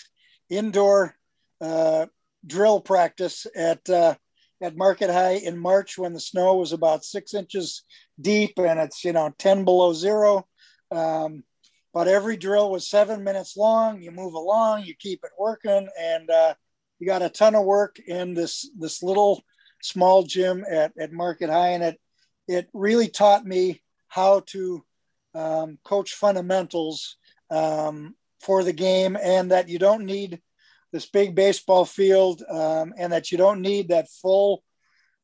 indoor 0.49 1.15
uh, 1.61 2.07
drill 2.45 2.79
practice 2.79 3.47
at 3.55 3.89
uh, 3.89 4.15
at 4.61 4.75
Marquette 4.75 5.09
High 5.09 5.35
in 5.35 5.57
March 5.57 5.97
when 5.97 6.13
the 6.13 6.19
snow 6.19 6.55
was 6.55 6.71
about 6.71 7.05
six 7.05 7.33
inches 7.33 7.83
deep 8.19 8.53
and 8.57 8.79
it's 8.79 9.03
you 9.03 9.13
know 9.13 9.33
10 9.37 9.65
below 9.65 9.93
zero. 9.93 10.47
Um, 10.91 11.43
but 11.93 12.07
every 12.07 12.37
drill 12.37 12.71
was 12.71 12.89
seven 12.89 13.23
minutes 13.23 13.57
long. 13.57 14.01
You 14.01 14.11
move 14.11 14.33
along 14.33 14.83
you 14.85 14.95
keep 14.97 15.21
it 15.23 15.31
working 15.37 15.87
and 15.99 16.29
uh, 16.29 16.53
you 16.99 17.07
got 17.07 17.21
a 17.21 17.29
ton 17.29 17.55
of 17.55 17.65
work 17.65 17.99
in 17.99 18.33
this 18.33 18.69
this 18.77 19.03
little 19.03 19.43
small 19.81 20.23
gym 20.23 20.65
at, 20.69 20.91
at 20.99 21.11
Marquette 21.11 21.49
high 21.49 21.69
and 21.69 21.83
it 21.83 21.99
it 22.47 22.69
really 22.73 23.09
taught 23.09 23.45
me 23.45 23.81
how 24.07 24.41
to 24.47 24.83
um, 25.35 25.77
coach 25.83 26.13
fundamentals 26.13 27.17
um, 27.49 28.15
for 28.41 28.63
the 28.63 28.73
game 28.73 29.17
and 29.21 29.51
that 29.51 29.69
you 29.69 29.77
don't 29.79 30.05
need 30.05 30.41
this 30.91 31.05
big 31.05 31.35
baseball 31.35 31.85
field 31.85 32.43
um, 32.49 32.93
and 32.97 33.11
that 33.13 33.31
you 33.31 33.37
don't 33.37 33.61
need 33.61 33.89
that 33.89 34.09
full 34.09 34.63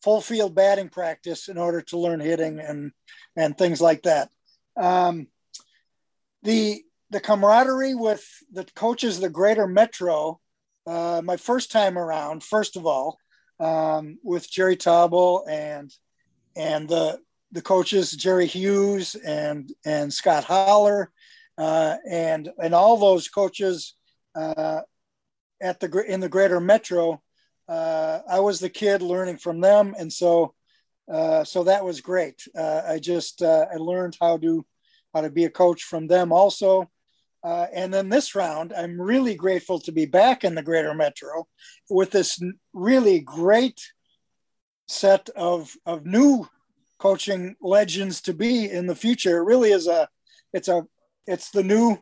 full 0.03 0.19
field 0.19 0.53
batting 0.53 0.89
practice 0.89 1.47
in 1.47 1.57
order 1.57 1.81
to 1.81 1.97
learn 1.97 2.19
hitting 2.19 2.59
and 2.59 2.91
and 3.35 3.57
things 3.57 3.81
like 3.81 4.03
that. 4.03 4.29
Um, 4.75 5.27
the 6.43 6.83
the 7.09 7.21
camaraderie 7.21 7.95
with 7.95 8.25
the 8.51 8.65
coaches 8.75 9.19
the 9.19 9.29
Greater 9.29 9.67
Metro, 9.67 10.39
uh, 10.87 11.21
my 11.23 11.37
first 11.37 11.71
time 11.71 11.97
around, 11.97 12.43
first 12.43 12.75
of 12.75 12.85
all, 12.85 13.17
um, 13.59 14.17
with 14.23 14.49
Jerry 14.49 14.75
Tauble 14.75 15.45
and 15.49 15.93
and 16.55 16.89
the 16.89 17.19
the 17.51 17.61
coaches 17.61 18.11
Jerry 18.11 18.47
Hughes 18.47 19.15
and 19.15 19.71
and 19.85 20.11
Scott 20.11 20.43
Holler 20.43 21.11
uh, 21.57 21.95
and 22.09 22.49
and 22.61 22.73
all 22.73 22.97
those 22.97 23.29
coaches 23.29 23.95
uh, 24.35 24.81
at 25.63 25.79
the 25.79 26.03
in 26.07 26.19
the 26.19 26.29
Greater 26.29 26.59
Metro 26.59 27.21
uh, 27.67 28.19
I 28.27 28.39
was 28.39 28.59
the 28.59 28.69
kid 28.69 29.01
learning 29.01 29.37
from 29.37 29.61
them, 29.61 29.95
and 29.97 30.11
so 30.11 30.53
uh, 31.11 31.43
so 31.43 31.63
that 31.63 31.83
was 31.83 32.01
great. 32.01 32.41
Uh, 32.55 32.81
I 32.87 32.99
just 32.99 33.41
uh, 33.41 33.65
I 33.71 33.77
learned 33.77 34.17
how 34.19 34.37
to 34.37 34.65
how 35.13 35.21
to 35.21 35.29
be 35.29 35.45
a 35.45 35.49
coach 35.49 35.83
from 35.83 36.07
them 36.07 36.31
also. 36.31 36.89
Uh, 37.43 37.67
and 37.73 37.93
then 37.93 38.07
this 38.07 38.35
round, 38.35 38.71
I'm 38.71 38.99
really 38.99 39.35
grateful 39.35 39.77
to 39.81 39.91
be 39.91 40.05
back 40.05 40.45
in 40.45 40.55
the 40.55 40.63
Greater 40.63 40.93
Metro 40.93 41.45
with 41.89 42.11
this 42.11 42.41
really 42.73 43.19
great 43.19 43.81
set 44.87 45.29
of 45.29 45.73
of 45.85 46.05
new 46.05 46.47
coaching 46.99 47.55
legends 47.61 48.21
to 48.21 48.33
be 48.33 48.69
in 48.69 48.87
the 48.87 48.95
future. 48.95 49.37
It 49.37 49.45
really 49.45 49.71
is 49.71 49.87
a 49.87 50.07
it's 50.53 50.67
a 50.67 50.85
it's 51.27 51.51
the 51.51 51.63
new 51.63 51.97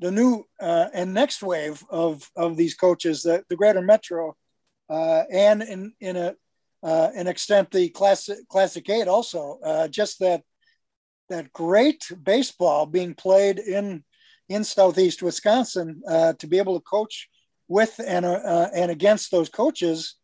the 0.00 0.10
new 0.10 0.44
uh, 0.60 0.88
and 0.92 1.12
next 1.12 1.42
wave 1.42 1.82
of 1.90 2.28
of 2.36 2.56
these 2.56 2.74
coaches. 2.74 3.22
The, 3.22 3.44
the 3.48 3.56
Greater 3.56 3.82
Metro 3.82 4.36
uh, 4.88 5.24
and 5.30 5.62
in 5.62 5.92
in 6.00 6.16
a 6.16 6.34
uh, 6.82 7.10
an 7.14 7.26
extent 7.26 7.70
the 7.70 7.88
classic 7.88 8.38
classic 8.48 8.88
eight 8.88 9.08
also 9.08 9.58
uh, 9.64 9.88
just 9.88 10.18
that 10.20 10.42
that 11.28 11.52
great 11.52 12.10
baseball 12.22 12.86
being 12.86 13.14
played 13.14 13.58
in 13.58 14.04
in 14.48 14.64
southeast 14.64 15.22
Wisconsin 15.22 16.00
uh, 16.08 16.32
to 16.34 16.46
be 16.46 16.58
able 16.58 16.78
to 16.78 16.84
coach 16.84 17.28
with 17.66 18.00
and 18.04 18.24
uh, 18.24 18.68
and 18.74 18.90
against 18.90 19.30
those 19.30 19.48
coaches 19.48 20.14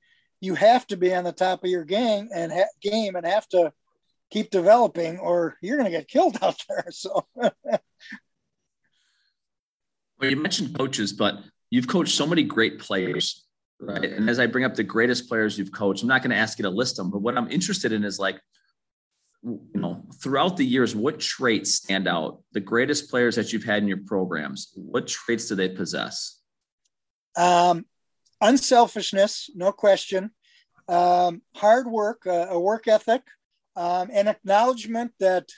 you 0.41 0.55
have 0.55 0.87
to 0.87 0.97
be 0.97 1.14
on 1.14 1.25
the 1.25 1.33
top 1.33 1.64
of 1.64 1.70
your 1.70 1.85
game 1.85 2.29
and 2.35 2.53
ha- 2.53 2.64
game 2.81 3.16
and 3.16 3.27
have 3.27 3.49
to 3.49 3.72
keep 4.31 4.51
developing 4.51 5.18
or 5.18 5.57
you're 5.61 5.77
going 5.77 5.91
to 5.91 5.97
get 5.97 6.09
killed 6.09 6.39
out 6.43 6.57
there 6.68 6.87
so 6.91 7.27
well 10.25 10.31
you 10.31 10.43
mentioned 10.43 10.77
coaches 10.77 11.12
but 11.12 11.39
you've 11.70 11.89
coached 11.89 12.14
so 12.14 12.27
many 12.27 12.43
great 12.43 12.79
players 12.79 13.45
right? 13.81 14.05
And 14.05 14.29
as 14.29 14.39
I 14.39 14.47
bring 14.47 14.64
up 14.64 14.75
the 14.75 14.85
greatest 14.85 15.29
players 15.29 15.59
you've 15.59 15.72
coached, 15.72 16.03
I'm 16.03 16.09
not 16.09 16.22
going 16.22 16.31
to 16.31 16.37
ask 16.37 16.59
you 16.59 16.64
to 16.64 16.70
list 16.70 16.97
them, 16.97 17.11
but 17.11 17.20
what 17.20 17.37
I'm 17.37 17.51
interested 17.51 17.93
in 17.93 18.05
is 18.05 18.18
like, 18.18 18.41
you 19.43 19.61
know, 19.75 20.05
throughout 20.22 20.57
the 20.57 20.64
years, 20.64 20.97
what 20.97 21.20
traits 21.20 21.75
stand 21.75 22.09
out? 22.09 22.43
The 22.53 22.61
greatest 22.61 23.11
players 23.11 23.37
that 23.37 23.53
you've 23.53 23.64
had 23.64 23.83
in 23.83 23.89
your 23.89 24.01
programs, 24.07 24.72
what 24.75 25.07
traits 25.07 25.49
do 25.49 25.55
they 25.55 25.68
possess? 25.68 26.41
Um, 27.37 27.85
unselfishness, 28.41 29.51
no 29.55 29.72
question. 29.72 30.31
Um, 30.89 31.43
hard 31.55 31.87
work, 31.87 32.27
uh, 32.27 32.47
a 32.51 32.59
work 32.59 32.89
ethic, 32.89 33.22
um, 33.77 34.09
and 34.12 34.29
acknowledgement 34.29 35.12
that 35.20 35.49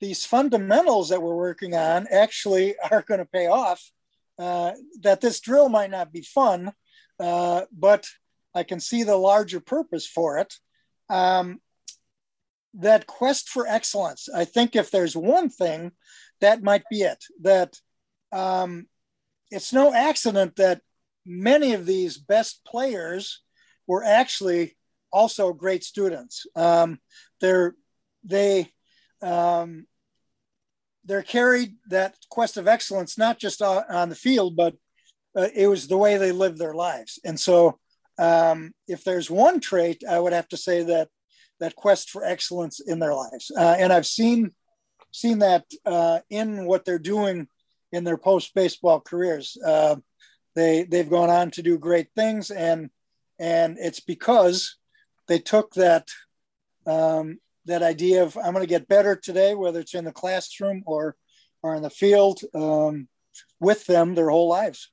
these 0.00 0.24
fundamentals 0.24 1.08
that 1.08 1.22
we're 1.22 1.34
working 1.34 1.74
on 1.74 2.06
actually 2.10 2.74
are 2.90 3.02
going 3.02 3.20
to 3.20 3.26
pay 3.26 3.46
off. 3.46 3.90
Uh, 4.38 4.72
that 5.00 5.22
this 5.22 5.40
drill 5.40 5.70
might 5.70 5.90
not 5.90 6.12
be 6.12 6.20
fun, 6.20 6.70
uh, 7.18 7.62
but 7.72 8.06
I 8.54 8.64
can 8.64 8.80
see 8.80 9.02
the 9.02 9.16
larger 9.16 9.60
purpose 9.60 10.06
for 10.06 10.36
it. 10.38 10.54
Um, 11.08 11.60
that 12.74 13.06
quest 13.06 13.48
for 13.48 13.66
excellence. 13.66 14.28
I 14.34 14.44
think 14.44 14.76
if 14.76 14.90
there's 14.90 15.16
one 15.16 15.48
thing, 15.48 15.92
that 16.42 16.62
might 16.62 16.84
be 16.90 17.00
it. 17.00 17.24
That 17.40 17.74
um, 18.32 18.86
it's 19.50 19.72
no 19.72 19.94
accident 19.94 20.56
that 20.56 20.82
many 21.24 21.72
of 21.72 21.86
these 21.86 22.18
best 22.18 22.64
players 22.66 23.42
were 23.86 24.04
actually 24.04 24.76
also 25.12 25.52
great 25.52 25.84
students. 25.84 26.46
Um, 26.54 27.00
they're 27.40 27.74
they 28.24 28.72
um, 29.22 29.86
they're 31.04 31.22
carried 31.22 31.76
that 31.88 32.16
quest 32.30 32.56
of 32.56 32.68
excellence 32.68 33.16
not 33.16 33.38
just 33.38 33.62
on 33.62 34.08
the 34.08 34.14
field, 34.14 34.56
but 34.56 34.74
uh, 35.36 35.48
it 35.54 35.68
was 35.68 35.86
the 35.86 35.96
way 35.96 36.16
they 36.16 36.32
lived 36.32 36.58
their 36.58 36.74
lives. 36.74 37.18
And 37.24 37.38
so, 37.38 37.78
um, 38.18 38.72
if 38.88 39.04
there's 39.04 39.30
one 39.30 39.60
trait, 39.60 40.02
I 40.08 40.18
would 40.18 40.32
have 40.32 40.48
to 40.48 40.56
say 40.56 40.82
that 40.84 41.08
that 41.60 41.76
quest 41.76 42.10
for 42.10 42.24
excellence 42.24 42.80
in 42.80 42.98
their 42.98 43.14
lives. 43.14 43.50
Uh, 43.56 43.76
and 43.78 43.92
I've 43.92 44.06
seen 44.06 44.52
seen 45.12 45.38
that 45.38 45.64
uh, 45.84 46.20
in 46.28 46.66
what 46.66 46.84
they're 46.84 46.98
doing 46.98 47.48
in 47.92 48.04
their 48.04 48.18
post 48.18 48.54
baseball 48.54 49.00
careers. 49.00 49.56
Uh, 49.64 49.96
they 50.54 50.84
they've 50.84 51.10
gone 51.10 51.30
on 51.30 51.50
to 51.52 51.62
do 51.62 51.78
great 51.78 52.08
things, 52.16 52.50
and 52.50 52.90
and 53.38 53.76
it's 53.78 54.00
because 54.00 54.76
they 55.28 55.38
took 55.38 55.74
that 55.74 56.08
um, 56.86 57.38
that 57.66 57.82
idea 57.82 58.22
of 58.22 58.36
I'm 58.36 58.52
going 58.52 58.62
to 58.62 58.66
get 58.66 58.88
better 58.88 59.16
today, 59.16 59.54
whether 59.54 59.80
it's 59.80 59.94
in 59.94 60.04
the 60.04 60.12
classroom 60.12 60.82
or 60.86 61.16
or 61.62 61.74
in 61.74 61.82
the 61.82 61.90
field, 61.90 62.40
um, 62.54 63.08
with 63.60 63.86
them 63.86 64.14
their 64.14 64.30
whole 64.30 64.48
lives. 64.48 64.90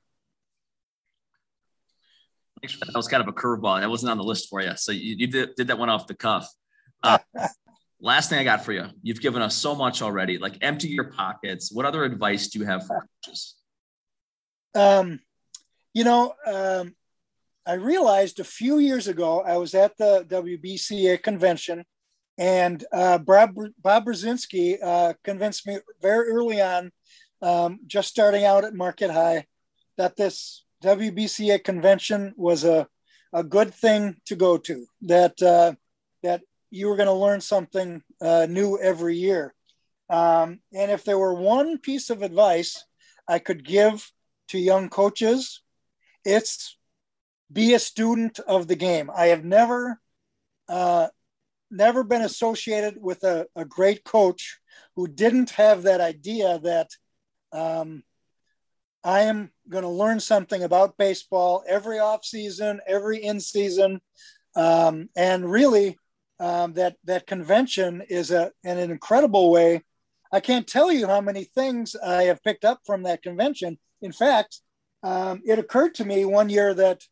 That 2.62 2.96
was 2.96 3.08
kind 3.08 3.22
of 3.22 3.28
a 3.28 3.32
curveball. 3.32 3.80
That 3.80 3.90
wasn't 3.90 4.10
on 4.10 4.16
the 4.18 4.24
list 4.24 4.48
for 4.48 4.62
you, 4.62 4.72
so 4.76 4.92
you, 4.92 5.16
you 5.18 5.26
did, 5.26 5.54
did 5.54 5.66
that 5.68 5.78
one 5.78 5.90
off 5.90 6.06
the 6.06 6.14
cuff. 6.14 6.48
Uh, 7.02 7.18
last 8.00 8.30
thing 8.30 8.38
I 8.38 8.44
got 8.44 8.64
for 8.64 8.72
you. 8.72 8.86
You've 9.02 9.20
given 9.20 9.42
us 9.42 9.54
so 9.54 9.74
much 9.74 10.02
already. 10.02 10.38
Like 10.38 10.56
empty 10.62 10.88
your 10.88 11.12
pockets. 11.12 11.70
What 11.70 11.84
other 11.84 12.04
advice 12.04 12.48
do 12.48 12.58
you 12.58 12.64
have 12.64 12.86
for 12.86 13.06
coaches? 13.24 13.56
Um, 14.74 15.20
you 15.92 16.04
know, 16.04 16.34
um, 16.46 16.94
I 17.66 17.74
realized 17.74 18.40
a 18.40 18.44
few 18.44 18.78
years 18.78 19.08
ago 19.08 19.40
I 19.40 19.56
was 19.56 19.74
at 19.74 19.96
the 19.96 20.26
WBCA 20.28 21.22
convention, 21.22 21.84
and 22.36 22.84
uh, 22.92 23.18
Bob, 23.18 23.56
Bob 23.80 24.06
Brzezinski 24.06 24.78
uh, 24.82 25.14
convinced 25.22 25.66
me 25.66 25.78
very 26.02 26.28
early 26.28 26.60
on, 26.60 26.90
um, 27.42 27.78
just 27.86 28.08
starting 28.08 28.44
out 28.44 28.64
at 28.64 28.74
Marquette 28.74 29.10
High, 29.10 29.46
that 29.96 30.16
this 30.16 30.64
WBCA 30.82 31.62
convention 31.62 32.34
was 32.36 32.64
a, 32.64 32.88
a 33.32 33.44
good 33.44 33.72
thing 33.72 34.16
to 34.26 34.36
go 34.36 34.58
to. 34.58 34.86
That 35.02 35.40
uh, 35.42 35.74
that 36.22 36.42
you 36.70 36.88
were 36.88 36.96
going 36.96 37.06
to 37.06 37.12
learn 37.12 37.40
something 37.40 38.02
uh, 38.20 38.46
new 38.50 38.78
every 38.78 39.16
year. 39.16 39.54
Um, 40.10 40.60
and 40.72 40.90
if 40.90 41.04
there 41.04 41.18
were 41.18 41.34
one 41.34 41.78
piece 41.78 42.10
of 42.10 42.22
advice 42.22 42.84
I 43.28 43.38
could 43.38 43.64
give 43.64 44.10
to 44.48 44.58
young 44.58 44.88
coaches, 44.88 45.62
it's 46.24 46.76
be 47.52 47.74
a 47.74 47.78
student 47.78 48.38
of 48.40 48.66
the 48.66 48.76
game. 48.76 49.10
I 49.14 49.26
have 49.26 49.44
never, 49.44 50.00
uh, 50.68 51.08
never 51.70 52.04
been 52.04 52.22
associated 52.22 52.96
with 53.00 53.24
a, 53.24 53.46
a, 53.56 53.64
great 53.64 54.04
coach 54.04 54.58
who 54.96 55.08
didn't 55.08 55.50
have 55.50 55.82
that 55.82 56.00
idea 56.00 56.58
that 56.60 56.90
um, 57.52 58.02
I 59.02 59.22
am 59.22 59.50
going 59.68 59.82
to 59.84 59.90
learn 59.90 60.20
something 60.20 60.62
about 60.62 60.96
baseball 60.96 61.64
every 61.68 61.98
off 61.98 62.24
season, 62.24 62.80
every 62.86 63.22
in 63.22 63.40
season, 63.40 64.00
um, 64.56 65.08
and 65.16 65.50
really 65.50 65.98
um, 66.40 66.74
that 66.74 66.96
that 67.04 67.26
convention 67.26 68.02
is 68.08 68.30
a 68.30 68.50
an 68.64 68.78
incredible 68.78 69.50
way. 69.50 69.82
I 70.32 70.40
can't 70.40 70.66
tell 70.66 70.90
you 70.90 71.06
how 71.06 71.20
many 71.20 71.44
things 71.44 71.94
I 71.94 72.24
have 72.24 72.42
picked 72.42 72.64
up 72.64 72.80
from 72.84 73.04
that 73.04 73.22
convention. 73.22 73.78
In 74.02 74.12
fact, 74.12 74.60
um, 75.02 75.42
it 75.44 75.58
occurred 75.58 75.94
to 75.96 76.04
me 76.04 76.24
one 76.24 76.48
year 76.48 76.74
that 76.74 77.02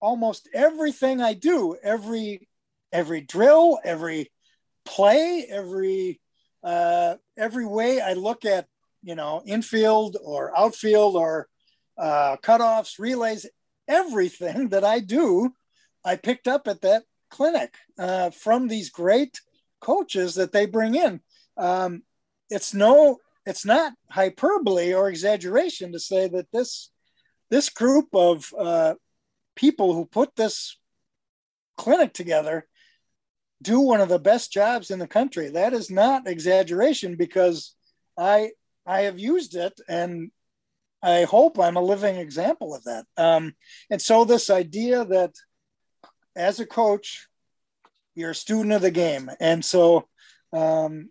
almost 0.00 0.48
everything 0.52 1.22
I 1.22 1.32
do, 1.32 1.76
every 1.82 2.48
every 2.92 3.20
drill, 3.20 3.78
every 3.84 4.30
play, 4.84 5.46
every 5.48 6.20
uh, 6.62 7.16
every 7.36 7.66
way 7.66 8.00
I 8.00 8.12
look 8.12 8.44
at 8.44 8.66
you 9.02 9.14
know 9.14 9.42
infield 9.46 10.16
or 10.22 10.56
outfield 10.56 11.16
or 11.16 11.48
uh, 11.98 12.36
cutoffs, 12.42 12.98
relays, 12.98 13.46
everything 13.88 14.68
that 14.70 14.84
I 14.84 15.00
do, 15.00 15.52
I 16.04 16.16
picked 16.16 16.48
up 16.48 16.68
at 16.68 16.82
that 16.82 17.04
clinic 17.30 17.74
uh, 17.98 18.30
from 18.30 18.68
these 18.68 18.90
great 18.90 19.40
coaches 19.80 20.34
that 20.36 20.52
they 20.52 20.66
bring 20.66 20.94
in. 20.94 21.20
Um, 21.56 22.02
it's 22.50 22.74
no, 22.74 23.18
it's 23.46 23.64
not 23.64 23.92
hyperbole 24.10 24.92
or 24.94 25.08
exaggeration 25.08 25.92
to 25.92 25.98
say 25.98 26.28
that 26.28 26.50
this 26.52 26.90
this 27.50 27.68
group 27.68 28.08
of 28.14 28.52
uh, 28.58 28.94
people 29.56 29.92
who 29.94 30.06
put 30.06 30.34
this 30.36 30.78
clinic 31.76 32.12
together 32.12 32.66
do 33.62 33.80
one 33.80 34.00
of 34.00 34.08
the 34.08 34.18
best 34.18 34.52
jobs 34.52 34.90
in 34.90 34.98
the 34.98 35.06
country. 35.06 35.48
That 35.48 35.72
is 35.72 35.90
not 35.90 36.26
exaggeration 36.26 37.16
because 37.16 37.74
I 38.18 38.52
I 38.86 39.02
have 39.02 39.18
used 39.18 39.54
it 39.54 39.80
and 39.88 40.30
I 41.02 41.24
hope 41.24 41.58
I'm 41.58 41.76
a 41.76 41.82
living 41.82 42.16
example 42.16 42.74
of 42.74 42.84
that. 42.84 43.06
Um, 43.16 43.54
and 43.90 44.00
so 44.00 44.24
this 44.24 44.50
idea 44.50 45.04
that 45.04 45.34
as 46.36 46.60
a 46.60 46.66
coach, 46.66 47.26
you're 48.14 48.30
a 48.30 48.34
student 48.34 48.72
of 48.72 48.82
the 48.82 48.90
game. 48.90 49.30
And 49.40 49.64
so, 49.64 50.06
um, 50.52 51.10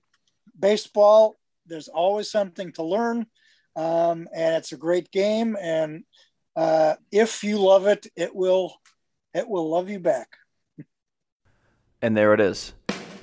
baseball, 0.58 1.36
there's 1.66 1.88
always 1.88 2.32
something 2.32 2.72
to 2.74 2.84
learn. 2.84 3.26
Um, 3.76 4.28
and 4.34 4.56
it's 4.56 4.72
a 4.72 4.78
great 4.78 5.12
game. 5.12 5.58
And 5.60 6.04
uh, 6.56 6.96
if 7.12 7.44
you 7.44 7.58
love 7.58 7.88
it, 7.88 8.08
it 8.16 8.36
will 8.36 8.74
it 9.34 9.48
will 9.48 9.70
love 9.70 9.90
you 9.90 10.00
back. 10.00 10.28
And 12.04 12.18
there 12.18 12.34
it 12.34 12.40
is. 12.40 12.74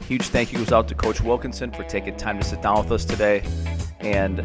Huge 0.07 0.29
thank 0.29 0.53
you 0.53 0.59
goes 0.59 0.72
out 0.72 0.87
to 0.89 0.95
Coach 0.95 1.20
Wilkinson 1.20 1.72
for 1.72 1.83
taking 1.85 2.16
time 2.16 2.39
to 2.39 2.45
sit 2.45 2.62
down 2.62 2.79
with 2.79 2.93
us 2.93 3.05
today. 3.05 3.43
And 3.99 4.39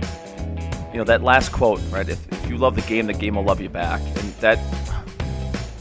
you 0.92 0.98
know 0.98 1.04
that 1.04 1.22
last 1.22 1.52
quote, 1.52 1.80
right? 1.92 2.08
If, 2.10 2.32
if 2.32 2.50
you 2.50 2.58
love 2.58 2.76
the 2.76 2.82
game, 2.82 3.06
the 3.06 3.14
game 3.14 3.36
will 3.36 3.44
love 3.44 3.62
you 3.62 3.70
back. 3.70 4.02
And 4.02 4.34
that 4.42 4.60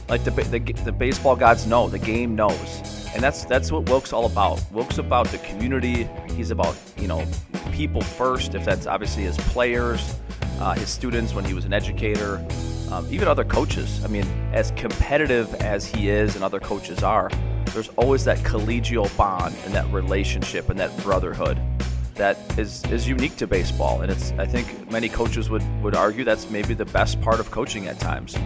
like 0.08 0.22
the, 0.24 0.30
the, 0.30 0.58
the 0.84 0.92
baseball 0.92 1.34
gods 1.34 1.66
know, 1.66 1.88
the 1.88 1.98
game 1.98 2.36
knows, 2.36 2.82
and 3.14 3.22
that's 3.22 3.46
that's 3.46 3.72
what 3.72 3.88
Wilk's 3.88 4.12
all 4.12 4.26
about. 4.26 4.62
Wilk's 4.70 4.98
about 4.98 5.28
the 5.28 5.38
community. 5.38 6.06
He's 6.36 6.50
about 6.50 6.76
you 6.98 7.08
know 7.08 7.26
people 7.72 8.02
first. 8.02 8.54
If 8.54 8.66
that's 8.66 8.86
obviously 8.86 9.22
his 9.22 9.38
players, 9.38 10.14
uh, 10.60 10.74
his 10.74 10.90
students 10.90 11.32
when 11.32 11.46
he 11.46 11.54
was 11.54 11.64
an 11.64 11.72
educator, 11.72 12.44
um, 12.90 13.06
even 13.10 13.26
other 13.28 13.44
coaches. 13.44 14.04
I 14.04 14.08
mean, 14.08 14.26
as 14.52 14.72
competitive 14.72 15.54
as 15.54 15.86
he 15.86 16.10
is 16.10 16.34
and 16.34 16.44
other 16.44 16.60
coaches 16.60 17.02
are, 17.02 17.30
there's 17.72 17.88
always 17.90 18.24
that 18.24 18.38
collegial 18.38 19.14
bond 19.16 19.54
and 19.64 19.74
that 19.74 19.90
relationship 19.92 20.68
and 20.68 20.78
that 20.78 20.96
brotherhood 20.98 21.58
that 22.14 22.36
is 22.58 22.84
is 22.86 23.08
unique 23.08 23.36
to 23.36 23.46
baseball. 23.46 24.02
And 24.02 24.12
it's 24.12 24.32
I 24.32 24.46
think 24.46 24.90
many 24.90 25.08
coaches 25.08 25.48
would 25.50 25.62
would 25.82 25.94
argue 25.94 26.24
that's 26.24 26.50
maybe 26.50 26.74
the 26.74 26.84
best 26.84 27.20
part 27.20 27.40
of 27.40 27.50
coaching 27.50 27.86
at 27.86 27.98
times 27.98 28.36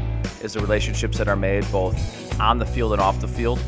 is 0.42 0.52
the 0.52 0.60
relationships 0.60 1.18
that 1.18 1.28
are 1.28 1.36
made 1.36 1.70
both 1.72 1.96
on 2.40 2.58
the 2.58 2.66
field 2.66 2.92
and 2.92 3.00
off 3.00 3.20
the 3.20 3.28
field. 3.28 3.58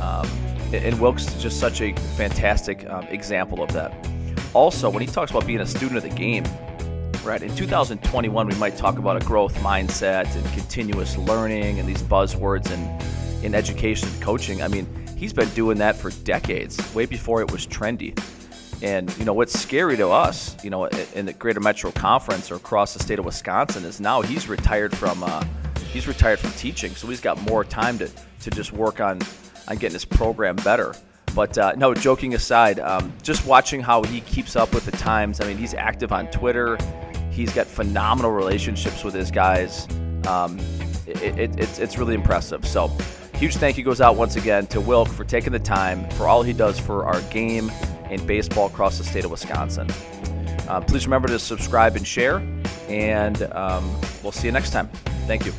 Um, 0.00 0.26
and 0.72 0.98
Wilkes 0.98 1.28
is 1.28 1.42
just 1.42 1.60
such 1.60 1.82
a 1.82 1.92
fantastic 2.16 2.88
um, 2.88 3.04
example 3.08 3.62
of 3.62 3.70
that. 3.72 3.92
Also, 4.54 4.88
when 4.88 5.02
he 5.02 5.06
talks 5.06 5.30
about 5.30 5.46
being 5.46 5.60
a 5.60 5.66
student 5.66 5.98
of 5.98 6.02
the 6.02 6.16
game, 6.16 6.44
right, 7.24 7.42
in 7.42 7.54
2021, 7.54 8.48
we 8.48 8.54
might 8.56 8.76
talk 8.76 8.98
about 8.98 9.22
a 9.22 9.24
growth 9.24 9.54
mindset 9.56 10.34
and 10.34 10.44
continuous 10.54 11.16
learning 11.18 11.78
and 11.78 11.86
these 11.86 12.02
buzzwords 12.02 12.70
in, 12.70 13.44
in 13.44 13.54
education 13.54 14.08
and 14.08 14.22
coaching. 14.22 14.62
I 14.62 14.68
mean, 14.68 14.86
he's 15.22 15.32
been 15.32 15.48
doing 15.50 15.78
that 15.78 15.94
for 15.94 16.10
decades, 16.24 16.76
way 16.96 17.06
before 17.06 17.40
it 17.40 17.52
was 17.52 17.64
trendy. 17.64 18.12
And 18.82 19.16
you 19.18 19.24
know 19.24 19.32
what's 19.32 19.56
scary 19.56 19.96
to 19.98 20.08
us, 20.08 20.56
you 20.64 20.70
know, 20.70 20.86
in 20.86 21.26
the 21.26 21.32
Greater 21.32 21.60
Metro 21.60 21.92
Conference 21.92 22.50
or 22.50 22.56
across 22.56 22.92
the 22.92 22.98
state 22.98 23.20
of 23.20 23.24
Wisconsin, 23.24 23.84
is 23.84 24.00
now 24.00 24.22
he's 24.22 24.48
retired 24.48 24.96
from 24.96 25.22
uh, 25.22 25.44
he's 25.92 26.08
retired 26.08 26.40
from 26.40 26.50
teaching, 26.52 26.90
so 26.90 27.06
he's 27.06 27.20
got 27.20 27.40
more 27.42 27.62
time 27.64 27.98
to, 27.98 28.10
to 28.40 28.50
just 28.50 28.72
work 28.72 29.00
on 29.00 29.20
on 29.68 29.76
getting 29.76 29.92
his 29.92 30.04
program 30.04 30.56
better. 30.56 30.92
But 31.36 31.56
uh, 31.56 31.74
no, 31.76 31.94
joking 31.94 32.34
aside, 32.34 32.80
um, 32.80 33.12
just 33.22 33.46
watching 33.46 33.80
how 33.80 34.02
he 34.02 34.22
keeps 34.22 34.56
up 34.56 34.74
with 34.74 34.84
the 34.86 34.90
times. 34.90 35.40
I 35.40 35.46
mean, 35.46 35.56
he's 35.56 35.72
active 35.72 36.10
on 36.10 36.26
Twitter. 36.32 36.76
He's 37.30 37.54
got 37.54 37.68
phenomenal 37.68 38.32
relationships 38.32 39.04
with 39.04 39.14
his 39.14 39.30
guys. 39.30 39.86
Um, 40.26 40.58
it, 41.06 41.22
it, 41.38 41.60
it's, 41.60 41.78
it's 41.78 41.96
really 41.96 42.14
impressive. 42.14 42.66
So, 42.66 42.90
huge 43.42 43.56
thank 43.56 43.76
you 43.76 43.82
goes 43.82 44.00
out 44.00 44.14
once 44.14 44.36
again 44.36 44.68
to 44.68 44.80
Wilk 44.80 45.08
for 45.08 45.24
taking 45.24 45.52
the 45.52 45.58
time 45.58 46.08
for 46.10 46.28
all 46.28 46.44
he 46.44 46.52
does 46.52 46.78
for 46.78 47.04
our 47.04 47.20
game 47.22 47.72
and 48.04 48.24
baseball 48.24 48.68
across 48.68 48.98
the 48.98 49.02
state 49.02 49.24
of 49.24 49.32
Wisconsin. 49.32 49.90
Uh, 50.68 50.80
please 50.80 51.08
remember 51.08 51.26
to 51.26 51.40
subscribe 51.40 51.96
and 51.96 52.06
share, 52.06 52.36
and 52.88 53.42
um, 53.52 54.00
we'll 54.22 54.30
see 54.30 54.46
you 54.46 54.52
next 54.52 54.70
time. 54.70 54.86
Thank 55.26 55.44
you. 55.44 55.52